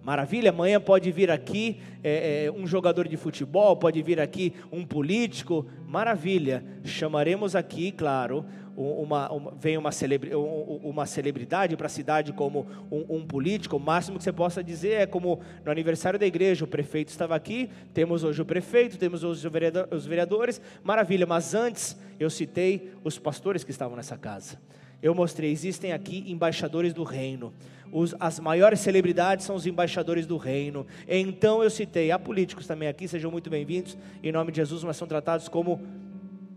Maravilha, 0.07 0.51
amanhã 0.51 0.79
pode 0.79 1.11
vir 1.11 1.29
aqui 1.29 1.81
é, 2.01 2.45
é, 2.45 2.51
um 2.53 2.65
jogador 2.65 3.09
de 3.09 3.17
futebol, 3.17 3.75
pode 3.75 4.01
vir 4.01 4.21
aqui 4.21 4.53
um 4.71 4.85
político, 4.85 5.65
maravilha. 5.85 6.63
Chamaremos 6.85 7.57
aqui, 7.57 7.91
claro, 7.91 8.45
uma, 8.73 9.29
uma 9.29 9.51
vem 9.51 9.77
uma, 9.77 9.91
celebri, 9.91 10.33
uma 10.33 11.05
celebridade 11.05 11.75
para 11.75 11.87
a 11.87 11.89
cidade 11.89 12.31
como 12.31 12.65
um, 12.89 13.17
um, 13.17 13.27
político, 13.27 13.75
o 13.75 13.79
máximo 13.81 14.17
que 14.17 14.23
você 14.23 14.31
possa 14.31 14.63
dizer 14.63 15.01
é 15.01 15.05
como 15.05 15.41
no 15.65 15.69
aniversário 15.69 16.17
da 16.17 16.25
igreja, 16.25 16.63
o 16.63 16.69
prefeito 16.69 17.09
estava 17.09 17.35
aqui, 17.35 17.69
temos 17.93 18.23
hoje 18.23 18.41
o 18.41 18.45
prefeito, 18.45 18.97
temos 18.97 19.25
hoje 19.25 19.45
os 19.91 20.05
vereadores, 20.05 20.61
maravilha, 20.85 21.25
mas 21.25 21.53
antes 21.53 21.99
eu 22.17 22.29
citei 22.29 22.93
os 23.03 23.19
pastores 23.19 23.61
que 23.61 23.71
estavam 23.71 23.97
nessa 23.97 24.17
casa. 24.17 24.57
Eu 25.01 25.13
mostrei, 25.13 25.51
existem 25.51 25.93
aqui 25.93 26.23
embaixadores 26.27 26.93
do 26.93 27.03
reino 27.03 27.53
os, 27.91 28.15
as 28.19 28.39
maiores 28.39 28.79
celebridades 28.79 29.45
são 29.45 29.55
os 29.55 29.65
embaixadores 29.65 30.25
do 30.25 30.37
reino. 30.37 30.85
Então 31.07 31.63
eu 31.63 31.69
citei, 31.69 32.11
há 32.11 32.19
políticos 32.19 32.67
também 32.67 32.87
aqui, 32.87 33.07
sejam 33.07 33.31
muito 33.31 33.49
bem-vindos, 33.49 33.97
em 34.21 34.31
nome 34.31 34.51
de 34.51 34.57
Jesus, 34.57 34.83
mas 34.83 34.97
são 34.97 35.07
tratados 35.07 35.47
como 35.47 35.81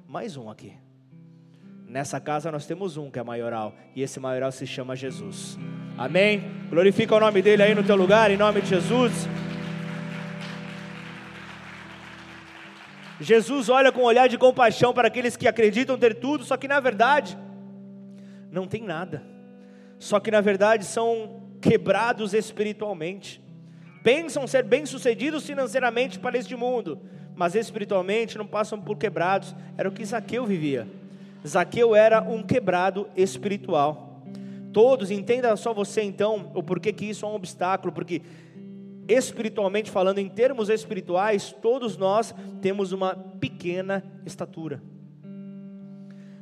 mais 0.08 0.36
um 0.36 0.50
aqui. 0.50 0.72
Nessa 1.86 2.20
casa 2.20 2.50
nós 2.52 2.66
temos 2.66 2.96
um 2.96 3.10
que 3.10 3.18
é 3.18 3.22
maioral, 3.22 3.74
e 3.94 4.02
esse 4.02 4.20
maioral 4.20 4.52
se 4.52 4.66
chama 4.66 4.94
Jesus. 4.94 5.58
Amém? 5.96 6.42
Glorifica 6.68 7.14
o 7.14 7.20
nome 7.20 7.42
dele 7.42 7.62
aí 7.62 7.74
no 7.74 7.82
teu 7.82 7.96
lugar, 7.96 8.30
em 8.30 8.36
nome 8.36 8.60
de 8.60 8.68
Jesus. 8.68 9.12
Jesus 13.20 13.68
olha 13.68 13.92
com 13.92 14.00
um 14.00 14.04
olhar 14.04 14.28
de 14.28 14.38
compaixão 14.38 14.94
para 14.94 15.08
aqueles 15.08 15.36
que 15.36 15.46
acreditam 15.46 15.98
ter 15.98 16.14
tudo, 16.14 16.42
só 16.42 16.56
que 16.56 16.66
na 16.66 16.80
verdade 16.80 17.36
não 18.50 18.66
tem 18.66 18.82
nada 18.82 19.22
só 20.00 20.18
que 20.18 20.30
na 20.30 20.40
verdade 20.40 20.84
são 20.84 21.42
quebrados 21.60 22.32
espiritualmente. 22.32 23.40
Pensam 24.02 24.46
ser 24.46 24.64
bem-sucedidos 24.64 25.46
financeiramente 25.46 26.18
para 26.18 26.38
este 26.38 26.56
mundo, 26.56 26.98
mas 27.36 27.54
espiritualmente 27.54 28.38
não 28.38 28.46
passam 28.46 28.80
por 28.80 28.96
quebrados. 28.96 29.54
Era 29.76 29.90
o 29.90 29.92
que 29.92 30.02
Zaqueu 30.02 30.46
vivia. 30.46 30.88
Zaqueu 31.46 31.94
era 31.94 32.22
um 32.22 32.42
quebrado 32.42 33.06
espiritual. 33.14 34.22
Todos, 34.72 35.10
entenda 35.10 35.54
só 35.54 35.74
você 35.74 36.00
então 36.00 36.50
o 36.54 36.62
porquê 36.62 36.94
que 36.94 37.04
isso 37.04 37.26
é 37.26 37.28
um 37.28 37.34
obstáculo, 37.34 37.92
porque 37.92 38.22
espiritualmente 39.06 39.90
falando, 39.90 40.18
em 40.18 40.28
termos 40.30 40.70
espirituais, 40.70 41.54
todos 41.60 41.98
nós 41.98 42.34
temos 42.62 42.90
uma 42.92 43.14
pequena 43.14 44.02
estatura. 44.24 44.80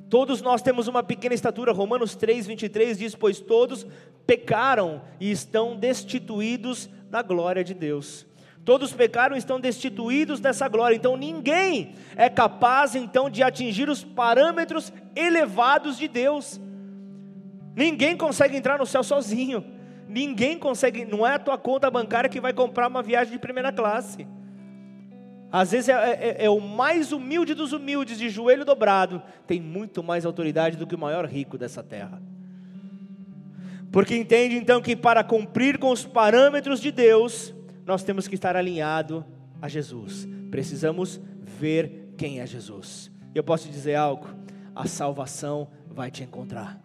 Todos 0.08 0.40
nós 0.40 0.62
temos 0.62 0.88
uma 0.88 1.02
pequena 1.02 1.34
estatura. 1.34 1.72
Romanos 1.72 2.14
3, 2.14 2.46
23 2.46 2.98
diz: 2.98 3.14
Pois 3.14 3.40
todos 3.40 3.86
pecaram 4.26 5.02
e 5.20 5.30
estão 5.30 5.76
destituídos 5.76 6.88
da 7.10 7.22
glória 7.22 7.62
de 7.62 7.74
Deus. 7.74 8.26
Todos 8.64 8.92
pecaram 8.92 9.34
e 9.34 9.38
estão 9.38 9.60
destituídos 9.60 10.40
dessa 10.40 10.68
glória. 10.68 10.94
Então 10.94 11.16
ninguém 11.16 11.94
é 12.16 12.28
capaz 12.28 12.94
então 12.94 13.30
de 13.30 13.42
atingir 13.42 13.88
os 13.88 14.04
parâmetros 14.04 14.92
elevados 15.14 15.96
de 15.96 16.08
Deus. 16.08 16.60
Ninguém 17.74 18.16
consegue 18.16 18.56
entrar 18.56 18.78
no 18.78 18.86
céu 18.86 19.02
sozinho. 19.02 19.64
Ninguém 20.08 20.58
consegue, 20.58 21.04
não 21.04 21.26
é 21.26 21.34
a 21.34 21.38
tua 21.38 21.58
conta 21.58 21.90
bancária 21.90 22.30
que 22.30 22.40
vai 22.40 22.52
comprar 22.52 22.88
uma 22.88 23.02
viagem 23.02 23.32
de 23.32 23.38
primeira 23.38 23.70
classe. 23.70 24.26
Às 25.50 25.70
vezes 25.72 25.88
é, 25.88 25.92
é, 25.92 26.44
é, 26.44 26.50
o 26.50 26.60
mais 26.60 27.10
humilde 27.10 27.54
dos 27.54 27.72
humildes, 27.72 28.18
de 28.18 28.28
joelho 28.28 28.64
dobrado, 28.64 29.22
tem 29.46 29.60
muito 29.60 30.02
mais 30.02 30.26
autoridade 30.26 30.76
do 30.76 30.86
que 30.86 30.94
o 30.94 30.98
maior 30.98 31.24
rico 31.24 31.56
dessa 31.56 31.82
terra. 31.82 32.20
Porque 33.90 34.14
entende 34.14 34.56
então 34.56 34.82
que 34.82 34.94
para 34.94 35.24
cumprir 35.24 35.78
com 35.78 35.90
os 35.90 36.04
parâmetros 36.04 36.80
de 36.80 36.92
Deus, 36.92 37.54
nós 37.86 38.02
temos 38.02 38.28
que 38.28 38.34
estar 38.34 38.54
alinhado 38.54 39.24
a 39.62 39.68
Jesus. 39.68 40.28
Precisamos 40.50 41.20
ver 41.42 42.12
quem 42.18 42.40
é 42.40 42.46
Jesus. 42.46 43.10
Eu 43.34 43.42
posso 43.42 43.66
te 43.66 43.72
dizer 43.72 43.94
algo: 43.94 44.26
a 44.74 44.86
salvação 44.86 45.68
vai 45.88 46.10
te 46.10 46.22
encontrar. 46.22 46.78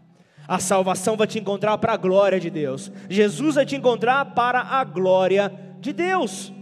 A 0.47 0.59
salvação 0.59 1.17
vai 1.17 1.27
te 1.27 1.39
encontrar 1.39 1.77
para 1.77 1.93
a 1.93 1.97
glória 1.97 2.39
de 2.39 2.49
Deus. 2.49 2.91
Jesus 3.09 3.55
vai 3.55 3.65
te 3.65 3.75
encontrar 3.75 4.33
para 4.33 4.61
a 4.61 4.83
glória 4.83 5.51
de 5.79 5.91
Deus. 5.91 6.53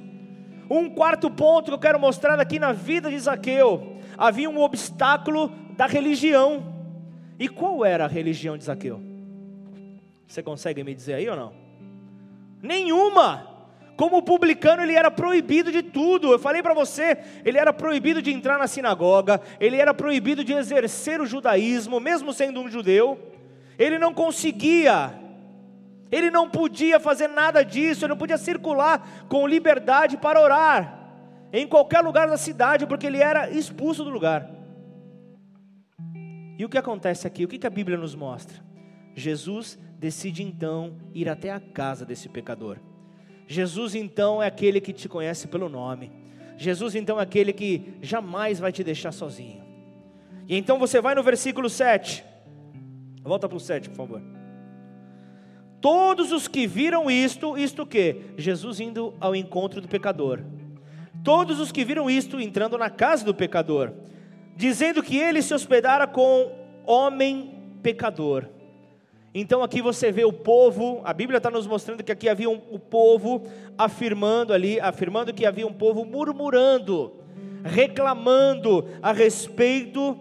Um 0.74 0.90
quarto 0.90 1.30
ponto 1.30 1.66
que 1.66 1.74
eu 1.74 1.78
quero 1.78 2.00
mostrar 2.00 2.40
aqui 2.40 2.58
na 2.58 2.72
vida 2.72 3.10
de 3.10 3.20
Zaqueu: 3.20 3.98
havia 4.18 4.50
um 4.50 4.58
obstáculo 4.62 5.52
da 5.76 5.86
religião. 5.86 6.64
E 7.38 7.50
qual 7.50 7.84
era 7.84 8.06
a 8.06 8.08
religião 8.08 8.58
de 8.58 8.64
Zaqueu? 8.64 9.02
Você 10.26 10.42
consegue 10.42 10.82
me 10.82 10.96
dizer 10.96 11.16
aí 11.16 11.28
ou 11.28 11.36
não? 11.36 11.52
Nenhuma! 12.62 13.50
Como 13.98 14.22
publicano, 14.22 14.82
ele 14.82 14.94
era 14.94 15.12
proibido 15.12 15.74
de 15.74 15.84
tudo. 15.84 16.32
Eu 16.32 16.40
falei 16.40 16.64
para 16.64 16.74
você, 16.74 17.18
ele 17.44 17.58
era 17.58 17.74
proibido 17.74 18.22
de 18.22 18.32
entrar 18.32 18.58
na 18.58 18.66
sinagoga, 18.66 19.42
ele 19.60 19.76
era 19.76 19.94
proibido 19.94 20.42
de 20.42 20.54
exercer 20.54 21.20
o 21.20 21.26
judaísmo, 21.26 22.00
mesmo 22.00 22.32
sendo 22.32 22.62
um 22.62 22.70
judeu. 22.70 23.20
Ele 23.78 24.00
não 24.00 24.14
conseguia, 24.14 25.14
ele 26.12 26.30
não 26.30 26.50
podia 26.50 27.00
fazer 27.00 27.28
nada 27.28 27.64
disso, 27.64 28.04
ele 28.04 28.12
não 28.12 28.18
podia 28.18 28.38
circular 28.38 29.26
com 29.30 29.48
liberdade 29.48 30.18
para 30.18 30.42
orar 30.42 31.00
em 31.54 31.68
qualquer 31.68 32.02
lugar 32.02 32.28
da 32.28 32.38
cidade, 32.38 32.86
porque 32.86 33.08
ele 33.08 33.18
era 33.18 33.50
expulso 33.50 34.04
do 34.04 34.10
lugar. 34.10 34.50
E 36.58 36.66
o 36.66 36.70
que 36.70 36.78
acontece 36.78 37.26
aqui? 37.26 37.44
O 37.46 37.48
que 37.48 37.66
a 37.66 37.70
Bíblia 37.70 37.98
nos 37.98 38.14
mostra? 38.14 38.60
Jesus 39.16 39.80
decide 39.98 40.44
então 40.44 40.98
ir 41.14 41.28
até 41.30 41.52
a 41.52 41.60
casa 41.60 42.06
desse 42.06 42.30
pecador. 42.30 42.78
Jesus 43.48 43.96
então 43.96 44.42
é 44.42 44.48
aquele 44.48 44.80
que 44.80 44.94
te 44.94 45.10
conhece 45.10 45.48
pelo 45.48 45.68
nome. 45.68 46.12
Jesus 46.58 46.96
então 46.96 47.20
é 47.20 47.24
aquele 47.24 47.52
que 47.52 47.94
jamais 48.02 48.60
vai 48.60 48.72
te 48.72 48.84
deixar 48.84 49.12
sozinho. 49.12 49.64
E 50.48 50.56
então 50.56 50.78
você 50.78 51.02
vai 51.02 51.16
no 51.16 51.24
versículo 51.24 51.70
7. 51.70 52.24
Volta 53.24 53.48
para 53.48 53.58
o 53.58 53.60
7, 53.60 53.90
por 53.90 53.96
favor. 53.96 54.41
Todos 55.82 56.32
os 56.32 56.48
que 56.48 56.68
viram 56.68 57.10
isto, 57.10 57.58
isto 57.58 57.86
que? 57.88 58.18
Jesus 58.38 58.80
indo 58.80 59.16
ao 59.20 59.36
encontro 59.36 59.82
do 59.82 59.88
pecador. 59.88 60.40
Todos 61.24 61.60
os 61.60 61.72
que 61.72 61.84
viram 61.84 62.10
isto 62.10 62.40
entrando 62.40 62.78
na 62.78 62.90
casa 62.90 63.26
do 63.26 63.34
pecador, 63.34 63.92
dizendo 64.56 65.02
que 65.02 65.18
ele 65.18 65.42
se 65.42 65.54
hospedara 65.54 66.06
com 66.06 66.52
homem 66.86 67.56
pecador. 67.82 68.48
Então 69.34 69.64
aqui 69.64 69.82
você 69.82 70.12
vê 70.12 70.24
o 70.24 70.34
povo, 70.34 71.02
a 71.04 71.14
Bíblia 71.14 71.38
está 71.38 71.50
nos 71.50 71.66
mostrando 71.66 72.04
que 72.04 72.12
aqui 72.12 72.30
havia 72.30 72.50
um, 72.50 72.62
o 72.70 72.78
povo 72.78 73.44
afirmando 73.78 74.54
ali, 74.54 74.80
afirmando 74.80 75.34
que 75.34 75.46
havia 75.46 75.66
um 75.66 75.74
povo 75.74 76.06
murmurando, 76.06 77.14
reclamando 77.64 78.86
a 79.02 79.12
respeito 79.12 80.18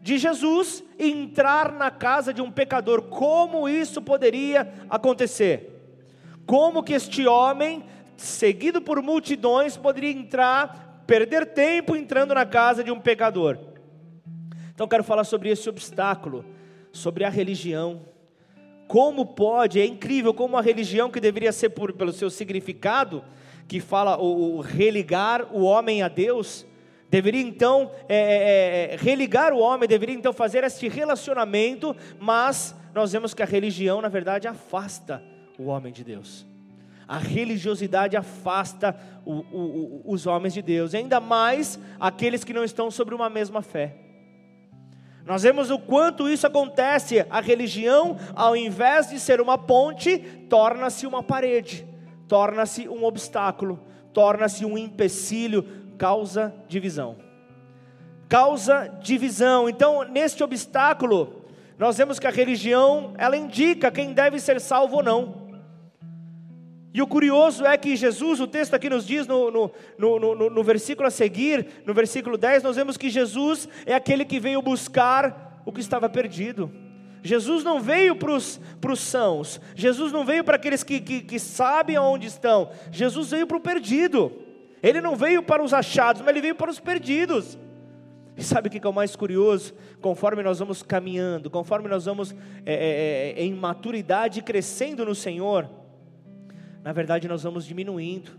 de 0.00 0.18
Jesus 0.18 0.82
entrar 0.98 1.72
na 1.72 1.90
casa 1.90 2.32
de 2.32 2.40
um 2.40 2.50
pecador. 2.50 3.02
Como 3.02 3.68
isso 3.68 4.00
poderia 4.00 4.72
acontecer? 4.88 5.80
Como 6.46 6.82
que 6.82 6.94
este 6.94 7.26
homem, 7.26 7.84
seguido 8.16 8.80
por 8.80 9.02
multidões, 9.02 9.76
poderia 9.76 10.10
entrar, 10.10 11.04
perder 11.06 11.46
tempo 11.52 11.94
entrando 11.94 12.34
na 12.34 12.46
casa 12.46 12.82
de 12.82 12.90
um 12.90 12.98
pecador? 12.98 13.58
Então 14.74 14.88
quero 14.88 15.04
falar 15.04 15.24
sobre 15.24 15.50
esse 15.50 15.68
obstáculo 15.68 16.44
sobre 16.92 17.24
a 17.24 17.28
religião. 17.28 18.02
Como 18.88 19.24
pode, 19.24 19.80
é 19.80 19.86
incrível 19.86 20.34
como 20.34 20.56
a 20.56 20.62
religião 20.62 21.10
que 21.10 21.20
deveria 21.20 21.52
ser 21.52 21.70
por, 21.70 21.92
pelo 21.92 22.12
seu 22.12 22.28
significado, 22.28 23.24
que 23.68 23.78
fala 23.78 24.18
o, 24.18 24.56
o 24.56 24.60
religar 24.60 25.46
o 25.52 25.62
homem 25.62 26.02
a 26.02 26.08
Deus, 26.08 26.66
deveria 27.10 27.42
então 27.42 27.90
é, 28.08 28.16
é, 28.16 28.22
é, 28.22 28.94
é, 28.94 28.96
religar 28.96 29.52
o 29.52 29.58
homem, 29.58 29.88
deveria 29.88 30.14
então 30.14 30.32
fazer 30.32 30.62
este 30.62 30.88
relacionamento, 30.88 31.94
mas 32.20 32.74
nós 32.94 33.12
vemos 33.12 33.34
que 33.34 33.42
a 33.42 33.46
religião, 33.46 34.00
na 34.00 34.08
verdade, 34.08 34.46
afasta 34.46 35.22
o 35.58 35.66
homem 35.66 35.92
de 35.92 36.04
Deus. 36.04 36.46
A 37.08 37.18
religiosidade 37.18 38.16
afasta 38.16 38.96
o, 39.26 39.32
o, 39.32 40.02
os 40.06 40.26
homens 40.26 40.54
de 40.54 40.62
Deus, 40.62 40.94
ainda 40.94 41.18
mais 41.18 41.78
aqueles 41.98 42.44
que 42.44 42.52
não 42.52 42.62
estão 42.62 42.88
sobre 42.90 43.14
uma 43.14 43.28
mesma 43.28 43.60
fé. 43.60 43.96
Nós 45.26 45.42
vemos 45.42 45.70
o 45.70 45.78
quanto 45.78 46.28
isso 46.28 46.46
acontece. 46.46 47.26
A 47.28 47.40
religião, 47.40 48.16
ao 48.34 48.56
invés 48.56 49.10
de 49.10 49.18
ser 49.18 49.40
uma 49.40 49.58
ponte, 49.58 50.18
torna-se 50.48 51.06
uma 51.06 51.22
parede, 51.22 51.86
torna-se 52.26 52.88
um 52.88 53.04
obstáculo, 53.04 53.78
torna-se 54.12 54.64
um 54.64 54.76
empecilho, 54.78 55.62
causa 56.00 56.54
divisão. 56.66 57.18
Causa 58.26 58.88
divisão. 59.02 59.68
Então, 59.68 60.02
neste 60.04 60.42
obstáculo, 60.42 61.44
nós 61.78 61.98
vemos 61.98 62.18
que 62.18 62.26
a 62.26 62.30
religião, 62.30 63.12
ela 63.18 63.36
indica 63.36 63.90
quem 63.90 64.14
deve 64.14 64.40
ser 64.40 64.62
salvo 64.62 64.96
ou 64.96 65.02
não. 65.02 65.50
E 66.94 67.02
o 67.02 67.06
curioso 67.06 67.66
é 67.66 67.76
que 67.76 67.96
Jesus, 67.96 68.40
o 68.40 68.46
texto 68.46 68.72
aqui 68.72 68.88
nos 68.88 69.06
diz, 69.06 69.26
no, 69.26 69.50
no, 69.50 69.70
no, 69.98 70.48
no, 70.48 70.64
versículo 70.64 71.06
a 71.06 71.10
seguir, 71.10 71.66
no 71.84 71.92
versículo 71.92 72.38
10, 72.38 72.62
nós 72.62 72.76
vemos 72.76 72.96
que 72.96 73.10
Jesus 73.10 73.68
é 73.84 73.94
aquele 73.94 74.24
que 74.24 74.40
veio 74.40 74.62
buscar 74.62 75.62
o 75.66 75.70
que 75.70 75.80
estava 75.80 76.08
perdido. 76.08 76.72
Jesus 77.22 77.62
não 77.62 77.78
veio 77.78 78.16
para 78.16 78.32
os 78.32 78.58
sãos, 78.96 79.60
Jesus 79.76 80.10
não 80.10 80.24
veio 80.24 80.42
para 80.42 80.56
aqueles 80.56 80.82
que, 80.82 80.98
que, 80.98 81.20
que 81.20 81.38
sabem 81.38 81.96
aonde 81.96 82.26
estão, 82.26 82.70
Jesus 82.90 83.32
veio 83.32 83.46
para 83.46 83.58
o 83.58 83.60
perdido. 83.60 84.49
Ele 84.82 85.00
não 85.00 85.14
veio 85.14 85.42
para 85.42 85.62
os 85.62 85.74
achados, 85.74 86.22
mas 86.22 86.30
ele 86.30 86.40
veio 86.40 86.54
para 86.54 86.70
os 86.70 86.80
perdidos. 86.80 87.58
E 88.36 88.42
sabe 88.42 88.68
o 88.68 88.70
que 88.70 88.84
é 88.84 88.88
o 88.88 88.92
mais 88.92 89.14
curioso? 89.14 89.74
Conforme 90.00 90.42
nós 90.42 90.58
vamos 90.58 90.82
caminhando, 90.82 91.50
conforme 91.50 91.88
nós 91.88 92.06
vamos 92.06 92.34
é, 92.64 93.34
é, 93.34 93.40
é, 93.40 93.44
em 93.44 93.52
maturidade 93.52 94.40
crescendo 94.40 95.04
no 95.04 95.14
Senhor, 95.14 95.68
na 96.82 96.92
verdade 96.92 97.28
nós 97.28 97.42
vamos 97.42 97.66
diminuindo. 97.66 98.30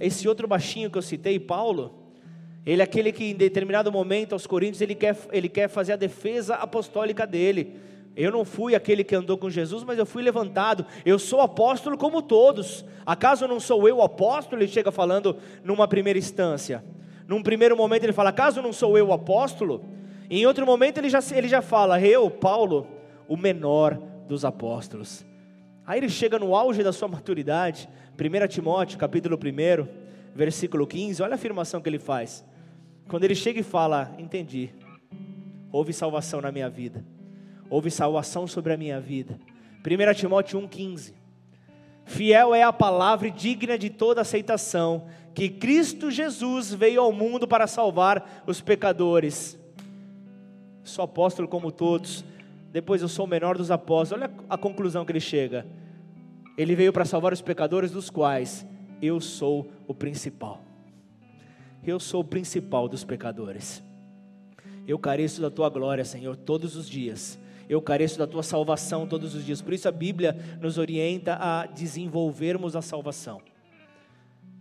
Esse 0.00 0.26
outro 0.26 0.48
baixinho 0.48 0.90
que 0.90 0.96
eu 0.96 1.02
citei, 1.02 1.38
Paulo, 1.38 2.04
ele 2.64 2.80
é 2.80 2.84
aquele 2.84 3.12
que 3.12 3.32
em 3.32 3.34
determinado 3.34 3.92
momento 3.92 4.32
aos 4.32 4.46
Coríntios 4.46 4.80
ele 4.80 4.94
quer, 4.94 5.16
ele 5.30 5.48
quer 5.48 5.68
fazer 5.68 5.92
a 5.92 5.96
defesa 5.96 6.54
apostólica 6.54 7.26
dele. 7.26 7.76
Eu 8.16 8.30
não 8.30 8.44
fui 8.44 8.74
aquele 8.74 9.02
que 9.02 9.14
andou 9.14 9.36
com 9.36 9.50
Jesus, 9.50 9.82
mas 9.82 9.98
eu 9.98 10.06
fui 10.06 10.22
levantado. 10.22 10.86
Eu 11.04 11.18
sou 11.18 11.40
apóstolo 11.40 11.98
como 11.98 12.22
todos. 12.22 12.84
Acaso 13.04 13.48
não 13.48 13.58
sou 13.58 13.88
eu 13.88 14.00
apóstolo? 14.00 14.62
Ele 14.62 14.70
chega 14.70 14.92
falando 14.92 15.36
numa 15.64 15.88
primeira 15.88 16.18
instância. 16.18 16.84
Num 17.26 17.42
primeiro 17.42 17.76
momento 17.76 18.04
ele 18.04 18.12
fala: 18.12 18.30
Acaso 18.30 18.62
não 18.62 18.72
sou 18.72 18.96
eu 18.96 19.12
apóstolo? 19.12 19.84
Em 20.30 20.46
outro 20.46 20.64
momento 20.64 20.98
ele 20.98 21.08
já, 21.08 21.18
ele 21.34 21.48
já 21.48 21.60
fala: 21.60 22.00
Eu, 22.00 22.30
Paulo, 22.30 22.86
o 23.28 23.36
menor 23.36 23.98
dos 24.28 24.44
apóstolos. 24.44 25.24
Aí 25.86 25.98
ele 25.98 26.08
chega 26.08 26.38
no 26.38 26.54
auge 26.54 26.82
da 26.82 26.92
sua 26.92 27.08
maturidade, 27.08 27.88
1 28.18 28.48
Timóteo, 28.48 28.98
capítulo 28.98 29.36
1, 29.36 29.86
versículo 30.34 30.86
15, 30.86 31.22
olha 31.22 31.32
a 31.32 31.34
afirmação 31.34 31.80
que 31.80 31.88
ele 31.88 31.98
faz. 31.98 32.44
Quando 33.08 33.24
ele 33.24 33.34
chega 33.34 33.60
e 33.60 33.62
fala: 33.62 34.14
Entendi, 34.18 34.70
houve 35.70 35.92
salvação 35.92 36.40
na 36.40 36.50
minha 36.50 36.70
vida, 36.70 37.04
houve 37.68 37.90
salvação 37.90 38.46
sobre 38.46 38.72
a 38.72 38.76
minha 38.76 39.00
vida. 39.00 39.38
1 39.84 40.14
Timóteo 40.14 40.60
1,15: 40.60 41.12
Fiel 42.04 42.54
é 42.54 42.62
a 42.62 42.72
palavra 42.72 43.28
e 43.28 43.30
digna 43.30 43.78
de 43.78 43.90
toda 43.90 44.20
aceitação, 44.20 45.06
que 45.34 45.48
Cristo 45.48 46.10
Jesus 46.10 46.72
veio 46.72 47.00
ao 47.00 47.12
mundo 47.12 47.46
para 47.48 47.66
salvar 47.66 48.42
os 48.46 48.60
pecadores. 48.60 49.58
Sou 50.82 51.04
apóstolo 51.04 51.48
como 51.48 51.72
todos, 51.72 52.24
depois 52.70 53.00
eu 53.00 53.08
sou 53.08 53.24
o 53.24 53.28
menor 53.28 53.56
dos 53.56 53.70
apóstolos. 53.70 54.22
Olha 54.22 54.34
a 54.48 54.58
conclusão 54.58 55.04
que 55.04 55.12
ele 55.12 55.20
chega. 55.20 55.66
Ele 56.56 56.74
veio 56.74 56.92
para 56.92 57.04
salvar 57.04 57.32
os 57.32 57.40
pecadores, 57.40 57.90
dos 57.90 58.10
quais 58.10 58.66
eu 59.02 59.20
sou 59.20 59.70
o 59.86 59.94
principal. 59.94 60.60
Eu 61.86 61.98
sou 62.00 62.20
o 62.20 62.24
principal 62.24 62.88
dos 62.88 63.04
pecadores. 63.04 63.82
Eu 64.86 64.98
careço 64.98 65.40
da 65.40 65.50
tua 65.50 65.68
glória, 65.68 66.04
Senhor, 66.04 66.36
todos 66.36 66.76
os 66.76 66.88
dias. 66.88 67.38
Eu 67.68 67.80
careço 67.80 68.18
da 68.18 68.26
tua 68.26 68.42
salvação 68.42 69.06
todos 69.06 69.34
os 69.34 69.44
dias. 69.44 69.62
Por 69.62 69.72
isso 69.72 69.88
a 69.88 69.92
Bíblia 69.92 70.36
nos 70.60 70.78
orienta 70.78 71.36
a 71.40 71.66
desenvolvermos 71.66 72.76
a 72.76 72.82
salvação. 72.82 73.40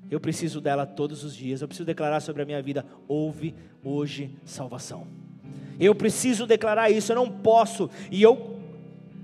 Eu 0.10 0.20
preciso 0.20 0.62
dela 0.62 0.86
todos 0.86 1.24
os 1.24 1.36
dias. 1.36 1.62
Eu 1.62 1.68
preciso 1.68 1.86
declarar 1.86 2.20
sobre 2.20 2.42
a 2.42 2.46
minha 2.46 2.62
vida: 2.62 2.86
houve 3.08 3.56
hoje 3.84 4.36
salvação. 4.46 5.08
Eu 5.80 5.96
preciso 5.96 6.46
declarar 6.46 6.90
isso, 6.90 7.12
eu 7.12 7.16
não 7.16 7.30
posso. 7.30 7.90
E 8.12 8.22
eu, 8.22 8.60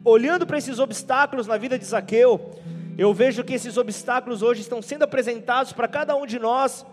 olhando 0.04 0.48
para 0.48 0.58
esses 0.58 0.80
obstáculos 0.80 1.48
na 1.48 1.58
vida 1.58 1.78
de 1.78 1.86
Zaqueu, 1.86 2.52
eu 2.98 3.14
vejo 3.14 3.44
que 3.44 3.54
esses 3.54 3.78
obstáculos 3.78 4.42
hoje 4.42 4.62
estão 4.62 4.82
sendo 4.82 5.04
apresentados 5.04 5.72
para 5.72 5.88
cada 5.88 6.16
um 6.16 6.26
de 6.26 6.40
nós, 6.40 6.86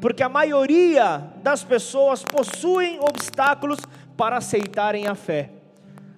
porque 0.00 0.22
a 0.22 0.28
maioria 0.28 1.30
das 1.42 1.64
pessoas 1.64 2.22
possuem 2.22 2.98
obstáculos 3.00 3.78
para 4.16 4.36
aceitarem 4.36 5.06
a 5.06 5.14
fé, 5.14 5.50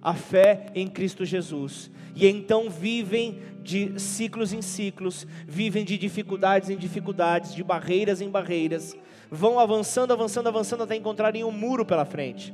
a 0.03 0.15
fé 0.15 0.67
em 0.75 0.89
Cristo 0.89 1.25
Jesus, 1.25 1.91
e 2.15 2.27
então 2.27 2.69
vivem 2.69 3.39
de 3.63 3.99
ciclos 4.01 4.53
em 4.53 4.61
ciclos, 4.61 5.27
vivem 5.47 5.85
de 5.85 5.97
dificuldades 5.97 6.69
em 6.69 6.77
dificuldades, 6.77 7.55
de 7.55 7.63
barreiras 7.63 8.21
em 8.21 8.29
barreiras, 8.29 8.97
vão 9.31 9.59
avançando, 9.59 10.13
avançando, 10.13 10.49
avançando 10.49 10.83
até 10.83 10.97
encontrarem 10.97 11.45
um 11.45 11.53
muro 11.53 11.87
pela 11.87 12.05
frente. 12.05 12.53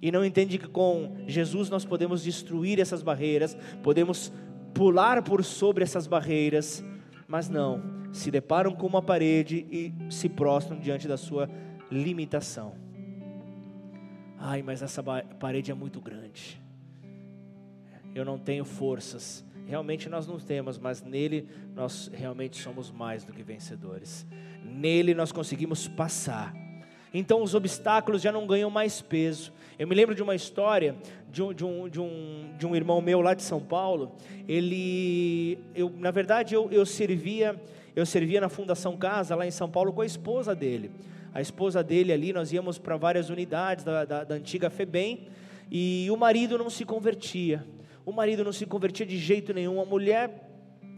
E 0.00 0.10
não 0.10 0.24
entende 0.24 0.58
que 0.58 0.68
com 0.68 1.16
Jesus 1.26 1.68
nós 1.68 1.84
podemos 1.84 2.22
destruir 2.22 2.80
essas 2.80 3.02
barreiras, 3.02 3.56
podemos 3.82 4.32
pular 4.72 5.22
por 5.22 5.44
sobre 5.44 5.84
essas 5.84 6.06
barreiras, 6.06 6.84
mas 7.28 7.48
não, 7.48 7.82
se 8.12 8.30
deparam 8.30 8.72
com 8.72 8.86
uma 8.86 9.02
parede 9.02 9.66
e 9.70 9.92
se 10.10 10.28
prostram 10.28 10.78
diante 10.78 11.06
da 11.06 11.16
sua 11.16 11.48
limitação. 11.90 12.81
Ai, 14.44 14.60
mas 14.60 14.82
essa 14.82 15.00
parede 15.38 15.70
é 15.70 15.74
muito 15.74 16.00
grande. 16.00 16.60
Eu 18.12 18.24
não 18.24 18.36
tenho 18.36 18.64
forças. 18.64 19.44
Realmente 19.68 20.08
nós 20.08 20.26
não 20.26 20.36
temos, 20.40 20.78
mas 20.78 21.00
nele 21.00 21.48
nós 21.76 22.10
realmente 22.12 22.60
somos 22.60 22.90
mais 22.90 23.22
do 23.22 23.32
que 23.32 23.40
vencedores. 23.44 24.26
Nele 24.64 25.14
nós 25.14 25.30
conseguimos 25.30 25.86
passar. 25.86 26.52
Então 27.14 27.40
os 27.40 27.54
obstáculos 27.54 28.20
já 28.20 28.32
não 28.32 28.44
ganham 28.44 28.68
mais 28.68 29.00
peso. 29.00 29.52
Eu 29.78 29.86
me 29.86 29.94
lembro 29.94 30.12
de 30.12 30.24
uma 30.24 30.34
história 30.34 30.96
de 31.30 31.40
um, 31.40 31.54
de 31.54 31.64
um, 31.64 31.88
de 31.88 32.00
um, 32.00 32.50
de 32.58 32.66
um 32.66 32.74
irmão 32.74 33.00
meu 33.00 33.20
lá 33.20 33.34
de 33.34 33.44
São 33.44 33.60
Paulo. 33.60 34.10
Ele, 34.48 35.56
eu, 35.72 35.88
na 35.88 36.10
verdade, 36.10 36.52
eu, 36.52 36.68
eu 36.72 36.84
servia, 36.84 37.54
eu 37.94 38.04
servia 38.04 38.40
na 38.40 38.48
Fundação 38.48 38.96
Casa 38.96 39.36
lá 39.36 39.46
em 39.46 39.52
São 39.52 39.70
Paulo 39.70 39.92
com 39.92 40.00
a 40.00 40.06
esposa 40.06 40.52
dele. 40.52 40.90
A 41.34 41.40
esposa 41.40 41.82
dele 41.82 42.12
ali, 42.12 42.32
nós 42.32 42.52
íamos 42.52 42.78
para 42.78 42.96
várias 42.96 43.30
unidades 43.30 43.84
da, 43.84 44.04
da, 44.04 44.24
da 44.24 44.34
antiga 44.34 44.68
FEBEM 44.68 45.28
e 45.70 46.08
o 46.10 46.16
marido 46.16 46.58
não 46.58 46.68
se 46.68 46.84
convertia. 46.84 47.64
O 48.04 48.12
marido 48.12 48.44
não 48.44 48.52
se 48.52 48.66
convertia 48.66 49.06
de 49.06 49.16
jeito 49.16 49.54
nenhum. 49.54 49.80
A 49.80 49.84
mulher 49.84 50.50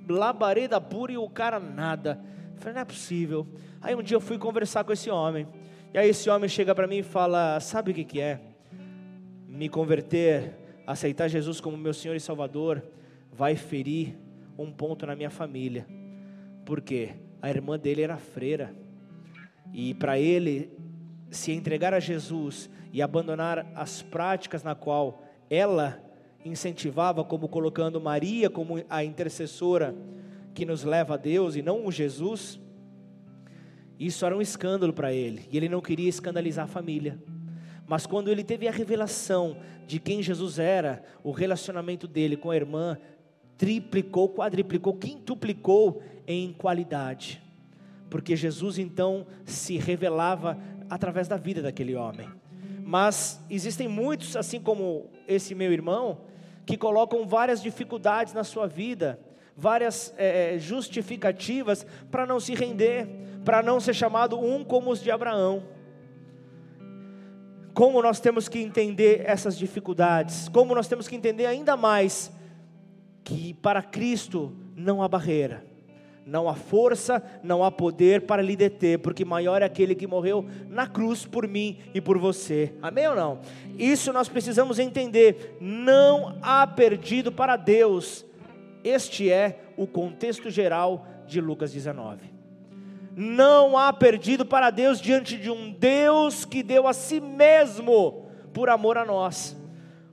labareda 0.09 0.81
pura 0.81 1.13
e 1.13 1.17
o 1.17 1.29
cara 1.29 1.61
nada. 1.61 2.21
Eu 2.55 2.59
falei, 2.59 2.75
não 2.75 2.81
é 2.81 2.85
possível. 2.85 3.47
Aí 3.81 3.95
um 3.95 4.03
dia 4.03 4.17
eu 4.17 4.21
fui 4.21 4.39
conversar 4.39 4.83
com 4.83 4.93
esse 4.93 5.11
homem. 5.11 5.47
E 5.93 5.99
aí 5.99 6.09
esse 6.09 6.29
homem 6.29 6.49
chega 6.49 6.75
para 6.75 6.87
mim 6.87 6.99
e 6.99 7.03
fala: 7.03 7.61
Sabe 7.61 7.93
o 7.93 7.95
que, 7.95 8.05
que 8.05 8.21
é? 8.21 8.41
Me 9.47 9.69
converter, 9.69 10.55
aceitar 10.85 11.29
Jesus 11.29 11.61
como 11.61 11.77
meu 11.77 11.95
Senhor 11.95 12.17
e 12.17 12.21
Salvador, 12.21 12.83
vai 13.33 13.55
ferir 13.55 14.17
um 14.59 14.73
ponto 14.73 15.07
na 15.07 15.15
minha 15.15 15.31
família. 15.31 15.87
Por 16.65 16.81
quê? 16.81 17.11
A 17.41 17.49
irmã 17.49 17.79
dele 17.79 18.03
era 18.03 18.17
freira. 18.17 18.75
E 19.75 19.93
para 19.93 20.19
ele 20.19 20.71
se 21.31 21.51
entregar 21.51 21.93
a 21.93 21.99
Jesus 21.99 22.71
e 22.93 23.03
abandonar 23.03 23.67
as 23.75 24.01
práticas 24.01 24.63
na 24.63 24.77
qual 24.77 25.25
ela 25.51 26.01
incentivava, 26.45 27.25
como 27.25 27.49
colocando 27.49 28.01
Maria 28.01 28.49
como 28.49 28.83
a 28.89 29.03
intercessora 29.05 29.95
que 30.55 30.65
nos 30.65 30.85
leva 30.85 31.15
a 31.15 31.17
Deus 31.17 31.57
e 31.57 31.63
não 31.63 31.85
o 31.85 31.91
Jesus, 31.91 32.61
isso 33.99 34.25
era 34.25 34.37
um 34.37 34.41
escândalo 34.41 34.93
para 34.93 35.13
ele, 35.13 35.49
e 35.51 35.57
ele 35.57 35.69
não 35.69 35.81
queria 35.81 36.09
escandalizar 36.09 36.67
a 36.67 36.69
família. 36.69 37.19
Mas 37.87 38.07
quando 38.07 38.29
ele 38.29 38.45
teve 38.45 38.69
a 38.69 38.73
revelação 38.73 39.57
de 39.87 39.99
quem 39.99 40.23
Jesus 40.23 40.59
era, 40.59 41.03
o 41.23 41.33
relacionamento 41.33 42.07
dele 42.07 42.37
com 42.37 42.51
a 42.51 42.57
irmã 42.57 42.97
triplicou, 43.59 44.29
quadriplicou, 44.29 44.95
quintuplicou 44.95 46.03
em 46.27 46.53
qualidade. 46.53 47.44
Porque 48.15 48.37
Jesus 48.37 48.79
então 48.79 49.27
se 49.45 49.77
revelava 49.77 50.57
através 50.89 51.27
da 51.27 51.37
vida 51.37 51.61
daquele 51.61 51.97
homem. 51.97 52.29
Mas 52.81 53.45
existem 53.51 53.89
muitos, 53.89 54.37
assim 54.37 54.61
como 54.61 55.11
esse 55.27 55.53
meu 55.53 55.73
irmão, 55.73 56.21
que 56.65 56.77
colocam 56.77 57.27
várias 57.27 57.61
dificuldades 57.61 58.33
na 58.33 58.45
sua 58.45 58.69
vida, 58.69 59.19
várias 59.57 60.15
é, 60.17 60.57
justificativas 60.61 61.85
para 62.09 62.25
não 62.25 62.39
se 62.39 62.55
render, 62.55 63.09
para 63.45 63.65
não 63.65 63.81
ser 63.81 63.95
chamado 63.95 64.39
um 64.39 64.63
como 64.63 64.93
os 64.93 65.03
de 65.03 65.11
Abraão. 65.11 65.65
Como 67.75 68.01
nós 68.01 68.21
temos 68.21 68.49
que 68.49 68.61
entender 68.61 69.25
essas 69.27 69.59
dificuldades, 69.59 70.49
como 70.51 70.73
nós 70.73 70.87
temos 70.87 71.09
que 71.09 71.17
entender 71.17 71.47
ainda 71.47 71.77
mais 71.77 72.33
que 73.25 73.55
para 73.55 73.83
Cristo 73.83 74.55
não 74.77 75.03
há 75.03 75.09
barreira 75.09 75.74
não 76.27 76.49
há 76.49 76.55
força, 76.55 77.23
não 77.43 77.63
há 77.63 77.71
poder 77.71 78.23
para 78.23 78.43
lhe 78.43 78.57
deter, 78.57 78.99
porque 78.99 79.25
maior 79.25 79.61
é 79.61 79.65
aquele 79.65 79.95
que 79.95 80.07
morreu 80.07 80.47
na 80.71 80.87
cruz 80.87 81.27
por 81.27 81.47
mim 81.47 81.79
e 81.93 82.01
por 82.01 82.19
você. 82.19 82.73
Amém 82.81 83.07
ou 83.09 83.15
não? 83.15 83.41
Isso 83.79 84.13
nós 84.13 84.29
precisamos 84.29 84.79
entender. 84.79 85.57
Não 85.61 86.39
há 86.41 86.67
perdido 86.67 87.31
para 87.31 87.57
Deus. 87.57 88.25
Este 88.83 89.31
é 89.31 89.61
o 89.77 89.87
contexto 89.87 90.51
geral 90.51 91.07
de 91.27 91.41
Lucas 91.41 91.73
19. 91.73 92.33
Não 93.17 93.79
há 93.79 93.93
perdido 93.93 94.45
para 94.45 94.71
Deus 94.71 95.01
diante 95.01 95.37
de 95.37 95.51
um 95.51 95.71
Deus 95.73 96.45
que 96.45 96.63
deu 96.63 96.87
a 96.87 96.93
si 96.93 97.21
mesmo 97.21 98.27
por 98.53 98.69
amor 98.69 98.99
a 98.99 99.05
nós. 99.05 99.57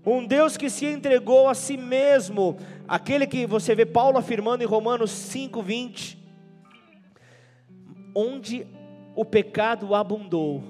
Um 0.05 0.25
Deus 0.25 0.57
que 0.57 0.69
se 0.69 0.85
entregou 0.85 1.47
a 1.47 1.53
si 1.53 1.77
mesmo, 1.77 2.57
aquele 2.91 3.25
que 3.25 3.45
você 3.45 3.73
vê 3.73 3.85
Paulo 3.85 4.17
afirmando 4.17 4.61
em 4.61 4.67
Romanos 4.67 5.11
5:20, 5.11 6.17
onde 8.13 8.67
o 9.15 9.23
pecado 9.23 9.95
abundou, 9.95 10.61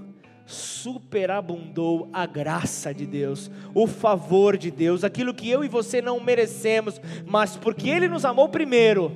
superabundou 0.45 2.07
a 2.13 2.27
graça 2.27 2.93
de 2.93 3.07
Deus, 3.07 3.49
o 3.73 3.87
favor 3.87 4.55
de 4.55 4.69
Deus, 4.69 5.03
aquilo 5.03 5.33
que 5.33 5.49
eu 5.49 5.63
e 5.63 5.67
você 5.67 5.99
não 5.99 6.19
merecemos, 6.19 7.01
mas 7.25 7.57
porque 7.57 7.89
ele 7.89 8.07
nos 8.07 8.23
amou 8.23 8.47
primeiro, 8.49 9.11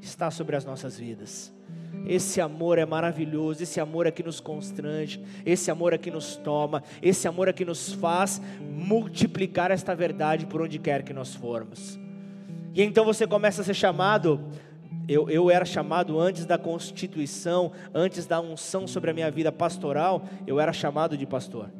está 0.00 0.30
sobre 0.30 0.56
as 0.56 0.64
nossas 0.64 0.98
vidas. 0.98 1.52
Esse 2.06 2.40
amor 2.40 2.78
é 2.78 2.86
maravilhoso, 2.86 3.62
esse 3.62 3.78
amor 3.78 4.06
é 4.06 4.10
que 4.10 4.22
nos 4.22 4.40
constrange, 4.40 5.22
esse 5.44 5.70
amor 5.70 5.92
é 5.92 5.98
que 5.98 6.10
nos 6.10 6.36
toma, 6.36 6.82
esse 7.02 7.28
amor 7.28 7.48
é 7.48 7.52
que 7.52 7.66
nos 7.66 7.92
faz 7.92 8.40
multiplicar 8.62 9.70
esta 9.70 9.94
verdade 9.94 10.46
por 10.46 10.62
onde 10.62 10.78
quer 10.78 11.02
que 11.02 11.12
nós 11.12 11.34
formos. 11.34 12.00
E 12.74 12.82
então 12.82 13.04
você 13.04 13.26
começa 13.26 13.62
a 13.62 13.64
ser 13.64 13.74
chamado. 13.74 14.40
Eu, 15.08 15.28
eu 15.28 15.50
era 15.50 15.64
chamado 15.64 16.20
antes 16.20 16.44
da 16.44 16.56
constituição, 16.56 17.72
antes 17.92 18.26
da 18.26 18.40
unção 18.40 18.86
sobre 18.86 19.10
a 19.10 19.14
minha 19.14 19.30
vida 19.30 19.50
pastoral, 19.50 20.24
eu 20.46 20.60
era 20.60 20.72
chamado 20.72 21.16
de 21.16 21.26
pastor. 21.26 21.70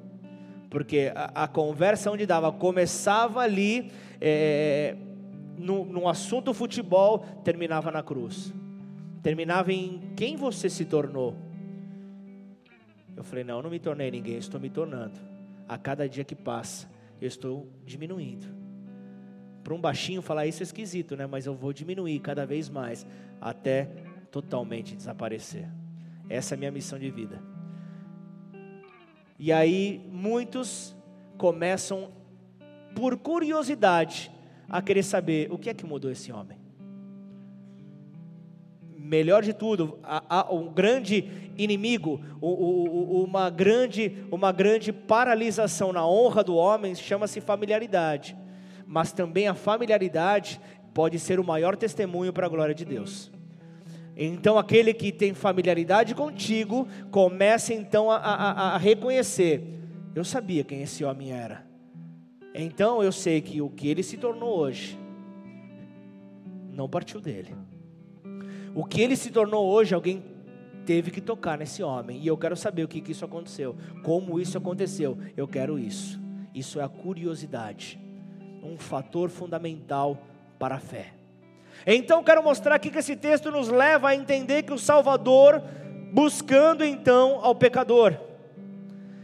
Porque 0.69 1.13
a, 1.15 1.45
a 1.45 1.49
conversa 1.49 2.11
onde 2.11 2.27
dava 2.27 2.51
começava 2.51 3.41
ali, 3.41 3.93
é, 4.21 4.97
no, 5.57 5.85
no 5.85 6.09
assunto 6.09 6.53
futebol, 6.53 7.21
terminava 7.45 7.91
na 7.91 8.03
cruz 8.03 8.53
terminava 9.23 9.73
em 9.73 10.01
quem 10.17 10.37
você 10.37 10.69
se 10.69 10.85
tornou. 10.85 11.37
Eu 13.17 13.25
falei: 13.25 13.45
não, 13.45 13.57
eu 13.59 13.63
não 13.63 13.71
me 13.71 13.79
tornei 13.79 14.11
ninguém, 14.11 14.37
estou 14.37 14.61
me 14.61 14.71
tornando. 14.71 15.19
A 15.69 15.79
cada 15.79 16.09
dia 16.09 16.25
que 16.25 16.35
passa, 16.35 16.91
eu 17.21 17.29
estou 17.29 17.69
diminuindo. 17.85 18.60
Para 19.63 19.75
um 19.75 19.81
baixinho 19.81 20.23
falar 20.23 20.47
isso 20.47 20.63
é 20.63 20.65
esquisito, 20.65 21.17
né? 21.17 21.27
Mas 21.27 21.47
eu 21.47 21.55
vou 21.55 21.73
diminuir 21.73 22.19
cada 22.21 22.47
vez 22.47 22.69
mais 22.69 23.07
até 23.41 23.89
totalmente 24.31 24.97
desaparecer. 24.97 25.69
Essa 26.29 26.55
é 26.55 26.57
a 26.57 26.59
minha 26.59 26.71
missão 26.71 26.99
de 26.99 27.11
vida. 27.11 27.43
E 29.39 29.53
aí 29.53 30.07
muitos 30.11 30.95
começam 31.39 32.11
por 32.95 33.17
curiosidade 33.17 34.31
a 34.69 34.81
querer 34.83 35.03
saber 35.03 35.51
o 35.51 35.59
que 35.59 35.71
é 35.71 35.75
que 35.75 35.85
mudou 35.85 36.11
esse 36.11 36.31
homem 36.31 36.61
melhor 39.11 39.43
de 39.43 39.53
tudo, 39.53 39.99
um 40.53 40.69
grande 40.69 41.25
inimigo, 41.59 42.21
uma 42.41 43.51
grande, 43.51 44.25
uma 44.31 44.53
grande 44.53 44.93
paralisação 44.93 45.93
na 45.93 46.07
honra 46.07 46.45
do 46.45 46.55
homem 46.55 46.95
chama-se 46.95 47.41
familiaridade. 47.41 48.37
Mas 48.91 49.13
também 49.13 49.47
a 49.47 49.55
familiaridade 49.55 50.61
pode 50.93 51.17
ser 51.21 51.39
o 51.39 51.45
maior 51.45 51.77
testemunho 51.77 52.33
para 52.33 52.47
a 52.47 52.49
glória 52.49 52.75
de 52.75 52.85
Deus. 52.85 53.31
Então, 54.17 54.59
aquele 54.59 54.93
que 54.93 55.13
tem 55.13 55.33
familiaridade 55.33 56.13
contigo, 56.13 56.89
começa 57.09 57.73
então 57.73 58.11
a, 58.11 58.17
a, 58.17 58.75
a 58.75 58.79
reconhecer: 58.79 59.63
eu 60.13 60.25
sabia 60.25 60.65
quem 60.65 60.83
esse 60.83 61.05
homem 61.05 61.31
era. 61.31 61.65
Então, 62.53 63.01
eu 63.01 63.13
sei 63.13 63.41
que 63.41 63.63
o 63.63 63.71
que 63.71 63.87
ele 63.87 64.03
se 64.03 64.17
tornou 64.17 64.59
hoje 64.59 64.99
não 66.73 66.89
partiu 66.89 67.21
dele. 67.21 67.55
O 68.75 68.85
que 68.85 69.01
ele 69.01 69.15
se 69.15 69.31
tornou 69.31 69.69
hoje, 69.69 69.95
alguém 69.95 70.25
teve 70.85 71.13
que 71.13 71.21
tocar 71.21 71.57
nesse 71.57 71.81
homem. 71.81 72.21
E 72.21 72.27
eu 72.27 72.37
quero 72.37 72.57
saber 72.57 72.83
o 72.83 72.89
que, 72.89 73.01
que 73.01 73.13
isso 73.13 73.25
aconteceu. 73.25 73.77
Como 74.03 74.41
isso 74.41 74.59
aconteceu. 74.59 75.17
Eu 75.37 75.47
quero 75.47 75.79
isso. 75.79 76.21
Isso 76.53 76.81
é 76.81 76.83
a 76.83 76.89
curiosidade. 76.89 78.10
Um 78.63 78.77
fator 78.79 79.29
fundamental 79.31 80.19
para 80.59 80.77
a 80.77 80.81
fé. 80.81 81.13
Então 81.87 82.23
quero 82.23 82.43
mostrar 82.43 82.75
aqui 82.75 82.91
que 82.91 82.99
esse 82.99 83.17
texto 83.17 83.51
nos 83.51 83.69
leva 83.69 84.09
a 84.09 84.15
entender 84.15 84.63
que 84.63 84.73
o 84.73 84.79
Salvador 84.79 85.63
buscando 86.13 86.85
então 86.85 87.39
ao 87.43 87.55
pecador. 87.55 88.17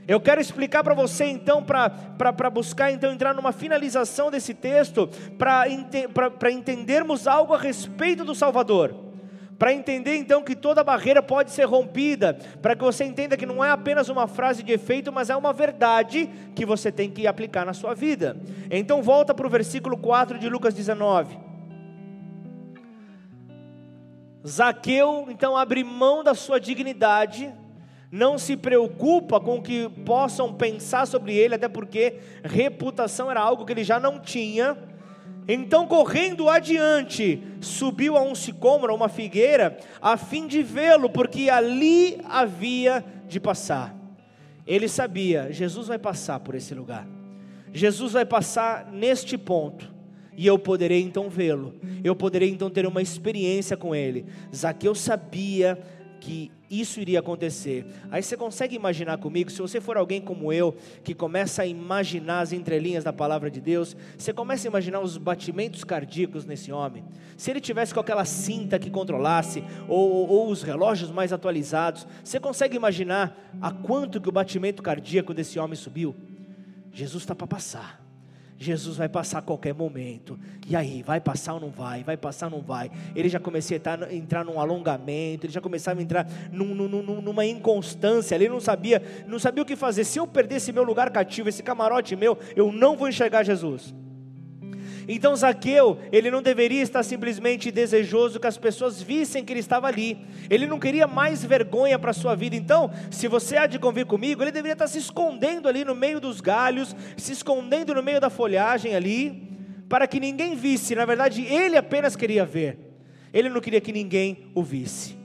Eu 0.09 0.21
quero 0.21 0.41
explicar 0.41 0.85
para 0.85 0.95
você 0.95 1.25
então, 1.25 1.65
para 1.65 2.51
buscar 2.51 2.93
então 2.93 3.13
entrar 3.13 3.35
numa 3.35 3.51
finalização 3.51 4.31
desse 4.31 4.55
texto, 4.55 5.09
para 5.37 5.69
ente, 5.69 6.07
entendermos 6.53 7.27
algo 7.27 7.53
a 7.53 7.59
respeito 7.59 8.25
do 8.25 8.35
Salvador. 8.35 9.06
Para 9.59 9.73
entender 9.73 10.17
então 10.17 10.43
que 10.43 10.55
toda 10.55 10.85
barreira 10.85 11.23
pode 11.23 11.51
ser 11.51 11.65
rompida, 11.65 12.35
para 12.61 12.77
que 12.77 12.85
você 12.85 13.05
entenda 13.05 13.37
que 13.37 13.47
não 13.47 13.65
é 13.65 13.71
apenas 13.71 14.09
uma 14.09 14.27
frase 14.27 14.63
de 14.63 14.73
efeito, 14.73 15.11
mas 15.11 15.31
é 15.31 15.37
uma 15.37 15.53
verdade 15.53 16.29
que 16.55 16.67
você 16.67 16.93
tem 16.93 17.11
que 17.11 17.27
aplicar 17.27 17.65
na 17.65 17.73
sua 17.73 17.95
vida. 17.95 18.37
Então 18.71 19.03
volta 19.03 19.35
para 19.35 19.47
o 19.47 19.51
versículo 19.51 19.97
4 19.97 20.39
de 20.39 20.49
Lucas 20.49 20.75
19. 20.75 21.39
Zaqueu 24.47 25.27
então 25.29 25.57
abre 25.57 25.83
mão 25.83 26.23
da 26.23 26.35
sua 26.35 26.61
dignidade, 26.61 27.53
não 28.13 28.39
se 28.39 28.57
preocupa 28.57 29.41
com 29.41 29.57
o 29.57 29.63
que 29.63 29.89
possam 30.05 30.53
pensar 30.53 31.07
sobre 31.07 31.35
ele, 31.35 31.55
até 31.55 31.67
porque 31.67 32.21
reputação 32.45 33.31
era 33.31 33.41
algo 33.41 33.65
que 33.65 33.73
ele 33.73 33.83
já 33.83 33.99
não 33.99 34.21
tinha. 34.21 34.77
Então, 35.49 35.87
correndo 35.87 36.49
adiante, 36.49 37.41
subiu 37.61 38.17
a 38.17 38.23
um 38.23 38.35
sicômoro, 38.35 38.93
a 38.93 38.97
uma 38.97 39.09
figueira, 39.09 39.79
a 40.01 40.17
fim 40.17 40.47
de 40.47 40.63
vê-lo, 40.63 41.09
porque 41.09 41.49
ali 41.49 42.19
havia 42.25 43.05
de 43.29 43.39
passar. 43.39 43.95
Ele 44.67 44.89
sabia, 44.89 45.53
Jesus 45.53 45.87
vai 45.87 45.99
passar 45.99 46.41
por 46.41 46.55
esse 46.57 46.75
lugar. 46.75 47.07
Jesus 47.73 48.13
vai 48.13 48.25
passar 48.25 48.91
neste 48.91 49.39
ponto 49.39 49.95
e 50.37 50.47
eu 50.47 50.59
poderei 50.59 51.01
então 51.01 51.31
vê-lo, 51.31 51.75
eu 52.05 52.15
poderei 52.15 52.51
então 52.51 52.69
ter 52.69 52.87
uma 52.87 53.01
experiência 53.01 53.77
com 53.77 53.95
ele. 53.95 54.27
Zaqueu 54.55 54.95
sabia 54.95 55.79
que 56.21 56.51
isso 56.71 57.01
iria 57.01 57.21
acontecer. 57.21 57.87
Aí 58.11 58.23
você 58.23 58.37
consegue 58.37 58.75
imaginar 58.75 59.19
comigo, 59.19 59.51
se 59.51 59.61
você 59.61 59.81
for 59.81 59.97
alguém 59.97 60.21
como 60.21 60.53
eu, 60.53 60.75
que 61.05 61.15
começa 61.15 61.63
a 61.63 61.67
imaginar 61.67 62.41
as 62.41 62.53
entrelinhas 62.53 63.05
da 63.05 63.13
palavra 63.13 63.51
de 63.51 63.61
Deus, 63.61 63.97
você 64.17 64.33
começa 64.33 64.67
a 64.67 64.71
imaginar 64.71 65.01
os 65.01 65.17
batimentos 65.17 65.85
cardíacos 65.85 66.45
nesse 66.45 66.73
homem. 66.73 67.05
Se 67.37 67.51
ele 67.51 67.61
tivesse 67.61 67.95
com 67.95 68.01
aquela 68.01 68.25
cinta 68.25 68.79
que 68.79 68.91
controlasse, 68.91 69.63
ou, 69.89 70.29
ou, 70.29 70.49
os 70.49 70.63
relógios 70.63 71.11
mais 71.11 71.33
atualizados, 71.33 72.07
você 72.23 72.41
consegue 72.41 72.77
imaginar 72.77 73.37
a 73.61 73.71
quanto 73.71 74.21
que 74.21 74.29
o 74.29 74.33
batimento 74.33 74.83
cardíaco 74.83 75.35
desse 75.35 75.59
homem 75.59 75.77
subiu? 75.77 76.15
Jesus 76.93 77.23
está 77.23 77.35
para 77.35 77.47
passar. 77.47 78.06
Jesus 78.59 78.97
vai 78.97 79.09
passar 79.09 79.39
a 79.39 79.43
qualquer 79.43 79.75
momento. 79.75 80.39
E 80.67 80.75
aí, 80.75 81.03
vai 81.03 81.21
passar 81.21 81.55
ou 81.55 81.61
não 81.61 81.71
vai? 81.71 82.03
Vai 82.03 82.17
passar 82.17 82.47
ou 82.47 82.53
não 82.53 82.61
vai? 82.61 82.91
Ele 83.15 83.29
já 83.29 83.39
comecei 83.39 83.81
a 83.85 84.15
entrar 84.15 84.45
num 84.45 84.59
alongamento, 84.59 85.47
ele 85.47 85.53
já 85.53 85.61
começava 85.61 86.01
a 86.01 86.03
entrar 86.03 86.27
num, 86.51 86.75
num, 86.75 87.21
numa 87.21 87.45
inconstância, 87.45 88.35
ele 88.35 88.49
não 88.49 88.61
sabia, 88.61 89.03
não 89.27 89.39
sabia 89.39 89.63
o 89.63 89.67
que 89.67 89.77
fazer. 89.77 90.05
Se 90.05 90.19
eu 90.19 90.27
perdesse 90.27 90.73
meu 90.73 90.85
lugar 90.85 91.11
cativo, 91.11 91.49
esse 91.49 91.63
camarote 91.63 92.17
meu, 92.17 92.39
eu 92.55 92.73
não 92.73 92.97
vou 92.97 93.09
enxergar 93.09 93.43
Jesus. 93.43 93.95
Então 95.09 95.37
Zaqueu, 95.37 95.99
ele 96.11 96.31
não 96.31 96.43
deveria 96.43 96.83
estar 96.83 97.03
simplesmente 97.03 97.71
desejoso 97.71 98.41
que 98.41 98.47
as 98.47 98.59
pessoas 98.59 99.01
vissem 99.01 99.45
que 99.45 99.53
ele 99.53 99.61
estava 99.61 99.87
ali. 99.87 100.19
Ele 100.51 100.67
não 100.67 100.81
queria 100.81 101.07
mais 101.07 101.45
vergonha 101.45 101.99
para 101.99 102.11
a 102.11 102.15
sua 102.15 102.35
vida. 102.35 102.57
Então, 102.57 102.91
se 103.11 103.29
você 103.29 103.57
há 103.57 103.67
de 103.67 103.79
convir 103.79 104.07
comigo, 104.07 104.43
ele 104.43 104.51
deveria 104.51 104.73
estar 104.73 104.89
se 104.89 104.99
escondendo 104.99 105.69
ali 105.69 105.85
no 105.85 105.95
meio 105.95 106.19
dos 106.21 106.41
galhos, 106.41 106.95
se 107.17 107.33
escondendo 107.33 107.95
no 107.95 108.03
meio 108.03 108.21
da 108.21 108.29
folhagem 108.29 108.97
ali, 108.97 109.49
para 109.89 110.09
que 110.09 110.19
ninguém 110.19 110.57
visse. 110.57 110.97
Na 110.97 111.05
verdade, 111.05 111.45
ele 111.45 111.77
apenas 111.77 112.17
queria 112.17 112.45
ver. 112.45 112.79
Ele 113.33 113.49
não 113.49 113.61
queria 113.61 113.81
que 113.81 113.93
ninguém 113.93 114.51
o 114.55 114.63
visse. 114.63 115.17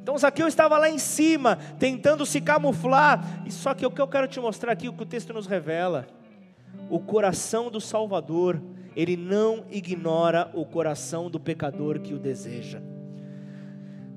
Então 0.00 0.16
Zaqueu 0.16 0.46
estava 0.46 0.78
lá 0.78 0.88
em 0.88 0.98
cima, 0.98 1.58
tentando 1.78 2.24
se 2.24 2.40
camuflar. 2.40 3.42
E 3.44 3.50
só 3.50 3.74
que 3.74 3.84
o 3.84 3.90
que 3.90 4.00
eu 4.00 4.06
quero 4.06 4.28
te 4.28 4.38
mostrar 4.38 4.72
aqui, 4.72 4.88
o 4.88 4.92
que 4.92 5.02
o 5.02 5.06
texto 5.06 5.34
nos 5.34 5.46
revela, 5.46 6.06
o 6.88 7.00
coração 7.00 7.70
do 7.70 7.80
Salvador 7.80 8.58
ele 8.98 9.16
não 9.16 9.64
ignora 9.70 10.50
o 10.52 10.66
coração 10.66 11.30
do 11.30 11.38
pecador 11.38 12.00
que 12.00 12.12
o 12.12 12.18
deseja. 12.18 12.82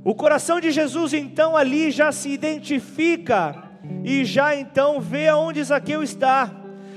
O 0.03 0.15
coração 0.15 0.59
de 0.59 0.71
Jesus 0.71 1.13
então 1.13 1.55
ali 1.55 1.91
já 1.91 2.11
se 2.11 2.29
identifica 2.29 3.69
e 4.03 4.25
já 4.25 4.55
então 4.55 4.99
vê 4.99 5.27
aonde 5.27 5.63
Zaqueu 5.63 6.01
está. 6.01 6.51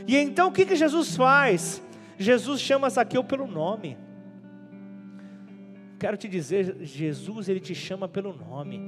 E 0.06 0.16
então 0.16 0.48
o 0.48 0.52
que, 0.52 0.64
que 0.64 0.74
Jesus 0.74 1.14
faz? 1.14 1.82
Jesus 2.16 2.58
chama 2.62 2.88
Zaqueu 2.88 3.22
pelo 3.22 3.46
nome. 3.46 3.98
Quero 5.98 6.16
te 6.16 6.26
dizer, 6.26 6.78
Jesus 6.80 7.50
ele 7.50 7.60
te 7.60 7.74
chama 7.74 8.08
pelo 8.08 8.32
nome. 8.34 8.80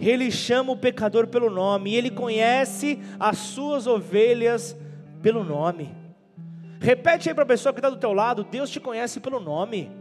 Ele 0.00 0.32
chama 0.32 0.72
o 0.72 0.76
pecador 0.76 1.28
pelo 1.28 1.48
nome, 1.48 1.94
ele 1.94 2.10
conhece 2.10 2.98
as 3.20 3.38
suas 3.38 3.86
ovelhas 3.86 4.76
pelo 5.22 5.44
nome. 5.44 5.99
Repete 6.80 7.28
aí 7.28 7.34
para 7.34 7.44
a 7.44 7.46
pessoa 7.46 7.74
que 7.74 7.78
está 7.78 7.90
do 7.90 7.98
teu 7.98 8.14
lado: 8.14 8.42
Deus 8.42 8.70
te 8.70 8.80
conhece 8.80 9.20
pelo 9.20 9.38
nome. 9.38 9.92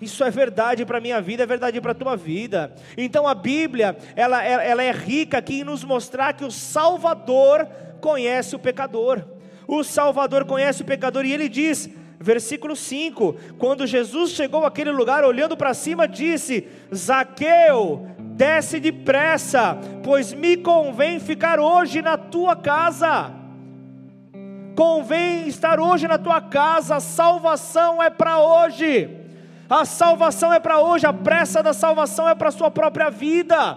Isso 0.00 0.24
é 0.24 0.30
verdade 0.30 0.86
para 0.86 0.96
a 0.96 1.00
minha 1.00 1.20
vida, 1.20 1.42
é 1.42 1.46
verdade 1.46 1.78
para 1.78 1.92
a 1.92 1.94
tua 1.94 2.16
vida. 2.16 2.74
Então 2.96 3.28
a 3.28 3.34
Bíblia, 3.34 3.94
ela, 4.16 4.42
ela 4.42 4.82
é 4.82 4.90
rica 4.90 5.36
aqui 5.36 5.60
em 5.60 5.64
nos 5.64 5.84
mostrar 5.84 6.32
que 6.32 6.44
o 6.46 6.50
Salvador 6.50 7.68
conhece 8.00 8.56
o 8.56 8.58
pecador. 8.58 9.22
O 9.68 9.84
Salvador 9.84 10.46
conhece 10.46 10.80
o 10.80 10.86
pecador 10.86 11.26
e 11.26 11.32
ele 11.32 11.50
diz, 11.50 11.90
versículo 12.18 12.74
5: 12.74 13.36
quando 13.58 13.86
Jesus 13.86 14.30
chegou 14.30 14.64
àquele 14.64 14.90
lugar, 14.90 15.22
olhando 15.22 15.58
para 15.58 15.74
cima, 15.74 16.08
disse: 16.08 16.66
Zaqueu, 16.94 18.06
desce 18.18 18.80
depressa, 18.80 19.78
pois 20.02 20.32
me 20.32 20.56
convém 20.56 21.20
ficar 21.20 21.60
hoje 21.60 22.00
na 22.00 22.16
tua 22.16 22.56
casa 22.56 23.39
convém 24.80 25.46
estar 25.46 25.78
hoje 25.78 26.08
na 26.08 26.16
tua 26.16 26.40
casa, 26.40 26.96
a 26.96 27.00
salvação 27.00 28.02
é 28.02 28.08
para 28.08 28.38
hoje. 28.38 29.14
A 29.68 29.84
salvação 29.84 30.50
é 30.54 30.58
para 30.58 30.80
hoje, 30.80 31.04
a 31.04 31.12
pressa 31.12 31.62
da 31.62 31.74
salvação 31.74 32.26
é 32.26 32.34
para 32.34 32.48
a 32.48 32.50
sua 32.50 32.70
própria 32.70 33.10
vida. 33.10 33.76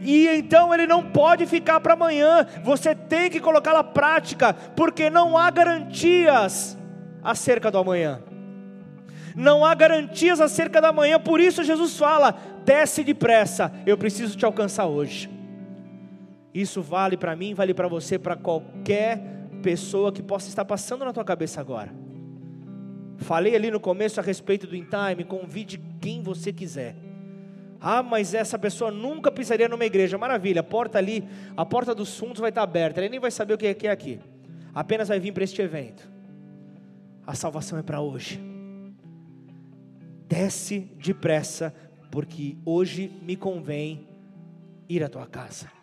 E 0.00 0.28
então 0.28 0.72
ele 0.72 0.86
não 0.86 1.02
pode 1.02 1.44
ficar 1.44 1.80
para 1.80 1.94
amanhã, 1.94 2.46
você 2.62 2.94
tem 2.94 3.28
que 3.28 3.40
colocá-la 3.40 3.82
prática, 3.82 4.54
porque 4.76 5.10
não 5.10 5.36
há 5.36 5.50
garantias 5.50 6.78
acerca 7.20 7.68
do 7.68 7.78
amanhã. 7.78 8.20
Não 9.34 9.64
há 9.64 9.74
garantias 9.74 10.40
acerca 10.40 10.80
da 10.80 10.92
manhã, 10.92 11.18
por 11.18 11.40
isso 11.40 11.64
Jesus 11.64 11.98
fala: 11.98 12.32
desce 12.64 13.02
depressa, 13.02 13.72
eu 13.84 13.98
preciso 13.98 14.38
te 14.38 14.44
alcançar 14.44 14.86
hoje. 14.86 15.28
Isso 16.54 16.80
vale 16.80 17.16
para 17.16 17.34
mim, 17.34 17.54
vale 17.54 17.74
para 17.74 17.88
você, 17.88 18.20
para 18.20 18.36
qualquer 18.36 19.37
pessoa 19.58 20.12
que 20.12 20.22
possa 20.22 20.48
estar 20.48 20.64
passando 20.64 21.04
na 21.04 21.12
tua 21.12 21.24
cabeça 21.24 21.60
agora. 21.60 21.92
Falei 23.18 23.54
ali 23.54 23.70
no 23.70 23.80
começo 23.80 24.20
a 24.20 24.22
respeito 24.22 24.66
do 24.66 24.76
in-time, 24.76 25.24
convide 25.24 25.80
quem 26.00 26.22
você 26.22 26.52
quiser. 26.52 26.94
Ah, 27.80 28.02
mas 28.02 28.34
essa 28.34 28.58
pessoa 28.58 28.90
nunca 28.90 29.30
pisaria 29.30 29.68
numa 29.68 29.84
igreja. 29.84 30.18
Maravilha, 30.18 30.60
a 30.60 30.64
porta 30.64 30.98
ali, 30.98 31.24
a 31.56 31.64
porta 31.64 31.94
dos 31.94 32.16
fundos 32.16 32.40
vai 32.40 32.50
estar 32.50 32.62
aberta. 32.62 33.00
Ele 33.00 33.08
nem 33.08 33.20
vai 33.20 33.30
saber 33.30 33.54
o 33.54 33.58
que 33.58 33.86
é 33.86 33.90
aqui. 33.90 34.20
Apenas 34.74 35.08
vai 35.08 35.20
vir 35.20 35.32
para 35.32 35.44
este 35.44 35.60
evento. 35.62 36.08
A 37.26 37.34
salvação 37.34 37.78
é 37.78 37.82
para 37.82 38.00
hoje. 38.00 38.40
Desce 40.28 40.80
depressa, 40.96 41.74
porque 42.10 42.56
hoje 42.64 43.12
me 43.22 43.36
convém 43.36 44.06
ir 44.88 45.02
à 45.02 45.08
tua 45.08 45.26
casa. 45.26 45.77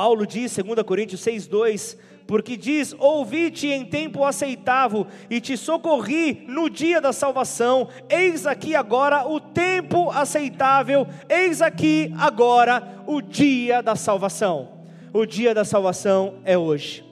Paulo 0.00 0.26
diz, 0.26 0.56
2 0.56 0.82
Coríntios 0.82 1.20
6,2: 1.20 1.94
Porque 2.26 2.56
diz: 2.56 2.96
Ouvi-te 2.98 3.66
em 3.66 3.84
tempo 3.84 4.24
aceitável 4.24 5.06
e 5.28 5.42
te 5.42 5.58
socorri 5.58 6.46
no 6.48 6.70
dia 6.70 7.02
da 7.02 7.12
salvação. 7.12 7.86
Eis 8.08 8.46
aqui 8.46 8.74
agora 8.74 9.28
o 9.28 9.38
tempo 9.38 10.10
aceitável, 10.10 11.06
eis 11.28 11.60
aqui 11.60 12.14
agora 12.18 13.02
o 13.06 13.20
dia 13.20 13.82
da 13.82 13.94
salvação. 13.94 14.70
O 15.12 15.26
dia 15.26 15.52
da 15.52 15.66
salvação 15.66 16.36
é 16.46 16.56
hoje. 16.56 17.04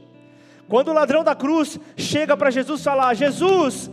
Quando 0.67 0.89
o 0.89 0.95
ladrão 0.95 1.23
da 1.23 1.35
cruz 1.35 1.79
chega 1.95 2.39
para 2.39 2.51
Jesus 2.51 2.83
falar: 2.83 3.13
Jesus, 3.13 3.91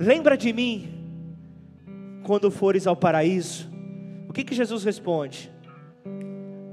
lembra 0.00 0.38
de 0.38 0.54
mim 0.54 0.88
quando 2.22 2.50
fores 2.50 2.86
ao 2.86 2.96
paraíso. 2.96 3.70
O 4.26 4.32
que, 4.32 4.42
que 4.42 4.54
Jesus 4.54 4.84
responde? 4.84 5.52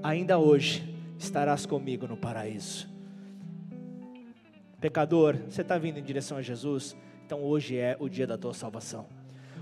Ainda 0.01 0.39
hoje 0.39 0.98
estarás 1.19 1.65
comigo 1.65 2.07
no 2.07 2.17
paraíso. 2.17 2.89
Pecador, 4.79 5.37
você 5.49 5.61
está 5.61 5.77
vindo 5.77 5.99
em 5.99 6.03
direção 6.03 6.37
a 6.37 6.41
Jesus? 6.41 6.95
Então 7.25 7.43
hoje 7.43 7.77
é 7.77 7.97
o 7.99 8.07
dia 8.07 8.25
da 8.25 8.37
tua 8.37 8.53
salvação. 8.53 9.05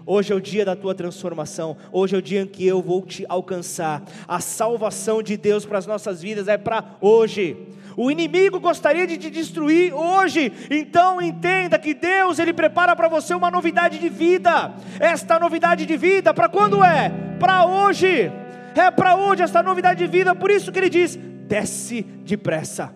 Hoje 0.06 0.32
é 0.32 0.36
o 0.36 0.40
dia 0.40 0.64
da 0.64 0.76
tua 0.76 0.96
transformação. 0.96 1.76
Hoje 1.92 2.16
é 2.16 2.20
o 2.20 2.22
dia 2.22 2.42
em 2.42 2.48
que 2.48 2.66
eu 2.66 2.82
vou 2.82 3.02
te 3.02 3.26
alcançar. 3.28 4.04
A 4.26 4.40
salvação 4.40 5.22
de 5.22 5.36
Deus 5.36 5.66
para 5.66 5.80
as 5.80 5.88
nossas 5.88 6.22
vidas 6.22 6.48
é 6.48 6.58
para 6.58 6.96
hoje. 7.02 7.58
O 7.98 8.10
inimigo 8.10 8.60
gostaria 8.60 9.08
de 9.08 9.18
te 9.18 9.30
destruir 9.30 9.94
hoje. 9.94 10.54
Então 10.70 11.20
entenda 11.20 11.78
que 11.80 11.94
Deus 11.94 12.40
ele 12.40 12.54
prepara 12.54 12.96
para 12.96 13.10
você 13.10 13.34
uma 13.34 13.52
novidade 13.52 14.00
de 14.00 14.08
vida. 14.08 14.74
Esta 15.00 15.40
novidade 15.40 15.86
de 15.86 15.98
vida 15.98 16.34
para 16.34 16.48
quando 16.48 16.84
é? 16.84 17.10
Para 17.40 17.66
hoje 17.66 18.32
É 18.76 18.92
para 18.92 19.16
onde 19.16 19.42
esta 19.42 19.64
novidade 19.64 19.98
de 19.98 20.08
vida? 20.10 20.36
Por 20.36 20.52
isso 20.52 20.72
que 20.72 20.78
ele 20.78 20.90
diz: 20.90 21.18
desce 21.48 22.02
depressa. 22.02 22.94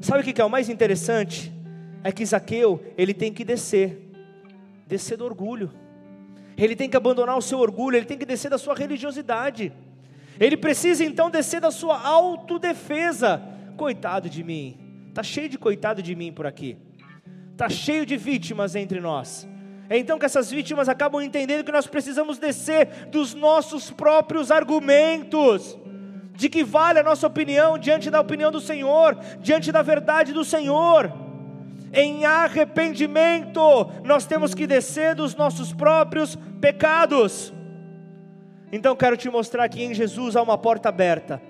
Sabe 0.00 0.20
o 0.20 0.24
que 0.24 0.40
é 0.40 0.44
o 0.44 0.50
mais 0.50 0.68
interessante? 0.68 1.52
É 2.04 2.10
que 2.10 2.26
Zaqueu, 2.26 2.82
ele 2.98 3.14
tem 3.14 3.32
que 3.32 3.44
descer, 3.44 4.10
descer 4.86 5.16
do 5.16 5.24
orgulho. 5.24 5.70
Ele 6.56 6.76
tem 6.76 6.90
que 6.90 6.96
abandonar 6.96 7.38
o 7.38 7.42
seu 7.42 7.58
orgulho, 7.58 7.96
ele 7.96 8.06
tem 8.06 8.18
que 8.18 8.26
descer 8.26 8.50
da 8.50 8.58
sua 8.58 8.74
religiosidade. 8.74 9.72
Ele 10.38 10.56
precisa 10.56 11.04
então 11.04 11.30
descer 11.30 11.60
da 11.60 11.70
sua 11.70 12.00
autodefesa. 12.00 13.40
Coitado 13.76 14.28
de 14.28 14.42
mim. 14.42 14.76
Tá 15.14 15.22
cheio 15.22 15.48
de 15.48 15.56
coitado 15.56 16.02
de 16.02 16.14
mim 16.14 16.32
por 16.32 16.46
aqui. 16.46 16.76
Tá 17.56 17.68
cheio 17.68 18.04
de 18.04 18.16
vítimas 18.16 18.74
entre 18.74 19.00
nós. 19.00 19.48
É 19.88 19.96
então 19.96 20.18
que 20.18 20.24
essas 20.24 20.50
vítimas 20.50 20.88
acabam 20.88 21.22
entendendo 21.22 21.64
que 21.64 21.72
nós 21.72 21.86
precisamos 21.86 22.38
descer 22.38 23.08
dos 23.10 23.34
nossos 23.34 23.90
próprios 23.90 24.50
argumentos 24.50 25.78
de 26.42 26.48
que 26.48 26.64
vale 26.64 26.98
a 26.98 27.04
nossa 27.04 27.24
opinião 27.24 27.78
diante 27.78 28.10
da 28.10 28.20
opinião 28.20 28.50
do 28.50 28.60
Senhor, 28.60 29.16
diante 29.38 29.70
da 29.70 29.80
verdade 29.80 30.32
do 30.32 30.44
Senhor. 30.44 31.12
Em 31.92 32.24
arrependimento, 32.24 33.60
nós 34.02 34.26
temos 34.26 34.52
que 34.52 34.66
descer 34.66 35.14
dos 35.14 35.36
nossos 35.36 35.72
próprios 35.72 36.34
pecados. 36.60 37.54
Então 38.72 38.96
quero 38.96 39.16
te 39.16 39.30
mostrar 39.30 39.68
que 39.68 39.84
em 39.84 39.94
Jesus 39.94 40.34
há 40.34 40.42
uma 40.42 40.58
porta 40.58 40.88
aberta. 40.88 41.40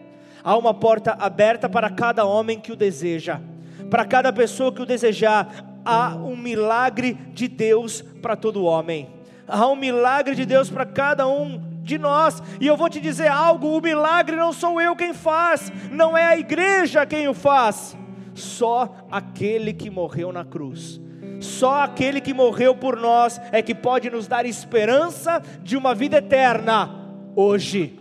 Há 0.45 0.59
uma 0.59 0.75
porta 0.75 1.17
aberta 1.19 1.71
para 1.71 1.89
cada 1.89 2.27
homem 2.27 2.61
que 2.61 2.73
o 2.73 2.77
deseja. 2.77 3.41
Para 3.89 4.05
cada 4.05 4.31
pessoa 4.31 4.71
que 4.75 4.83
o 4.83 4.87
desejar, 4.87 5.65
há 5.87 6.17
um 6.17 6.37
milagre 6.37 7.15
de 7.33 7.49
Deus 7.49 8.03
para 8.21 8.37
todo 8.37 8.63
homem. 8.63 9.09
Há 9.49 9.67
um 9.69 9.77
milagre 9.77 10.35
de 10.35 10.45
Deus 10.45 10.69
para 10.69 10.85
cada 10.85 11.27
um 11.27 11.72
de 11.83 11.99
nós. 11.99 12.43
E 12.61 12.67
eu 12.67 12.77
vou 12.77 12.89
te 12.89 13.01
dizer 13.01 13.29
algo: 13.29 13.77
o 13.77 13.81
milagre 13.81 14.37
não 14.37 14.53
sou 14.53 14.81
eu 14.81 14.97
quem 14.97 15.13
faz, 15.13 15.73
não 15.91 16.17
é 16.17 16.27
a 16.27 16.39
igreja 16.39 17.05
quem 17.05 17.29
o 17.29 17.35
faz, 17.35 17.97
só 18.35 19.07
aquele 19.11 19.73
que 19.73 19.91
morreu 19.91 20.33
na 20.33 20.45
cruz. 20.45 21.01
Só 21.41 21.83
aquele 21.83 22.21
que 22.21 22.33
morreu 22.33 22.73
por 22.73 22.97
nós 22.97 23.41
é 23.51 23.61
que 23.61 23.75
pode 23.75 24.09
nos 24.09 24.29
dar 24.29 24.47
esperança 24.47 25.43
de 25.61 25.77
uma 25.77 25.93
vida 25.93 26.19
eterna 26.19 26.89
hoje. 27.35 27.99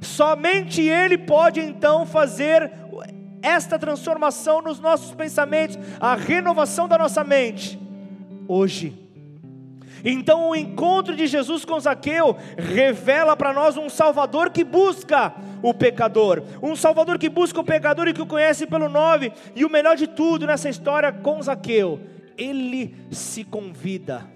Somente 0.00 0.80
Ele 0.80 1.18
pode 1.18 1.60
então 1.60 2.06
fazer 2.06 2.72
esta 3.42 3.78
transformação 3.78 4.62
nos 4.62 4.80
nossos 4.80 5.14
pensamentos, 5.14 5.78
a 6.00 6.14
renovação 6.14 6.88
da 6.88 6.96
nossa 6.96 7.22
mente 7.22 7.78
hoje. 8.48 9.09
Então, 10.04 10.48
o 10.48 10.56
encontro 10.56 11.14
de 11.14 11.26
Jesus 11.26 11.64
com 11.64 11.78
Zaqueu 11.78 12.36
revela 12.56 13.36
para 13.36 13.52
nós 13.52 13.76
um 13.76 13.88
Salvador 13.88 14.50
que 14.50 14.64
busca 14.64 15.34
o 15.62 15.74
pecador, 15.74 16.42
um 16.62 16.74
Salvador 16.74 17.18
que 17.18 17.28
busca 17.28 17.60
o 17.60 17.64
pecador 17.64 18.08
e 18.08 18.14
que 18.14 18.22
o 18.22 18.26
conhece 18.26 18.66
pelo 18.66 18.88
nome, 18.88 19.32
e 19.54 19.64
o 19.64 19.70
melhor 19.70 19.96
de 19.96 20.06
tudo 20.06 20.46
nessa 20.46 20.68
história 20.68 21.12
com 21.12 21.42
Zaqueu, 21.42 22.00
ele 22.36 22.96
se 23.10 23.44
convida. 23.44 24.26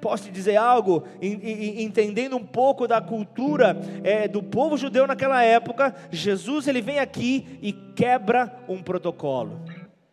Posso 0.00 0.24
te 0.24 0.32
dizer 0.32 0.56
algo? 0.56 1.04
Entendendo 1.20 2.36
um 2.36 2.44
pouco 2.44 2.88
da 2.88 3.00
cultura 3.00 3.76
é, 4.02 4.26
do 4.26 4.42
povo 4.42 4.76
judeu 4.76 5.06
naquela 5.06 5.44
época, 5.44 5.94
Jesus 6.10 6.66
ele 6.66 6.80
vem 6.80 6.98
aqui 6.98 7.58
e 7.62 7.72
quebra 7.72 8.52
um 8.68 8.82
protocolo. 8.82 9.60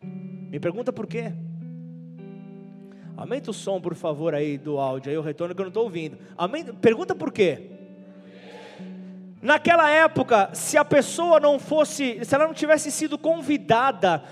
Me 0.00 0.60
pergunta 0.60 0.92
por 0.92 1.08
quê? 1.08 1.32
Aumenta 3.20 3.50
o 3.50 3.52
som, 3.52 3.78
por 3.78 3.94
favor, 3.94 4.34
aí 4.34 4.56
do 4.56 4.78
áudio, 4.78 5.10
aí 5.10 5.18
o 5.18 5.20
retorno 5.20 5.54
que 5.54 5.60
eu 5.60 5.64
não 5.64 5.68
estou 5.68 5.84
ouvindo. 5.84 6.16
Aumenta, 6.38 6.72
pergunta 6.72 7.14
por 7.14 7.30
quê? 7.30 7.66
Naquela 9.42 9.90
época, 9.90 10.48
se 10.54 10.78
a 10.78 10.84
pessoa 10.86 11.38
não 11.38 11.58
fosse, 11.58 12.24
se 12.24 12.34
ela 12.34 12.46
não 12.46 12.54
tivesse 12.54 12.90
sido 12.90 13.18
convidada 13.18 14.22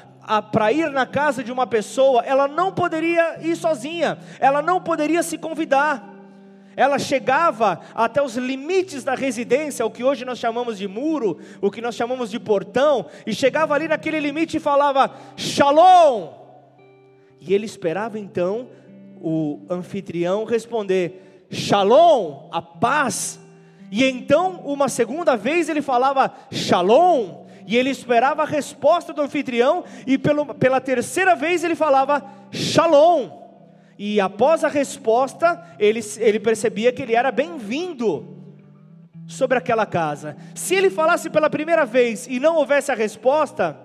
para 0.50 0.72
ir 0.72 0.90
na 0.90 1.04
casa 1.04 1.44
de 1.44 1.52
uma 1.52 1.66
pessoa, 1.66 2.22
ela 2.24 2.48
não 2.48 2.72
poderia 2.72 3.38
ir 3.46 3.56
sozinha, 3.56 4.16
ela 4.40 4.62
não 4.62 4.80
poderia 4.80 5.22
se 5.22 5.36
convidar. 5.36 6.14
Ela 6.74 6.98
chegava 6.98 7.82
até 7.94 8.22
os 8.22 8.38
limites 8.38 9.04
da 9.04 9.14
residência, 9.14 9.84
o 9.84 9.90
que 9.90 10.02
hoje 10.02 10.24
nós 10.24 10.38
chamamos 10.38 10.78
de 10.78 10.88
muro, 10.88 11.38
o 11.60 11.70
que 11.70 11.82
nós 11.82 11.94
chamamos 11.94 12.30
de 12.30 12.40
portão, 12.40 13.04
e 13.26 13.34
chegava 13.34 13.74
ali 13.74 13.86
naquele 13.86 14.18
limite 14.18 14.56
e 14.56 14.60
falava: 14.60 15.14
Shalom! 15.36 16.38
E 17.40 17.54
ele 17.54 17.66
esperava 17.66 18.18
então 18.18 18.68
o 19.20 19.66
anfitrião 19.70 20.44
responder: 20.44 21.46
Shalom, 21.50 22.48
a 22.52 22.60
paz. 22.60 23.40
E 23.90 24.04
então, 24.04 24.60
uma 24.64 24.88
segunda 24.88 25.36
vez, 25.36 25.68
ele 25.68 25.80
falava 25.80 26.32
Shalom, 26.50 27.46
e 27.66 27.76
ele 27.76 27.90
esperava 27.90 28.42
a 28.42 28.46
resposta 28.46 29.12
do 29.12 29.22
anfitrião, 29.22 29.84
e 30.06 30.18
pelo, 30.18 30.54
pela 30.54 30.80
terceira 30.80 31.34
vez 31.34 31.64
ele 31.64 31.74
falava 31.74 32.22
Shalom. 32.50 33.30
E 33.98 34.20
após 34.20 34.62
a 34.62 34.68
resposta, 34.68 35.60
ele, 35.78 36.00
ele 36.18 36.38
percebia 36.38 36.92
que 36.92 37.02
ele 37.02 37.14
era 37.14 37.32
bem-vindo 37.32 38.36
sobre 39.26 39.58
aquela 39.58 39.84
casa. 39.84 40.36
Se 40.54 40.74
ele 40.74 40.88
falasse 40.88 41.28
pela 41.28 41.50
primeira 41.50 41.84
vez 41.84 42.26
e 42.28 42.38
não 42.38 42.56
houvesse 42.56 42.92
a 42.92 42.94
resposta, 42.94 43.76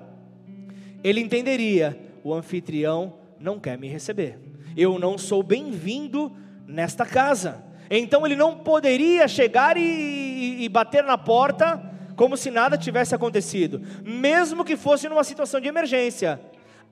ele 1.04 1.20
entenderia: 1.20 1.98
o 2.24 2.34
anfitrião 2.34 3.14
não 3.40 3.60
quer 3.60 3.78
me 3.78 3.88
receber 3.88 4.53
eu 4.76 4.98
não 5.00 5.18
sou 5.18 5.44
bem-vindo 5.44 6.32
nesta 6.68 7.06
casa. 7.06 7.64
Então 7.90 8.26
ele 8.26 8.36
não 8.36 8.58
poderia 8.58 9.28
chegar 9.28 9.78
e, 9.78 10.64
e, 10.64 10.70
bater 10.70 11.04
na 11.04 11.18
porta 11.18 11.92
como 12.16 12.38
se 12.38 12.50
nada 12.50 12.78
tivesse 12.78 13.14
acontecido, 13.14 13.82
mesmo 14.04 14.64
que 14.64 14.78
fosse 14.78 15.10
numa 15.10 15.24
situação 15.24 15.60
de 15.60 15.68
emergência. 15.68 16.40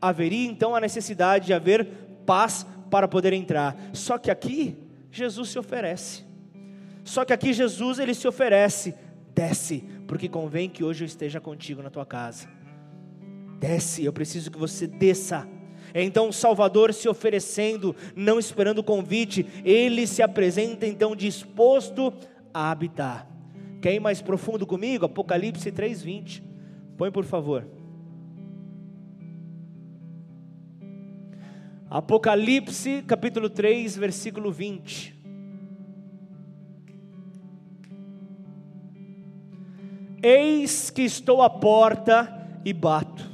Haveria 0.01 0.47
então 0.47 0.75
a 0.75 0.79
necessidade 0.79 1.45
de 1.45 1.53
haver 1.53 1.88
paz 2.25 2.65
para 2.89 3.07
poder 3.07 3.34
entrar. 3.34 3.75
Só 3.93 4.17
que 4.17 4.32
aqui 4.32 4.77
Jesus 5.11 5.49
se 5.49 5.59
oferece. 5.59 6.23
Só 7.03 7.25
que 7.25 7.34
aqui 7.34 7.53
Jesus 7.53 7.99
ele 7.99 8.13
se 8.13 8.27
oferece, 8.27 8.93
desce, 9.34 9.84
porque 10.07 10.27
convém 10.27 10.69
que 10.69 10.84
hoje 10.84 11.03
eu 11.03 11.07
esteja 11.07 11.39
contigo 11.39 11.82
na 11.82 11.89
tua 11.89 12.05
casa. 12.05 12.47
Desce, 13.59 14.03
eu 14.03 14.13
preciso 14.13 14.51
que 14.51 14.57
você 14.57 14.88
desça 14.88 15.47
então 15.93 16.29
o 16.29 16.33
Salvador 16.33 16.93
se 16.93 17.09
oferecendo, 17.09 17.95
não 18.15 18.39
esperando 18.39 18.79
o 18.79 18.83
convite, 18.83 19.45
ele 19.63 20.07
se 20.07 20.21
apresenta 20.21 20.87
então 20.87 21.15
disposto 21.15 22.13
a 22.53 22.71
habitar. 22.71 23.27
Quer 23.81 23.95
ir 23.95 23.99
mais 23.99 24.21
profundo 24.21 24.65
comigo? 24.65 25.05
Apocalipse 25.05 25.71
3:20. 25.71 26.43
Põe 26.97 27.11
por 27.11 27.25
favor. 27.25 27.65
Apocalipse 31.89 33.03
capítulo 33.05 33.49
3, 33.49 33.97
versículo 33.97 34.51
20. 34.51 35.19
Eis 40.23 40.91
que 40.91 41.01
estou 41.01 41.41
à 41.41 41.49
porta 41.49 42.31
e 42.63 42.71
bato. 42.71 43.30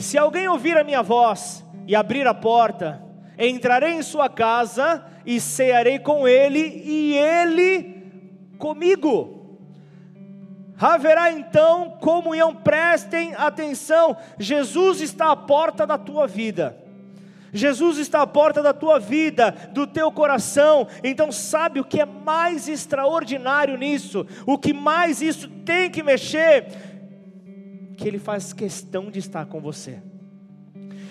Se 0.00 0.16
alguém 0.16 0.48
ouvir 0.48 0.78
a 0.78 0.84
minha 0.84 1.02
voz 1.02 1.62
e 1.86 1.94
abrir 1.94 2.26
a 2.26 2.32
porta, 2.32 3.02
entrarei 3.38 3.92
em 3.92 4.02
sua 4.02 4.30
casa 4.30 5.04
e 5.26 5.38
cearei 5.38 5.98
com 5.98 6.26
ele 6.26 6.58
e 6.58 7.14
ele 7.14 8.02
comigo. 8.58 9.58
Haverá 10.78 11.30
então 11.30 11.98
comunhão, 12.00 12.54
prestem 12.54 13.34
atenção, 13.34 14.16
Jesus 14.38 15.02
está 15.02 15.30
à 15.30 15.36
porta 15.36 15.86
da 15.86 15.98
tua 15.98 16.26
vida. 16.26 16.78
Jesus 17.52 17.98
está 17.98 18.22
à 18.22 18.26
porta 18.26 18.62
da 18.62 18.72
tua 18.72 18.98
vida, 18.98 19.50
do 19.72 19.86
teu 19.86 20.10
coração. 20.12 20.86
Então, 21.02 21.32
sabe 21.32 21.80
o 21.80 21.84
que 21.84 22.00
é 22.00 22.06
mais 22.06 22.68
extraordinário 22.68 23.76
nisso? 23.76 24.26
O 24.46 24.56
que 24.56 24.72
mais 24.72 25.20
isso 25.20 25.48
tem 25.48 25.90
que 25.90 26.02
mexer? 26.02 26.89
Que 28.00 28.08
Ele 28.08 28.18
faz 28.18 28.54
questão 28.54 29.10
de 29.10 29.18
estar 29.18 29.44
com 29.44 29.60
você, 29.60 29.98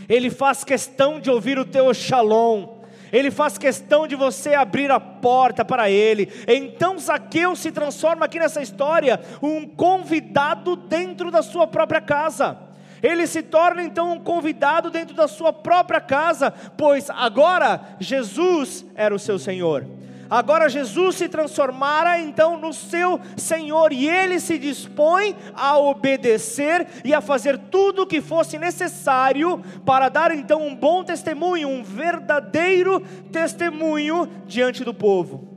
Ele 0.10 0.32
faz 0.32 0.64
questão 0.64 1.20
de 1.20 1.30
ouvir 1.30 1.60
o 1.60 1.66
teu 1.66 1.94
shalom. 1.94 2.80
Ele 3.12 3.32
faz 3.32 3.58
questão 3.58 4.06
de 4.06 4.16
você 4.16 4.54
abrir 4.54 4.92
a 4.92 5.00
porta 5.00 5.66
para 5.66 5.90
Ele. 5.90 6.32
Então 6.48 6.98
Zaqueu 7.00 7.56
se 7.56 7.72
transforma 7.72 8.26
aqui 8.26 8.38
nessa 8.38 8.62
história 8.62 9.20
um 9.42 9.68
convidado 9.68 10.76
dentro 10.76 11.32
da 11.32 11.42
sua 11.42 11.66
própria 11.66 12.02
casa. 12.02 12.58
Ele 13.02 13.26
se 13.26 13.42
torna 13.42 13.82
então 13.82 14.14
um 14.14 14.20
convidado 14.20 14.92
dentro 14.92 15.16
da 15.16 15.28
sua 15.28 15.52
própria 15.52 16.00
casa, 16.00 16.52
pois 16.78 17.10
agora 17.10 17.96
Jesus 18.00 18.86
era 18.94 19.16
o 19.16 19.20
seu 19.20 19.40
Senhor. 19.40 19.88
Agora 20.30 20.70
Jesus 20.70 21.16
se 21.16 21.28
transformara 21.28 22.20
então 22.20 22.56
no 22.58 22.72
seu 22.72 23.20
Senhor 23.36 23.92
e 23.92 24.08
ele 24.08 24.40
se 24.40 24.60
dispõe 24.60 25.36
a 25.56 25.78
obedecer 25.80 26.88
e 27.04 27.14
a 27.14 27.20
fazer 27.20 27.58
tudo 27.58 28.04
o 28.04 28.08
que 28.08 28.22
fosse 28.22 28.60
necessário 28.60 29.64
para 29.84 30.08
dar 30.08 30.32
então 30.32 30.66
um 30.66 30.76
bom 30.76 31.04
testemunho, 31.04 31.68
um 31.68 31.84
verdadeiro 31.84 33.00
testemunho 33.32 34.30
diante 34.46 34.84
do 34.84 34.94
povo. 34.94 35.48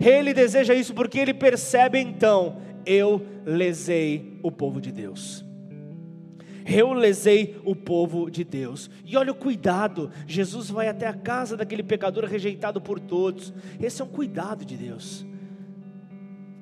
Ele 0.00 0.34
deseja 0.34 0.74
isso 0.74 0.92
porque 0.92 1.18
ele 1.18 1.32
percebe 1.32 2.00
então, 2.00 2.58
eu 2.84 3.24
lesei 3.44 4.38
o 4.42 4.50
povo 4.50 4.80
de 4.80 4.90
Deus. 4.90 5.45
Eu 6.66 6.92
lesei 6.92 7.60
o 7.64 7.76
povo 7.76 8.28
de 8.28 8.42
Deus. 8.42 8.90
E 9.04 9.16
olha 9.16 9.30
o 9.30 9.36
cuidado. 9.36 10.10
Jesus 10.26 10.68
vai 10.68 10.88
até 10.88 11.06
a 11.06 11.14
casa 11.14 11.56
daquele 11.56 11.82
pecador 11.82 12.24
rejeitado 12.24 12.80
por 12.80 12.98
todos. 12.98 13.54
Esse 13.80 14.02
é 14.02 14.04
um 14.04 14.08
cuidado 14.08 14.64
de 14.64 14.76
Deus. 14.76 15.24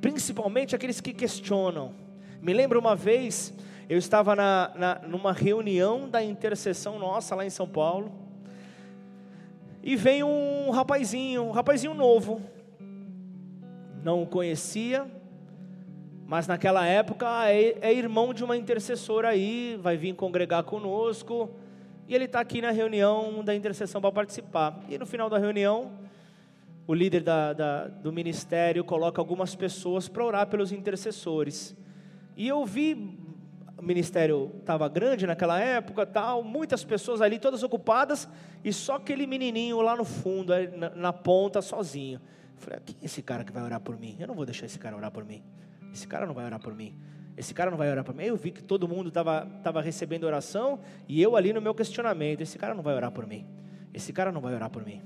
Principalmente 0.03 0.77
aqueles 0.77 1.01
que 1.01 1.15
questionam. 1.15 1.95
Me 2.43 2.53
lembro 2.53 2.79
uma 2.79 2.95
vez, 2.95 3.55
eu 3.89 3.97
estava 3.97 4.37
na, 4.37 4.71
na, 4.77 5.09
numa 5.09 5.33
reunião 5.33 6.07
da 6.07 6.23
intercessão 6.23 6.99
nossa 6.99 7.35
lá 7.35 7.47
em 7.47 7.51
São 7.51 7.67
Paulo. 7.67 8.13
E 9.83 9.97
vem 9.97 10.23
um 10.23 10.71
rapazinho, 10.71 11.45
um 11.45 11.51
rapazinho 11.51 11.95
novo. 11.95 12.43
Não 14.03 14.23
o 14.23 14.27
conhecia, 14.27 15.11
mas 16.27 16.47
naquela 16.47 16.87
época 16.87 17.27
é, 17.51 17.77
é 17.81 17.93
irmão 17.93 18.33
de 18.33 18.43
uma 18.43 18.57
intercessora 18.57 19.29
aí, 19.29 19.79
vai 19.81 19.97
vir 19.97 20.15
congregar 20.15 20.65
conosco, 20.65 21.51
e 22.09 22.15
ele 22.15 22.25
está 22.25 22.41
aqui 22.41 22.61
na 22.61 22.71
reunião 22.71 23.45
da 23.45 23.55
intercessão 23.55 24.01
para 24.01 24.13
participar. 24.13 24.79
E 24.89 24.99
no 24.99 25.07
final 25.07 25.29
da 25.29 25.39
reunião, 25.39 25.93
o 26.87 26.95
líder 26.95 27.23
da, 27.23 27.53
da, 27.53 27.89
do 27.89 28.13
ministério 28.13 28.85
coloca 28.85 29.21
algumas 29.21 29.55
pessoas 29.55 30.09
para 30.09 30.25
orar 30.25 30.47
pelos 30.47 30.73
intercessores. 30.73 31.75
E 32.37 32.49
eu 32.49 32.65
vi, 32.65 33.19
o 33.79 33.83
ministério 33.83 34.51
estava 34.61 34.89
grande 34.89 35.27
naquela 35.27 35.59
época, 35.61 36.05
tal, 36.05 36.43
muitas 36.43 36.85
pessoas 36.85 37.21
ali, 37.21 37.39
todas 37.39 37.63
ocupadas, 37.63 38.29
e 38.63 38.73
só 38.73 38.97
aquele 38.97 39.27
menininho 39.27 39.81
lá 39.81 39.97
no 39.97 40.05
fundo, 40.05 40.53
na, 40.77 40.91
na 40.91 41.13
ponta, 41.13 41.63
sozinho. 41.63 42.21
Eu 42.55 42.61
falei, 42.61 42.81
quem 42.85 42.97
é 43.01 43.05
esse 43.05 43.23
cara 43.23 43.45
que 43.45 43.53
vai 43.53 43.63
orar 43.63 43.81
por 43.81 43.99
mim? 43.99 44.17
Eu 44.19 44.27
não 44.27 44.35
vou 44.35 44.45
deixar 44.45 44.67
esse 44.67 44.79
cara 44.79 44.97
orar 44.97 45.11
por 45.11 45.25
mim. 45.25 45.43
Esse 45.95 46.09
cara 46.09 46.27
não 46.27 46.35
vai 46.35 46.45
orar 46.45 46.59
por 46.59 46.75
mim. 46.75 46.93
Esse 47.37 47.55
cara 47.55 47.71
não 47.71 47.79
vai 47.79 47.89
orar 47.89 48.05
por 48.05 48.13
mim. 48.13 48.25
Eu 48.25 48.37
vi 48.37 48.51
que 48.51 48.63
todo 48.63 48.89
mundo 48.89 49.09
estava 49.09 49.47
tava 49.63 49.81
recebendo 49.81 50.25
oração 50.25 50.81
e 51.09 51.23
eu 51.23 51.37
ali 51.37 51.53
no 51.53 51.61
meu 51.63 51.73
questionamento. 51.73 52.41
Esse 52.41 52.59
cara 52.59 52.75
não 52.75 52.83
vai 52.83 52.97
orar 52.97 53.13
por 53.13 53.25
mim. 53.29 53.47
Esse 53.93 54.13
cara 54.13 54.33
não 54.33 54.41
vai 54.41 54.53
orar 54.55 54.69
por 54.71 54.85
mim. 54.85 55.01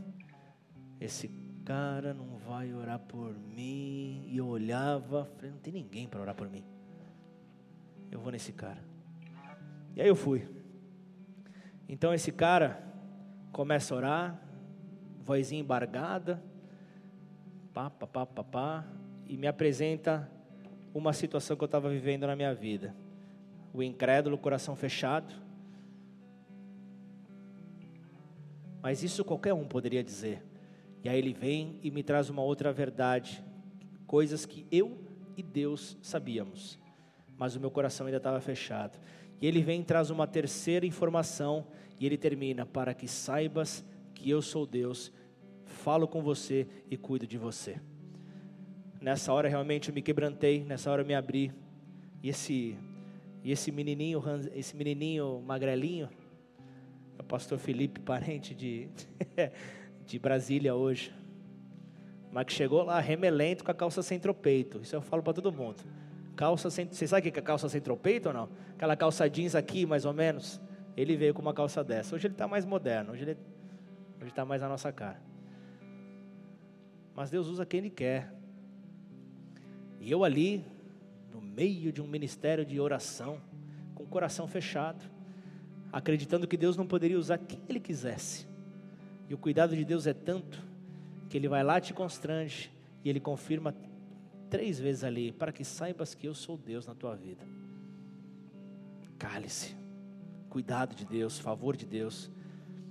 Esse 0.99 1.28
cara 1.62 2.14
não 2.14 2.39
vai 2.39 2.72
orar 2.72 2.99
por 2.99 3.34
mim. 3.39 4.24
E 4.26 4.39
eu 4.39 4.47
olhava, 4.47 5.26
falei, 5.36 5.51
não 5.51 5.59
tem 5.59 5.74
ninguém 5.74 6.09
para 6.09 6.22
orar 6.22 6.34
por 6.34 6.49
mim. 6.49 6.64
Eu 8.11 8.18
vou 8.18 8.32
nesse 8.32 8.53
cara. 8.53 8.82
E 9.95 10.01
aí 10.01 10.09
eu 10.09 10.16
fui. 10.16 10.49
Então 11.86 12.14
esse 12.14 12.32
cara 12.32 12.82
começa 13.53 13.93
a 13.93 13.97
orar, 13.99 14.43
vozinha 15.22 15.61
embargada, 15.61 16.43
pá, 17.74 17.91
pá, 17.91 18.07
pá, 18.07 18.24
pá, 18.24 18.45
pá, 18.45 18.84
e 19.26 19.36
me 19.36 19.47
apresenta 19.47 20.30
uma 20.95 21.12
situação 21.12 21.57
que 21.57 21.62
eu 21.62 21.66
estava 21.66 21.89
vivendo 21.89 22.26
na 22.26 22.34
minha 22.34 22.55
vida. 22.55 22.95
O 23.72 23.82
incrédulo, 23.82 24.36
o 24.36 24.39
coração 24.39 24.74
fechado. 24.74 25.34
Mas 28.82 29.03
isso 29.03 29.24
qualquer 29.24 29.53
um 29.53 29.66
poderia 29.66 30.03
dizer. 30.03 30.43
E 31.03 31.09
aí 31.09 31.18
ele 31.18 31.32
vem 31.32 31.78
e 31.82 31.91
me 31.91 32.03
traz 32.03 32.28
uma 32.28 32.43
outra 32.43 32.72
verdade, 32.72 33.45
coisas 34.07 34.45
que 34.45 34.66
eu 34.70 34.99
e 35.36 35.43
Deus 35.43 35.97
sabíamos, 36.03 36.78
mas 37.36 37.55
o 37.55 37.61
meu 37.61 37.70
coração 37.70 38.07
ainda 38.07 38.16
estava 38.16 38.41
fechado. 38.41 38.99
E 39.41 39.47
ele 39.47 39.62
vem 39.62 39.80
e 39.80 39.84
traz 39.84 40.11
uma 40.11 40.26
terceira 40.26 40.84
informação, 40.84 41.66
e 42.01 42.07
ele 42.07 42.16
termina: 42.16 42.66
para 42.66 42.93
que 42.93 43.07
saibas 43.07 43.84
que 44.14 44.28
eu 44.28 44.43
sou 44.43 44.66
Deus, 44.66 45.12
falo 45.64 46.09
com 46.09 46.20
você 46.22 46.66
e 46.91 46.97
cuido 46.97 47.26
de 47.26 47.39
você. 47.39 47.80
Nessa 49.01 49.33
hora 49.33 49.49
realmente 49.49 49.89
eu 49.89 49.95
me 49.95 50.03
quebrantei, 50.03 50.65
nessa 50.65 50.91
hora 50.91 51.03
eu 51.03 51.07
me 51.07 51.15
abri. 51.15 51.53
E 52.23 52.29
esse, 52.29 52.77
e 53.45 53.53
esse 53.53 53.71
menininho, 53.71 54.23
esse 54.55 54.77
menininho 54.77 55.41
magrelinho, 55.47 56.09
o 57.19 57.23
pastor 57.23 57.59
Felipe, 57.59 58.01
parente 58.01 58.55
de, 58.55 58.89
de 60.05 60.19
Brasília 60.19 60.75
hoje. 60.75 61.15
Mas 62.33 62.45
que 62.47 62.53
chegou 62.53 62.83
lá 62.83 62.99
remelento 63.01 63.65
com 63.65 63.71
a 63.71 63.75
calça 63.75 64.03
sem 64.03 64.19
tropeito. 64.19 64.81
Isso 64.83 64.95
eu 64.95 65.01
falo 65.01 65.23
para 65.23 65.33
todo 65.33 65.53
mundo. 65.53 65.83
Calça 66.37 66.71
sem, 66.71 66.87
você 66.87 67.07
sabe 67.07 67.29
o 67.29 67.33
que 67.33 67.39
é 67.39 67.43
calça 67.43 67.69
sem 67.69 67.81
tropeito 67.81 68.29
ou 68.29 68.35
não? 68.35 68.49
Aquela 68.75 68.97
calça 68.97 69.29
jeans 69.29 69.55
aqui, 69.55 69.87
mais 69.87 70.05
ou 70.05 70.13
menos. 70.13 70.61
Ele 70.97 71.17
veio 71.17 71.33
com 71.33 71.41
uma 71.41 71.55
calça 71.55 71.83
dessa. 71.83 72.15
Hoje 72.15 72.27
ele 72.27 72.35
está 72.35 72.47
mais 72.47 72.65
moderno, 72.65 73.13
hoje 73.13 73.23
ele 73.23 73.37
está 74.27 74.45
mais 74.45 74.61
na 74.61 74.69
nossa 74.69 74.93
cara. 74.93 75.21
Mas 77.15 77.31
Deus 77.31 77.49
usa 77.49 77.67
quem 77.67 77.79
Ele 77.79 77.91
quer. 77.91 78.33
E 80.01 80.11
eu 80.11 80.25
ali, 80.25 80.65
no 81.33 81.41
meio 81.41 81.93
de 81.93 82.01
um 82.01 82.07
ministério 82.07 82.65
de 82.65 82.81
oração, 82.81 83.41
com 83.95 84.05
o 84.05 84.07
coração 84.07 84.47
fechado, 84.47 85.05
acreditando 85.93 86.47
que 86.47 86.57
Deus 86.57 86.77
não 86.77 86.87
poderia 86.87 87.19
usar 87.19 87.39
quem 87.39 87.61
Ele 87.69 87.81
quisesse. 87.81 88.47
E 89.29 89.35
o 89.35 89.39
cuidado 89.39 89.75
de 89.75 89.85
Deus 89.85 90.07
é 90.07 90.15
tanto 90.15 90.63
que 91.29 91.37
Ele 91.37 91.49
vai 91.49 91.63
lá 91.63 91.81
te 91.81 91.93
constrange 91.93 92.71
e 93.05 93.09
Ele 93.11 93.21
confirma 93.21 93.75
três 94.49 94.79
vezes 94.79 95.05
ali, 95.05 95.33
para 95.33 95.53
que 95.53 95.65
saibas 95.65 96.15
que 96.15 96.27
eu 96.27 96.35
sou 96.35 96.57
Deus 96.57 96.87
na 96.87 96.95
tua 96.95 97.15
vida. 97.15 97.45
Cale-se, 99.19 99.77
cuidado 100.49 100.95
de 100.95 101.05
Deus, 101.05 101.39
favor 101.39 101.77
de 101.77 101.85
Deus. 101.85 102.31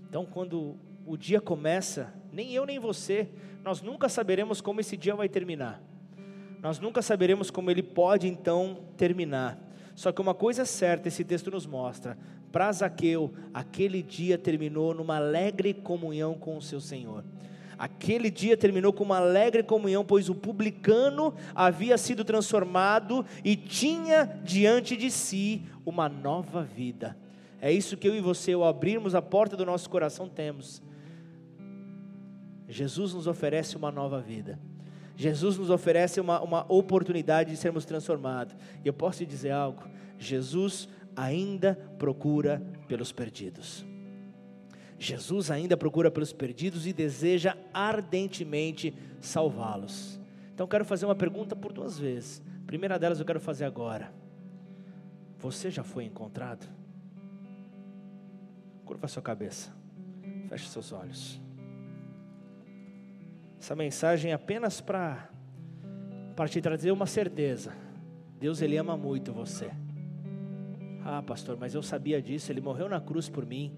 Então, 0.07 0.25
quando 0.25 0.77
o 1.05 1.17
dia 1.17 1.41
começa, 1.41 2.13
nem 2.31 2.53
eu 2.53 2.65
nem 2.65 2.77
você, 2.79 3.29
nós 3.63 3.81
nunca 3.81 4.07
saberemos 4.09 4.61
como 4.61 4.79
esse 4.79 4.95
dia 4.95 5.15
vai 5.15 5.29
terminar. 5.29 5.81
Nós 6.61 6.79
nunca 6.79 7.01
saberemos 7.01 7.51
como 7.51 7.69
ele 7.69 7.83
pode 7.83 8.27
então 8.27 8.79
terminar. 8.97 9.59
Só 9.95 10.11
que 10.11 10.21
uma 10.21 10.33
coisa 10.33 10.61
é 10.63 10.65
certa, 10.65 11.07
esse 11.07 11.23
texto 11.23 11.51
nos 11.51 11.65
mostra: 11.65 12.17
para 12.51 12.71
Zaqueu, 12.71 13.33
aquele 13.53 14.01
dia 14.01 14.37
terminou 14.37 14.93
numa 14.93 15.17
alegre 15.17 15.73
comunhão 15.73 16.33
com 16.35 16.57
o 16.57 16.61
seu 16.61 16.79
Senhor. 16.79 17.23
Aquele 17.77 18.31
dia 18.31 18.57
terminou 18.57 18.91
com 18.91 19.03
uma 19.03 19.17
alegre 19.17 19.61
comunhão, 19.61 20.03
pois 20.03 20.29
o 20.29 20.35
publicano 20.35 21.33
havia 21.53 21.95
sido 21.97 22.25
transformado 22.25 23.23
e 23.43 23.55
tinha 23.55 24.25
diante 24.43 24.97
de 24.97 25.11
si 25.11 25.63
uma 25.85 26.09
nova 26.09 26.63
vida. 26.63 27.15
É 27.61 27.71
isso 27.71 27.97
que 27.97 28.07
eu 28.07 28.15
e 28.15 28.21
você, 28.21 28.53
ao 28.53 28.63
abrirmos 28.63 29.13
a 29.13 29.21
porta 29.21 29.55
do 29.55 29.65
nosso 29.65 29.89
coração, 29.89 30.27
temos. 30.27 30.81
Jesus 32.67 33.13
nos 33.13 33.27
oferece 33.27 33.77
uma 33.77 33.91
nova 33.91 34.19
vida. 34.19 34.59
Jesus 35.17 35.57
nos 35.57 35.71
oferece 35.71 36.21
uma, 36.21 36.39
uma 36.41 36.71
oportunidade 36.71 37.49
de 37.49 37.57
sermos 37.57 37.83
transformados. 37.83 38.55
E 38.85 38.87
eu 38.87 38.93
posso 38.93 39.17
te 39.17 39.25
dizer 39.25 39.49
algo: 39.49 39.83
Jesus 40.19 40.87
ainda 41.15 41.75
procura 41.97 42.61
pelos 42.87 43.11
perdidos. 43.11 43.83
Jesus 44.99 45.49
ainda 45.49 45.75
procura 45.75 46.11
pelos 46.11 46.31
perdidos 46.31 46.85
e 46.85 46.93
deseja 46.93 47.57
ardentemente 47.73 48.93
salvá-los. 49.19 50.19
Então 50.53 50.67
quero 50.67 50.85
fazer 50.85 51.05
uma 51.05 51.15
pergunta 51.15 51.55
por 51.55 51.73
duas 51.73 51.97
vezes. 51.97 52.41
A 52.63 52.67
primeira 52.67 52.99
delas 52.99 53.19
eu 53.19 53.25
quero 53.25 53.39
fazer 53.39 53.65
agora. 53.65 54.13
Você 55.39 55.71
já 55.71 55.83
foi 55.83 56.03
encontrado? 56.03 56.67
Curva 58.85 59.05
a 59.05 59.09
sua 59.09 59.21
cabeça. 59.21 59.71
Feche 60.47 60.67
seus 60.67 60.91
olhos. 60.91 61.46
Essa 63.59 63.75
mensagem 63.75 64.31
é 64.31 64.33
apenas 64.33 64.79
para 64.81 65.29
para 66.37 66.47
te 66.47 66.61
trazer 66.61 66.91
uma 66.91 67.07
certeza. 67.07 67.73
Deus 68.39 68.61
ele 68.61 68.77
ama 68.77 68.95
muito 68.95 69.33
você. 69.33 69.71
Ah, 71.03 71.23
pastor, 71.23 71.57
mas 71.59 71.73
eu 71.73 71.81
sabia 71.81 72.21
disso, 72.21 72.51
ele 72.51 72.61
morreu 72.61 72.87
na 72.87 73.01
cruz 73.01 73.27
por 73.27 73.43
mim. 73.43 73.75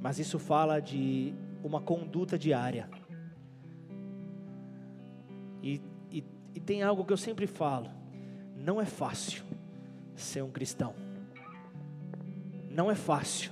Mas 0.00 0.20
isso 0.20 0.38
fala 0.38 0.78
de 0.78 1.34
uma 1.64 1.80
conduta 1.80 2.38
diária. 2.38 2.88
E, 5.60 5.80
e, 6.12 6.24
e 6.54 6.60
tem 6.60 6.84
algo 6.84 7.04
que 7.04 7.12
eu 7.12 7.16
sempre 7.16 7.48
falo: 7.48 7.90
não 8.56 8.80
é 8.80 8.84
fácil 8.84 9.42
ser 10.14 10.42
um 10.42 10.50
cristão. 10.50 10.94
Não 12.70 12.88
é 12.88 12.94
fácil. 12.94 13.50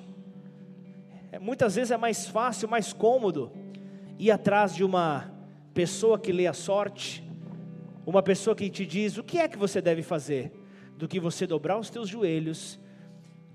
É, 1.33 1.41
muitas 1.41 1.75
vezes 1.75 1.91
é 1.91 1.97
mais 1.97 2.29
fácil, 2.29 2.69
mais 2.69 2.93
cômodo 2.93 3.51
ir 4.21 4.31
atrás 4.31 4.75
de 4.75 4.85
uma 4.85 5.33
pessoa 5.73 6.19
que 6.19 6.31
lê 6.31 6.47
a 6.47 6.53
sorte, 6.53 7.27
uma 8.05 8.23
pessoa 8.23 8.55
que 8.55 8.69
te 8.69 8.85
diz 8.85 9.17
o 9.17 9.25
que 9.25 9.39
é 9.39 9.49
que 9.49 9.57
você 9.57 9.81
deve 9.81 10.03
fazer, 10.03 10.53
do 10.99 11.09
que 11.09 11.19
você 11.19 11.47
dobrar 11.47 11.79
os 11.79 11.89
teus 11.89 12.07
joelhos 12.07 12.79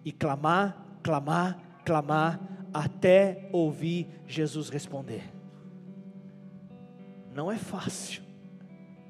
e 0.04 0.12
clamar, 0.12 0.98
clamar, 1.04 1.60
clamar, 1.86 2.40
até 2.74 3.48
ouvir 3.52 4.08
Jesus 4.26 4.70
responder. 4.70 5.32
Não 7.32 7.52
é 7.52 7.58
fácil. 7.58 8.24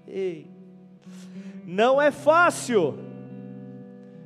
Ei. 0.06 0.52
Não 1.64 2.02
é 2.02 2.12
fácil. 2.12 3.00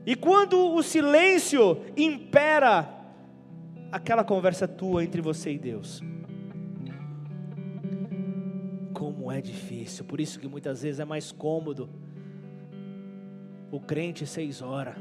E 0.03 0.15
quando 0.15 0.73
o 0.73 0.81
silêncio 0.81 1.79
impera 1.95 2.89
aquela 3.91 4.23
conversa 4.23 4.67
tua 4.67 5.03
entre 5.03 5.21
você 5.21 5.51
e 5.51 5.59
Deus, 5.59 6.01
como 9.29 9.37
é 9.37 9.41
difícil. 9.41 10.03
Por 10.05 10.19
isso 10.19 10.39
que 10.39 10.47
muitas 10.47 10.81
vezes 10.81 10.99
é 10.99 11.05
mais 11.05 11.31
cômodo 11.31 11.87
o 13.71 13.79
crente 13.79 14.25
seis 14.25 14.59
horas. 14.59 14.95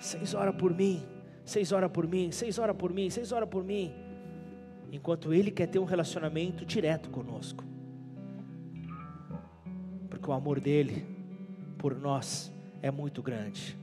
Seis 0.00 0.34
horas 0.34 0.56
por 0.56 0.74
mim, 0.74 1.00
seis 1.44 1.70
horas 1.70 1.88
por 1.92 2.08
mim, 2.08 2.32
seis 2.32 2.58
horas 2.58 2.76
por 2.76 2.92
mim, 2.92 3.08
seis 3.08 3.30
horas 3.30 3.48
por 3.48 3.62
mim. 3.62 3.92
Enquanto 4.90 5.32
ele 5.32 5.52
quer 5.52 5.68
ter 5.68 5.78
um 5.78 5.84
relacionamento 5.84 6.66
direto 6.66 7.08
conosco. 7.08 7.64
Porque 10.10 10.28
o 10.28 10.32
amor 10.32 10.58
dele 10.58 11.06
por 11.78 11.94
nós 11.94 12.52
é 12.82 12.90
muito 12.90 13.22
grande. 13.22 13.78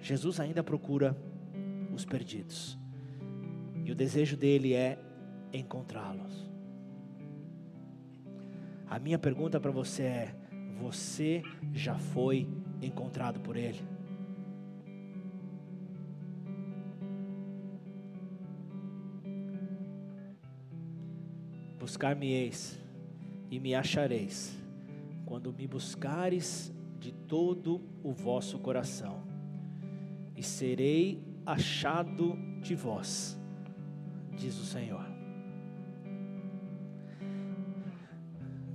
Jesus 0.00 0.40
ainda 0.40 0.64
procura 0.64 1.14
os 1.94 2.06
perdidos. 2.06 2.78
E 3.84 3.92
o 3.92 3.94
desejo 3.94 4.34
dele 4.34 4.72
é 4.72 4.98
encontrá-los. 5.52 6.45
A 8.88 8.98
minha 8.98 9.18
pergunta 9.18 9.58
para 9.58 9.70
você 9.70 10.02
é: 10.02 10.34
você 10.80 11.42
já 11.72 11.98
foi 11.98 12.48
encontrado 12.80 13.40
por 13.40 13.56
ele? 13.56 13.80
Buscar-me-eis 21.78 22.78
e 23.50 23.60
me 23.60 23.74
achareis, 23.74 24.56
quando 25.24 25.52
me 25.52 25.66
buscares 25.66 26.72
de 26.98 27.12
todo 27.12 27.80
o 28.02 28.12
vosso 28.12 28.58
coração, 28.58 29.22
e 30.36 30.42
serei 30.42 31.22
achado 31.44 32.36
de 32.60 32.74
vós, 32.74 33.38
diz 34.36 34.58
o 34.58 34.64
Senhor. 34.64 35.15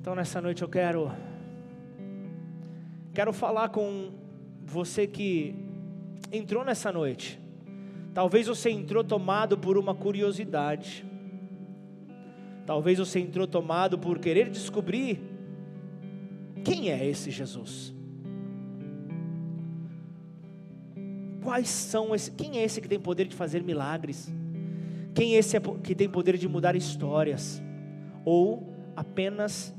Então 0.01 0.15
nessa 0.15 0.41
noite 0.41 0.63
eu 0.63 0.67
quero 0.67 1.11
quero 3.13 3.31
falar 3.31 3.69
com 3.69 4.09
você 4.65 5.05
que 5.05 5.53
entrou 6.31 6.65
nessa 6.65 6.91
noite. 6.91 7.39
Talvez 8.11 8.47
você 8.47 8.71
entrou 8.71 9.03
tomado 9.03 9.59
por 9.59 9.77
uma 9.77 9.93
curiosidade. 9.93 11.05
Talvez 12.65 12.97
você 12.97 13.19
entrou 13.19 13.45
tomado 13.45 13.99
por 13.99 14.17
querer 14.17 14.49
descobrir 14.49 15.21
quem 16.63 16.89
é 16.89 17.07
esse 17.07 17.29
Jesus. 17.29 17.93
Quais 21.43 21.69
são 21.69 22.15
esse, 22.15 22.31
quem 22.31 22.57
é 22.57 22.63
esse 22.63 22.81
que 22.81 22.87
tem 22.87 22.99
poder 22.99 23.27
de 23.27 23.35
fazer 23.35 23.61
milagres? 23.61 24.33
Quem 25.13 25.35
é 25.35 25.37
esse 25.37 25.59
que 25.83 25.93
tem 25.93 26.09
poder 26.09 26.37
de 26.37 26.47
mudar 26.47 26.75
histórias? 26.75 27.61
Ou 28.25 28.67
apenas 28.95 29.75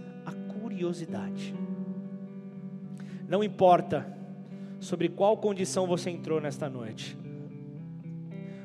curiosidade. 0.73 1.55
Não 3.29 3.45
importa 3.45 4.07
sobre 4.81 5.09
qual 5.09 5.37
condição 5.37 5.87
você 5.87 6.11
entrou 6.11 6.41
nesta 6.41 6.69
noite. 6.69 7.17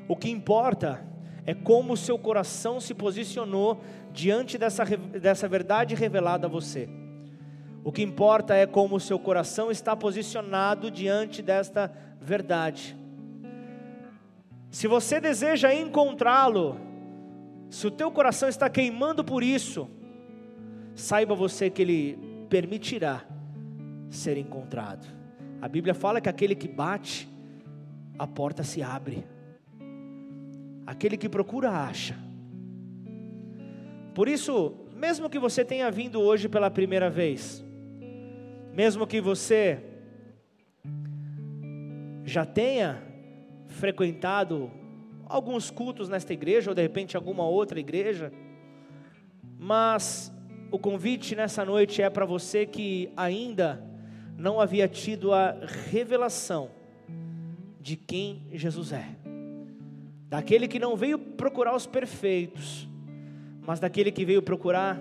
O 0.08 0.16
que 0.16 0.30
importa 0.30 1.06
é 1.44 1.54
como 1.54 1.92
o 1.92 1.96
seu 1.96 2.18
coração 2.18 2.80
se 2.80 2.94
posicionou 2.94 3.80
diante 4.12 4.56
dessa, 4.56 4.84
dessa 4.84 5.46
verdade 5.46 5.94
revelada 5.94 6.46
a 6.46 6.50
você. 6.50 6.88
O 7.84 7.92
que 7.92 8.02
importa 8.02 8.54
é 8.54 8.66
como 8.66 8.96
o 8.96 9.00
seu 9.00 9.18
coração 9.18 9.70
está 9.70 9.94
posicionado 9.94 10.90
diante 10.90 11.42
desta 11.42 11.92
verdade. 12.20 12.96
Se 14.70 14.88
você 14.88 15.20
deseja 15.20 15.74
encontrá-lo, 15.74 16.78
se 17.70 17.86
o 17.86 17.90
teu 17.90 18.10
coração 18.10 18.48
está 18.48 18.68
queimando 18.68 19.22
por 19.22 19.42
isso, 19.42 19.88
saiba 20.98 21.34
você 21.34 21.70
que 21.70 21.82
Ele 21.82 22.18
permitirá 22.50 23.24
ser 24.10 24.36
encontrado. 24.36 25.06
A 25.62 25.68
Bíblia 25.68 25.94
fala 25.94 26.20
que 26.20 26.28
aquele 26.28 26.54
que 26.54 26.66
bate, 26.66 27.28
a 28.18 28.26
porta 28.26 28.64
se 28.64 28.82
abre. 28.82 29.24
Aquele 30.86 31.16
que 31.16 31.28
procura, 31.28 31.70
acha. 31.70 32.16
Por 34.14 34.28
isso, 34.28 34.74
mesmo 34.96 35.30
que 35.30 35.38
você 35.38 35.64
tenha 35.64 35.90
vindo 35.90 36.20
hoje 36.20 36.48
pela 36.48 36.70
primeira 36.70 37.08
vez, 37.08 37.64
mesmo 38.72 39.06
que 39.06 39.20
você 39.20 39.80
já 42.24 42.44
tenha 42.44 43.02
frequentado 43.68 44.70
alguns 45.26 45.70
cultos 45.70 46.08
nesta 46.08 46.32
igreja, 46.32 46.70
ou 46.70 46.74
de 46.74 46.82
repente 46.82 47.16
alguma 47.16 47.46
outra 47.46 47.78
igreja, 47.78 48.32
mas 49.58 50.32
o 50.70 50.78
convite 50.78 51.34
nessa 51.34 51.64
noite 51.64 52.02
é 52.02 52.10
para 52.10 52.26
você 52.26 52.66
que 52.66 53.10
ainda 53.16 53.82
não 54.36 54.60
havia 54.60 54.86
tido 54.86 55.32
a 55.32 55.56
revelação 55.90 56.70
de 57.80 57.96
quem 57.96 58.46
Jesus 58.52 58.92
é. 58.92 59.06
Daquele 60.28 60.68
que 60.68 60.78
não 60.78 60.94
veio 60.94 61.18
procurar 61.18 61.74
os 61.74 61.86
perfeitos, 61.86 62.86
mas 63.66 63.80
daquele 63.80 64.12
que 64.12 64.24
veio 64.24 64.42
procurar 64.42 65.00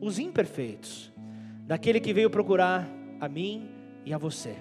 os 0.00 0.18
imperfeitos. 0.18 1.12
Daquele 1.66 2.00
que 2.00 2.14
veio 2.14 2.30
procurar 2.30 2.88
a 3.20 3.28
mim 3.28 3.68
e 4.06 4.14
a 4.14 4.18
você. 4.18 4.56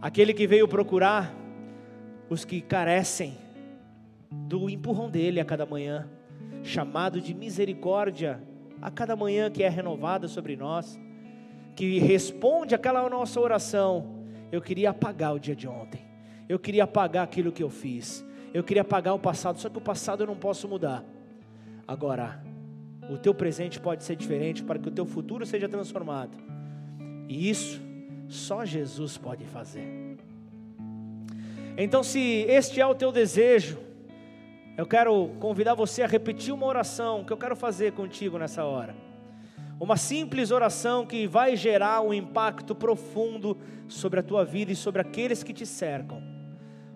Aquele 0.00 0.32
que 0.32 0.46
veio 0.46 0.66
procurar 0.66 1.34
os 2.30 2.46
que 2.46 2.62
carecem 2.62 3.36
do 4.30 4.70
empurrão 4.70 5.10
dele 5.10 5.38
a 5.38 5.44
cada 5.44 5.66
manhã, 5.66 6.08
chamado 6.62 7.20
de 7.20 7.34
misericórdia 7.34 8.42
a 8.80 8.90
cada 8.90 9.16
manhã 9.16 9.50
que 9.50 9.62
é 9.62 9.68
renovada 9.68 10.28
sobre 10.28 10.56
nós, 10.56 10.98
que 11.74 11.98
responde 11.98 12.74
aquela 12.74 13.08
nossa 13.08 13.40
oração. 13.40 14.24
Eu 14.50 14.60
queria 14.60 14.90
apagar 14.90 15.34
o 15.34 15.38
dia 15.38 15.54
de 15.54 15.68
ontem, 15.68 16.00
eu 16.48 16.58
queria 16.58 16.84
apagar 16.84 17.24
aquilo 17.24 17.52
que 17.52 17.62
eu 17.62 17.70
fiz, 17.70 18.24
eu 18.54 18.64
queria 18.64 18.82
apagar 18.82 19.14
o 19.14 19.18
passado, 19.18 19.58
só 19.58 19.68
que 19.68 19.78
o 19.78 19.80
passado 19.80 20.22
eu 20.22 20.26
não 20.26 20.36
posso 20.36 20.66
mudar. 20.66 21.04
Agora, 21.86 22.42
o 23.10 23.16
teu 23.16 23.34
presente 23.34 23.80
pode 23.80 24.04
ser 24.04 24.16
diferente 24.16 24.62
para 24.62 24.78
que 24.78 24.88
o 24.88 24.92
teu 24.92 25.06
futuro 25.06 25.44
seja 25.44 25.68
transformado, 25.68 26.36
e 27.28 27.48
isso 27.48 27.80
só 28.28 28.64
Jesus 28.64 29.16
pode 29.16 29.44
fazer. 29.44 29.86
Então, 31.76 32.02
se 32.02 32.44
este 32.48 32.80
é 32.80 32.86
o 32.86 32.94
teu 32.94 33.12
desejo, 33.12 33.78
eu 34.78 34.86
quero 34.86 35.30
convidar 35.40 35.74
você 35.74 36.02
a 36.02 36.06
repetir 36.06 36.54
uma 36.54 36.64
oração 36.64 37.24
que 37.24 37.32
eu 37.32 37.36
quero 37.36 37.56
fazer 37.56 37.94
contigo 37.94 38.38
nessa 38.38 38.64
hora. 38.64 38.94
Uma 39.80 39.96
simples 39.96 40.52
oração 40.52 41.04
que 41.04 41.26
vai 41.26 41.56
gerar 41.56 42.00
um 42.00 42.14
impacto 42.14 42.76
profundo 42.76 43.58
sobre 43.88 44.20
a 44.20 44.22
tua 44.22 44.44
vida 44.44 44.70
e 44.70 44.76
sobre 44.76 45.00
aqueles 45.00 45.42
que 45.42 45.52
te 45.52 45.66
cercam. 45.66 46.22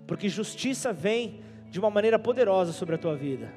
Porque 0.06 0.28
justiça 0.28 0.92
vem 0.92 1.40
de 1.72 1.80
uma 1.80 1.90
maneira 1.90 2.20
poderosa 2.20 2.72
sobre 2.72 2.94
a 2.94 2.98
tua 2.98 3.16
vida. 3.16 3.52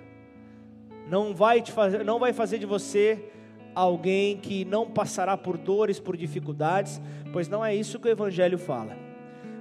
Não 1.07 1.32
vai 1.36 1.61
te 1.61 1.71
fazer, 1.71 2.03
não 2.03 2.17
vai 2.17 2.34
fazer 2.34 2.57
de 2.57 2.65
você 2.65 3.32
alguém 3.76 4.38
que 4.38 4.65
não 4.65 4.89
passará 4.89 5.38
por 5.38 5.55
dores, 5.55 5.99
por 5.99 6.17
dificuldades, 6.17 6.99
pois 7.32 7.47
não 7.47 7.63
é 7.63 7.76
isso 7.76 7.99
que 7.99 8.07
o 8.07 8.11
evangelho 8.11 8.57
fala. 8.57 8.97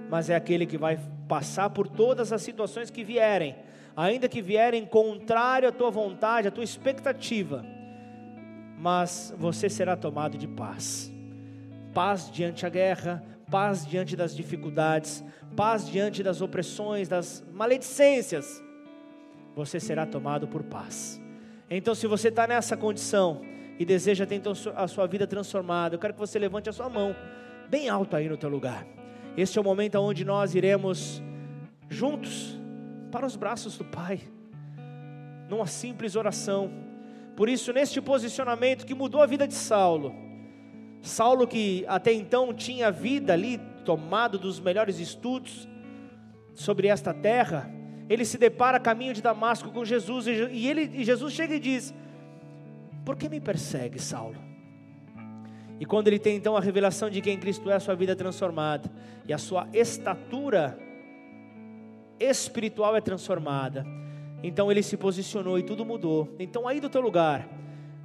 Mas 0.09 0.31
é 0.31 0.35
aquele 0.35 0.65
que 0.65 0.79
vai 0.79 0.99
passar 1.29 1.69
por 1.69 1.87
todas 1.87 2.33
as 2.33 2.41
situações 2.41 2.89
que 2.89 3.05
vierem 3.05 3.55
ainda 3.97 4.29
que 4.29 4.43
vierem 4.43 4.85
contrário 4.85 5.69
à 5.69 5.73
tua 5.73 5.91
vontade, 5.91 6.49
à 6.49 6.51
tua 6.51 6.65
expectativa, 6.65 7.65
mas 8.79 9.33
você 9.39 9.69
será 9.69 9.97
tomado 9.97 10.37
de 10.37 10.49
paz. 10.49 11.13
Paz 11.93 12.31
diante 12.31 12.63
da 12.63 12.69
guerra, 12.69 13.25
paz 13.51 13.87
diante 13.87 14.17
das 14.17 14.35
dificuldades, 14.35 15.25
paz 15.55 15.89
diante 15.89 16.23
das 16.23 16.41
opressões, 16.41 17.09
das 17.09 17.45
maledicências. 17.53 18.63
Você 19.55 19.79
será 19.79 20.05
tomado 20.05 20.49
por 20.49 20.65
paz. 20.65 21.21
Então, 21.71 21.95
se 21.95 22.07
você 22.07 22.29
está 22.29 22.47
nessa 22.47 22.77
condição 22.77 23.43
e 23.79 23.85
deseja 23.85 24.27
ter 24.27 24.35
então 24.35 24.53
a 24.75 24.89
sua 24.89 25.07
vida 25.07 25.27
transformada, 25.27 25.95
eu 25.95 25.99
quero 25.99 26.13
que 26.13 26.19
você 26.19 26.39
levante 26.39 26.69
a 26.69 26.73
sua 26.73 26.89
mão 26.89 27.15
bem 27.69 27.89
alto 27.89 28.17
aí 28.17 28.29
no 28.29 28.37
teu 28.37 28.49
lugar. 28.49 28.87
Este 29.37 29.59
é 29.59 29.61
o 29.61 29.65
momento 29.65 29.97
onde 29.97 30.25
nós 30.25 30.55
iremos 30.55 31.23
juntos 31.89 32.59
para 33.15 33.27
os 33.27 33.37
braços 33.37 33.79
do 33.79 33.85
Pai, 33.85 34.23
numa 35.49 35.69
simples 35.69 36.17
oração. 36.17 36.69
Por 37.37 37.49
isso, 37.49 37.73
neste 37.73 38.01
posicionamento 38.01 38.85
que 38.85 38.93
mudou 38.93 39.23
a 39.23 39.27
vida 39.27 39.47
de 39.47 39.55
Saulo, 39.55 40.13
Saulo 41.01 41.47
que 41.47 41.85
até 41.87 42.13
então 42.13 42.53
tinha 42.53 42.91
vida 42.91 43.33
ali, 43.33 43.59
tomado 43.85 44.37
dos 44.37 44.59
melhores 44.59 44.99
estudos 44.99 45.69
sobre 46.57 46.89
esta 46.89 47.15
terra, 47.15 47.71
ele 48.09 48.25
se 48.25 48.37
depara 48.37 48.79
a 48.79 48.81
caminho 48.81 49.15
de 49.15 49.23
Damasco 49.23 49.71
com 49.71 49.85
Jesus 49.85 50.27
e, 50.27 50.67
ele, 50.67 50.91
e 50.93 51.05
Jesus 51.05 51.33
chega 51.33 51.55
e 51.55 51.61
diz: 51.61 51.95
Por 53.05 53.17
que 53.17 53.29
me 53.29 53.41
persegue, 53.41 54.01
Saulo? 54.01 54.43
E 55.79 55.87
quando 55.87 56.09
ele 56.09 56.19
tem 56.19 56.37
então 56.37 56.57
a 56.57 56.61
revelação 56.61 57.09
de 57.09 57.21
quem 57.21 57.39
Cristo 57.39 57.71
é, 57.71 57.75
a 57.75 57.81
sua 57.81 57.95
vida 57.95 58.11
é 58.11 58.17
transformada 58.17 58.91
e 59.25 59.33
a 59.33 59.39
sua 59.39 59.69
estatura 59.73 60.77
espiritual 62.31 62.97
é 62.97 63.01
transformada. 63.01 63.85
Então 64.43 64.71
ele 64.71 64.83
se 64.83 64.97
posicionou 64.97 65.59
e 65.59 65.63
tudo 65.63 65.85
mudou. 65.85 66.35
Então 66.39 66.69
aí 66.69 66.81
do 66.81 66.91
teu 66.91 67.01
lugar, 67.01 67.49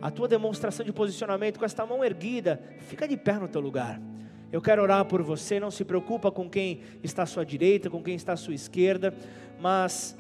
a 0.02 0.10
tua 0.10 0.28
demonstração 0.28 0.86
de 0.86 0.94
posicionamento 0.94 1.60
com 1.60 1.66
esta 1.66 1.86
mão 1.86 2.04
erguida, 2.04 2.62
fica 2.80 3.08
de 3.08 3.18
pé 3.18 3.34
no 3.34 3.48
teu 3.48 3.62
lugar. 3.62 4.02
Eu 4.52 4.62
quero 4.62 4.82
orar 4.82 5.06
por 5.06 5.22
você, 5.22 5.60
não 5.60 5.70
se 5.70 5.86
preocupa 5.86 6.32
com 6.32 6.50
quem 6.50 6.82
está 7.04 7.24
à 7.24 7.26
sua 7.26 7.46
direita, 7.46 7.90
com 7.90 8.02
quem 8.02 8.16
está 8.16 8.34
à 8.34 8.38
sua 8.38 8.54
esquerda, 8.54 9.14
mas 9.60 10.18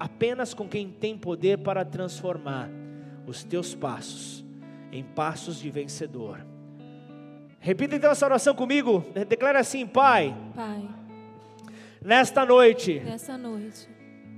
apenas 0.00 0.52
com 0.52 0.68
quem 0.68 0.88
tem 0.88 1.16
poder 1.16 1.58
para 1.58 1.84
transformar 1.84 2.68
os 3.26 3.44
teus 3.44 3.74
passos 3.74 4.44
em 4.90 5.04
passos 5.04 5.60
de 5.60 5.70
vencedor. 5.70 6.44
Repita 7.60 7.94
então 7.94 8.10
essa 8.10 8.26
oração 8.26 8.54
comigo. 8.54 9.04
Declara 9.28 9.60
assim, 9.60 9.86
Pai. 9.86 10.36
Pai. 10.54 11.01
Nesta 12.04 12.44
noite. 12.44 13.00
Nessa 13.04 13.38
noite 13.38 13.88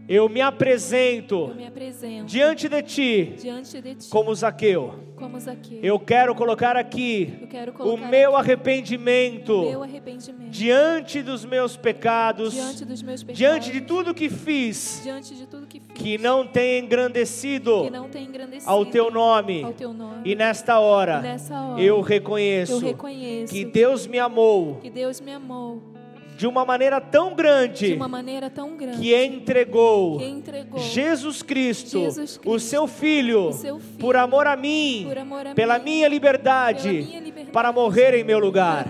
eu 0.07 0.29
me 0.29 0.41
apresento, 0.41 1.49
eu 1.51 1.55
me 1.55 1.67
apresento 1.67 2.27
diante, 2.27 2.69
de 2.69 2.83
ti, 2.83 3.35
diante 3.39 3.81
de 3.81 3.95
ti, 3.95 4.09
como 4.11 4.35
Zaqueu. 4.35 4.95
Como 5.17 5.41
Zaqueu. 5.41 5.79
Eu 5.83 5.99
quero 5.99 6.35
colocar 6.35 6.77
aqui 6.77 7.47
quero 7.49 7.73
colocar 7.73 8.05
o, 8.05 8.11
meu 8.11 8.37
aqui 8.37 8.51
arrependimento, 8.51 9.63
meu 9.63 9.83
arrependimento 9.83 10.51
diante 10.51 11.23
dos 11.23 11.45
meus 11.47 11.77
pecados, 11.77 12.53
diante, 12.53 12.85
dos 12.85 13.03
meus 13.03 13.23
pecados, 13.23 13.39
diante 13.39 13.73
de 13.73 13.81
tudo 13.81 14.13
que 14.13 14.29
fiz, 14.29 15.01
diante 15.03 15.35
de 15.35 15.47
tudo 15.47 15.67
que, 15.67 15.81
fiz, 15.81 15.93
que 15.95 16.19
não 16.19 16.47
tem 16.47 16.85
engrandecido, 16.85 17.91
não 17.91 18.09
tem 18.09 18.27
engrandecido 18.27 18.71
ao, 18.71 18.85
teu 18.85 19.11
nome, 19.11 19.65
ao 19.65 19.73
teu 19.73 19.95
nome. 19.95 20.21
E 20.23 20.35
nesta 20.35 20.79
hora, 20.81 21.21
e 21.21 21.23
nessa 21.23 21.59
hora 21.59 21.83
eu, 21.83 22.03
reconheço 22.03 22.75
eu 22.75 22.79
reconheço 22.81 23.55
que 23.55 23.65
Deus 23.65 24.07
me 24.07 24.19
amou. 24.19 24.81
Que 24.83 24.91
Deus 24.91 25.19
me 25.19 25.33
amou 25.33 25.94
de 26.37 26.47
uma 26.47 26.65
maneira 26.65 27.01
tão 27.01 27.35
grande, 27.35 27.97
maneira 27.97 28.51
tão 28.51 28.77
grande 28.77 28.99
que, 28.99 29.15
entregou 29.15 30.19
que 30.19 30.25
entregou 30.25 30.79
Jesus 30.79 31.43
Cristo, 31.43 32.01
Jesus 32.01 32.37
Cristo 32.39 32.51
o, 32.51 32.59
seu 32.59 32.87
filho, 32.87 33.49
o 33.49 33.53
seu 33.53 33.79
filho, 33.79 33.99
por 33.99 34.17
amor 34.17 34.47
a 34.47 34.57
mim, 34.57 35.09
amor 35.17 35.47
a 35.47 35.55
pela, 35.55 35.79
mim 35.79 35.85
minha 35.85 36.09
liberdade, 36.09 36.89
pela 36.89 37.07
minha 37.07 37.21
liberdade, 37.21 37.53
para 37.53 37.73
morrer 37.73 38.15
em 38.15 38.25
meu 38.25 38.39
lugar. 38.39 38.87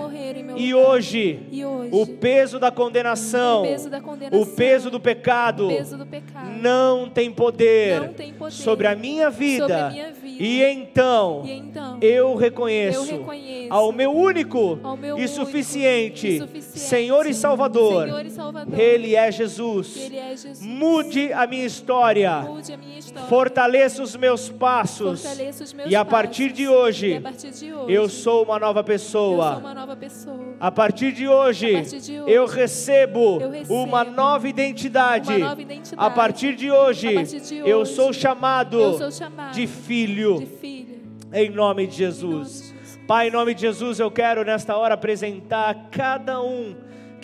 E. 0.56 0.74
Hoje, 0.74 1.40
e, 1.50 1.64
hoje, 1.64 1.90
o 1.92 2.06
peso 2.06 2.58
da 2.58 2.70
condenação, 2.70 3.62
o 3.62 3.66
peso, 3.66 3.90
da 3.90 4.00
condenação, 4.00 4.40
o 4.40 4.46
peso 4.46 4.90
do 4.90 5.00
pecado, 5.00 5.68
peso 5.68 5.98
do 5.98 6.06
pecado 6.06 6.50
não, 6.60 7.08
tem 7.08 7.30
poder, 7.30 8.00
não 8.00 8.12
tem 8.14 8.32
poder 8.32 8.52
sobre 8.52 8.86
a 8.86 8.94
minha 8.94 9.30
vida. 9.30 9.86
A 9.86 9.90
minha 9.90 10.12
vida. 10.12 10.42
E, 10.42 10.62
então, 10.62 11.42
e 11.44 11.52
então, 11.52 11.98
eu 12.00 12.34
reconheço, 12.34 13.10
eu 13.10 13.18
reconheço 13.18 13.72
ao 13.72 13.92
meu 13.92 14.12
único, 14.12 14.78
ao 14.82 14.96
meu 14.96 15.18
e, 15.18 15.28
suficiente, 15.28 16.26
e 16.26 16.38
suficiente 16.38 16.78
Senhor 16.78 17.26
e 17.26 17.33
Salvador, 17.34 18.04
Senhor 18.04 18.26
e 18.26 18.30
Salvador. 18.30 18.78
Ele, 18.78 19.14
é 19.14 19.30
Jesus. 19.30 19.96
Ele 19.96 20.16
é 20.16 20.36
Jesus. 20.36 20.60
Mude 20.62 21.32
a 21.32 21.46
minha 21.46 21.64
história. 21.64 22.40
Mude 22.42 22.72
a 22.72 22.76
minha 22.76 22.98
história. 22.98 23.28
Fortaleça 23.28 24.02
os 24.02 24.16
meus 24.16 24.48
passos. 24.48 25.22
Fortaleça 25.22 25.64
os 25.64 25.72
meus 25.72 25.90
e, 25.90 25.96
a 25.96 26.04
partir 26.04 26.52
de 26.52 26.68
hoje, 26.68 27.08
e 27.08 27.16
a 27.16 27.20
partir 27.20 27.50
de 27.50 27.72
hoje, 27.72 27.92
eu 27.92 28.08
sou 28.08 28.44
uma 28.44 28.58
nova 28.58 28.82
pessoa. 28.82 29.46
Eu 29.46 29.52
sou 29.52 29.60
uma 29.60 29.74
nova 29.74 29.96
pessoa. 29.96 30.54
A 30.60 30.70
partir 30.70 31.12
de 31.12 31.28
hoje, 31.28 31.72
partir 31.72 32.00
de 32.00 32.20
hoje 32.20 32.32
eu, 32.32 32.46
recebo 32.46 33.40
eu, 33.40 33.50
recebo 33.50 33.82
uma 33.82 34.04
nova 34.04 34.48
identidade. 34.48 35.30
Uma 35.30 35.48
nova 35.48 35.62
identidade. 35.62 35.96
A 35.96 36.10
partir 36.10 36.54
de 36.54 36.70
hoje, 36.70 37.14
partir 37.14 37.40
de 37.40 37.62
hoje 37.62 37.70
eu, 37.70 37.86
sou 37.86 38.12
chamado, 38.12 38.80
eu 38.80 38.98
sou 38.98 39.12
chamado 39.12 39.54
de 39.54 39.66
filho. 39.66 40.38
De 40.38 40.46
filho. 40.46 41.02
Em 41.32 41.50
nome 41.50 41.86
de 41.86 41.96
Jesus. 41.96 42.74
Pai, 43.06 43.28
em 43.28 43.30
nome 43.30 43.54
de 43.54 43.60
Jesus, 43.60 44.00
eu 44.00 44.10
quero 44.10 44.44
nesta 44.44 44.76
hora 44.76 44.94
apresentar 44.94 45.88
cada 45.90 46.40
um 46.40 46.74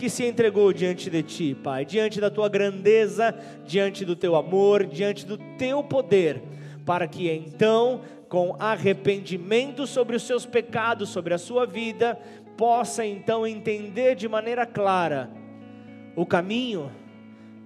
que 0.00 0.08
se 0.08 0.24
entregou 0.24 0.72
diante 0.72 1.10
de 1.10 1.22
Ti, 1.22 1.54
Pai, 1.54 1.84
diante 1.84 2.22
da 2.22 2.30
Tua 2.30 2.48
grandeza, 2.48 3.34
diante 3.66 4.02
do 4.02 4.16
Teu 4.16 4.34
amor, 4.34 4.86
diante 4.86 5.26
do 5.26 5.36
Teu 5.58 5.84
poder, 5.84 6.42
para 6.86 7.06
que 7.06 7.30
então, 7.30 8.00
com 8.26 8.56
arrependimento 8.58 9.86
sobre 9.86 10.16
os 10.16 10.22
seus 10.22 10.46
pecados, 10.46 11.10
sobre 11.10 11.34
a 11.34 11.38
sua 11.38 11.66
vida, 11.66 12.18
possa 12.56 13.04
então 13.04 13.46
entender 13.46 14.14
de 14.14 14.26
maneira 14.26 14.64
clara 14.64 15.30
o 16.16 16.24
caminho 16.24 16.90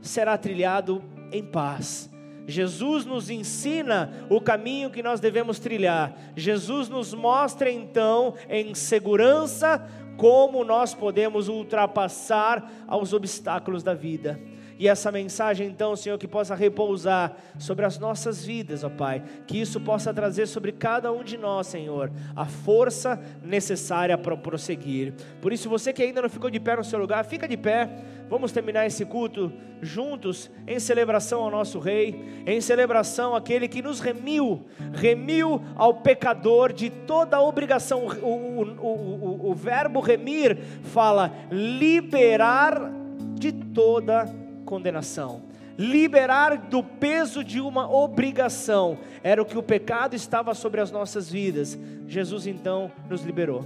será 0.02 0.36
trilhado 0.36 1.02
em 1.30 1.42
paz 1.42 2.10
Jesus 2.46 3.06
nos 3.06 3.30
ensina 3.30 4.12
o 4.28 4.40
caminho 4.40 4.90
que 4.90 5.02
nós 5.02 5.18
devemos 5.18 5.58
trilhar. 5.58 6.14
Jesus 6.36 6.88
nos 6.88 7.14
mostra 7.14 7.70
então 7.70 8.34
em 8.48 8.74
segurança 8.74 9.86
como 10.16 10.64
nós 10.64 10.94
podemos 10.94 11.48
ultrapassar 11.48 12.70
aos 12.86 13.12
obstáculos 13.12 13.82
da 13.82 13.94
vida. 13.94 14.40
E 14.78 14.88
essa 14.88 15.12
mensagem, 15.12 15.68
então, 15.68 15.94
Senhor, 15.94 16.18
que 16.18 16.26
possa 16.26 16.54
repousar 16.54 17.36
sobre 17.58 17.84
as 17.84 17.98
nossas 17.98 18.44
vidas, 18.44 18.82
ó 18.82 18.90
Pai. 18.90 19.22
Que 19.46 19.60
isso 19.60 19.80
possa 19.80 20.12
trazer 20.12 20.46
sobre 20.46 20.72
cada 20.72 21.12
um 21.12 21.22
de 21.22 21.36
nós, 21.36 21.66
Senhor, 21.68 22.10
a 22.34 22.44
força 22.44 23.20
necessária 23.42 24.18
para 24.18 24.36
prosseguir. 24.36 25.14
Por 25.40 25.52
isso, 25.52 25.68
você 25.68 25.92
que 25.92 26.02
ainda 26.02 26.22
não 26.22 26.28
ficou 26.28 26.50
de 26.50 26.58
pé 26.58 26.76
no 26.76 26.84
seu 26.84 26.98
lugar, 26.98 27.24
fica 27.24 27.46
de 27.46 27.56
pé. 27.56 27.88
Vamos 28.28 28.52
terminar 28.52 28.86
esse 28.86 29.04
culto 29.04 29.52
juntos, 29.80 30.50
em 30.66 30.80
celebração 30.80 31.42
ao 31.42 31.50
nosso 31.50 31.78
Rei, 31.78 32.42
em 32.46 32.60
celebração 32.60 33.36
àquele 33.36 33.68
que 33.68 33.82
nos 33.82 34.00
remiu, 34.00 34.64
remiu 34.94 35.62
ao 35.76 35.94
pecador 35.94 36.72
de 36.72 36.88
toda 36.88 37.36
a 37.36 37.42
obrigação. 37.42 38.06
O, 38.06 38.62
o, 38.62 38.86
o, 38.86 39.50
o 39.50 39.54
verbo 39.54 40.00
remir 40.00 40.58
fala 40.82 41.32
liberar 41.50 42.90
de 43.34 43.52
toda 43.52 44.43
condenação. 44.64 45.42
Liberar 45.76 46.56
do 46.56 46.82
peso 46.82 47.42
de 47.42 47.60
uma 47.60 47.90
obrigação, 47.92 48.98
era 49.22 49.42
o 49.42 49.44
que 49.44 49.58
o 49.58 49.62
pecado 49.62 50.14
estava 50.14 50.54
sobre 50.54 50.80
as 50.80 50.90
nossas 50.90 51.30
vidas. 51.30 51.78
Jesus 52.06 52.46
então 52.46 52.90
nos 53.08 53.22
liberou. 53.22 53.64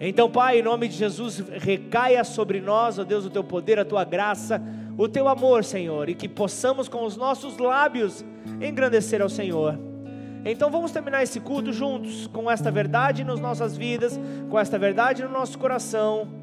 Então, 0.00 0.30
Pai, 0.30 0.58
em 0.58 0.62
nome 0.62 0.88
de 0.88 0.96
Jesus, 0.96 1.38
recaia 1.38 2.24
sobre 2.24 2.60
nós, 2.60 2.98
ó 2.98 3.04
Deus, 3.04 3.24
o 3.24 3.30
teu 3.30 3.44
poder, 3.44 3.78
a 3.78 3.84
tua 3.84 4.04
graça, 4.04 4.60
o 4.98 5.08
teu 5.08 5.28
amor, 5.28 5.64
Senhor, 5.64 6.08
e 6.08 6.14
que 6.14 6.28
possamos 6.28 6.88
com 6.88 7.04
os 7.04 7.16
nossos 7.16 7.56
lábios 7.56 8.24
engrandecer 8.60 9.22
ao 9.22 9.28
Senhor. 9.28 9.78
Então 10.44 10.70
vamos 10.70 10.90
terminar 10.90 11.22
esse 11.22 11.38
culto 11.38 11.72
juntos, 11.72 12.26
com 12.26 12.50
esta 12.50 12.70
verdade 12.70 13.22
nas 13.22 13.38
nossas 13.38 13.76
vidas, 13.76 14.18
com 14.50 14.58
esta 14.58 14.76
verdade 14.76 15.22
no 15.22 15.28
nosso 15.28 15.56
coração 15.56 16.41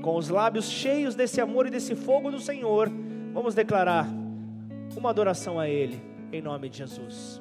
com 0.00 0.16
os 0.16 0.28
lábios 0.28 0.70
cheios 0.70 1.14
desse 1.14 1.40
amor 1.40 1.66
e 1.66 1.70
desse 1.70 1.94
fogo 1.94 2.30
do 2.30 2.40
Senhor, 2.40 2.90
vamos 3.32 3.54
declarar 3.54 4.08
uma 4.96 5.10
adoração 5.10 5.58
a 5.58 5.68
Ele, 5.68 6.02
em 6.32 6.42
nome 6.42 6.68
de 6.68 6.78
Jesus. 6.78 7.40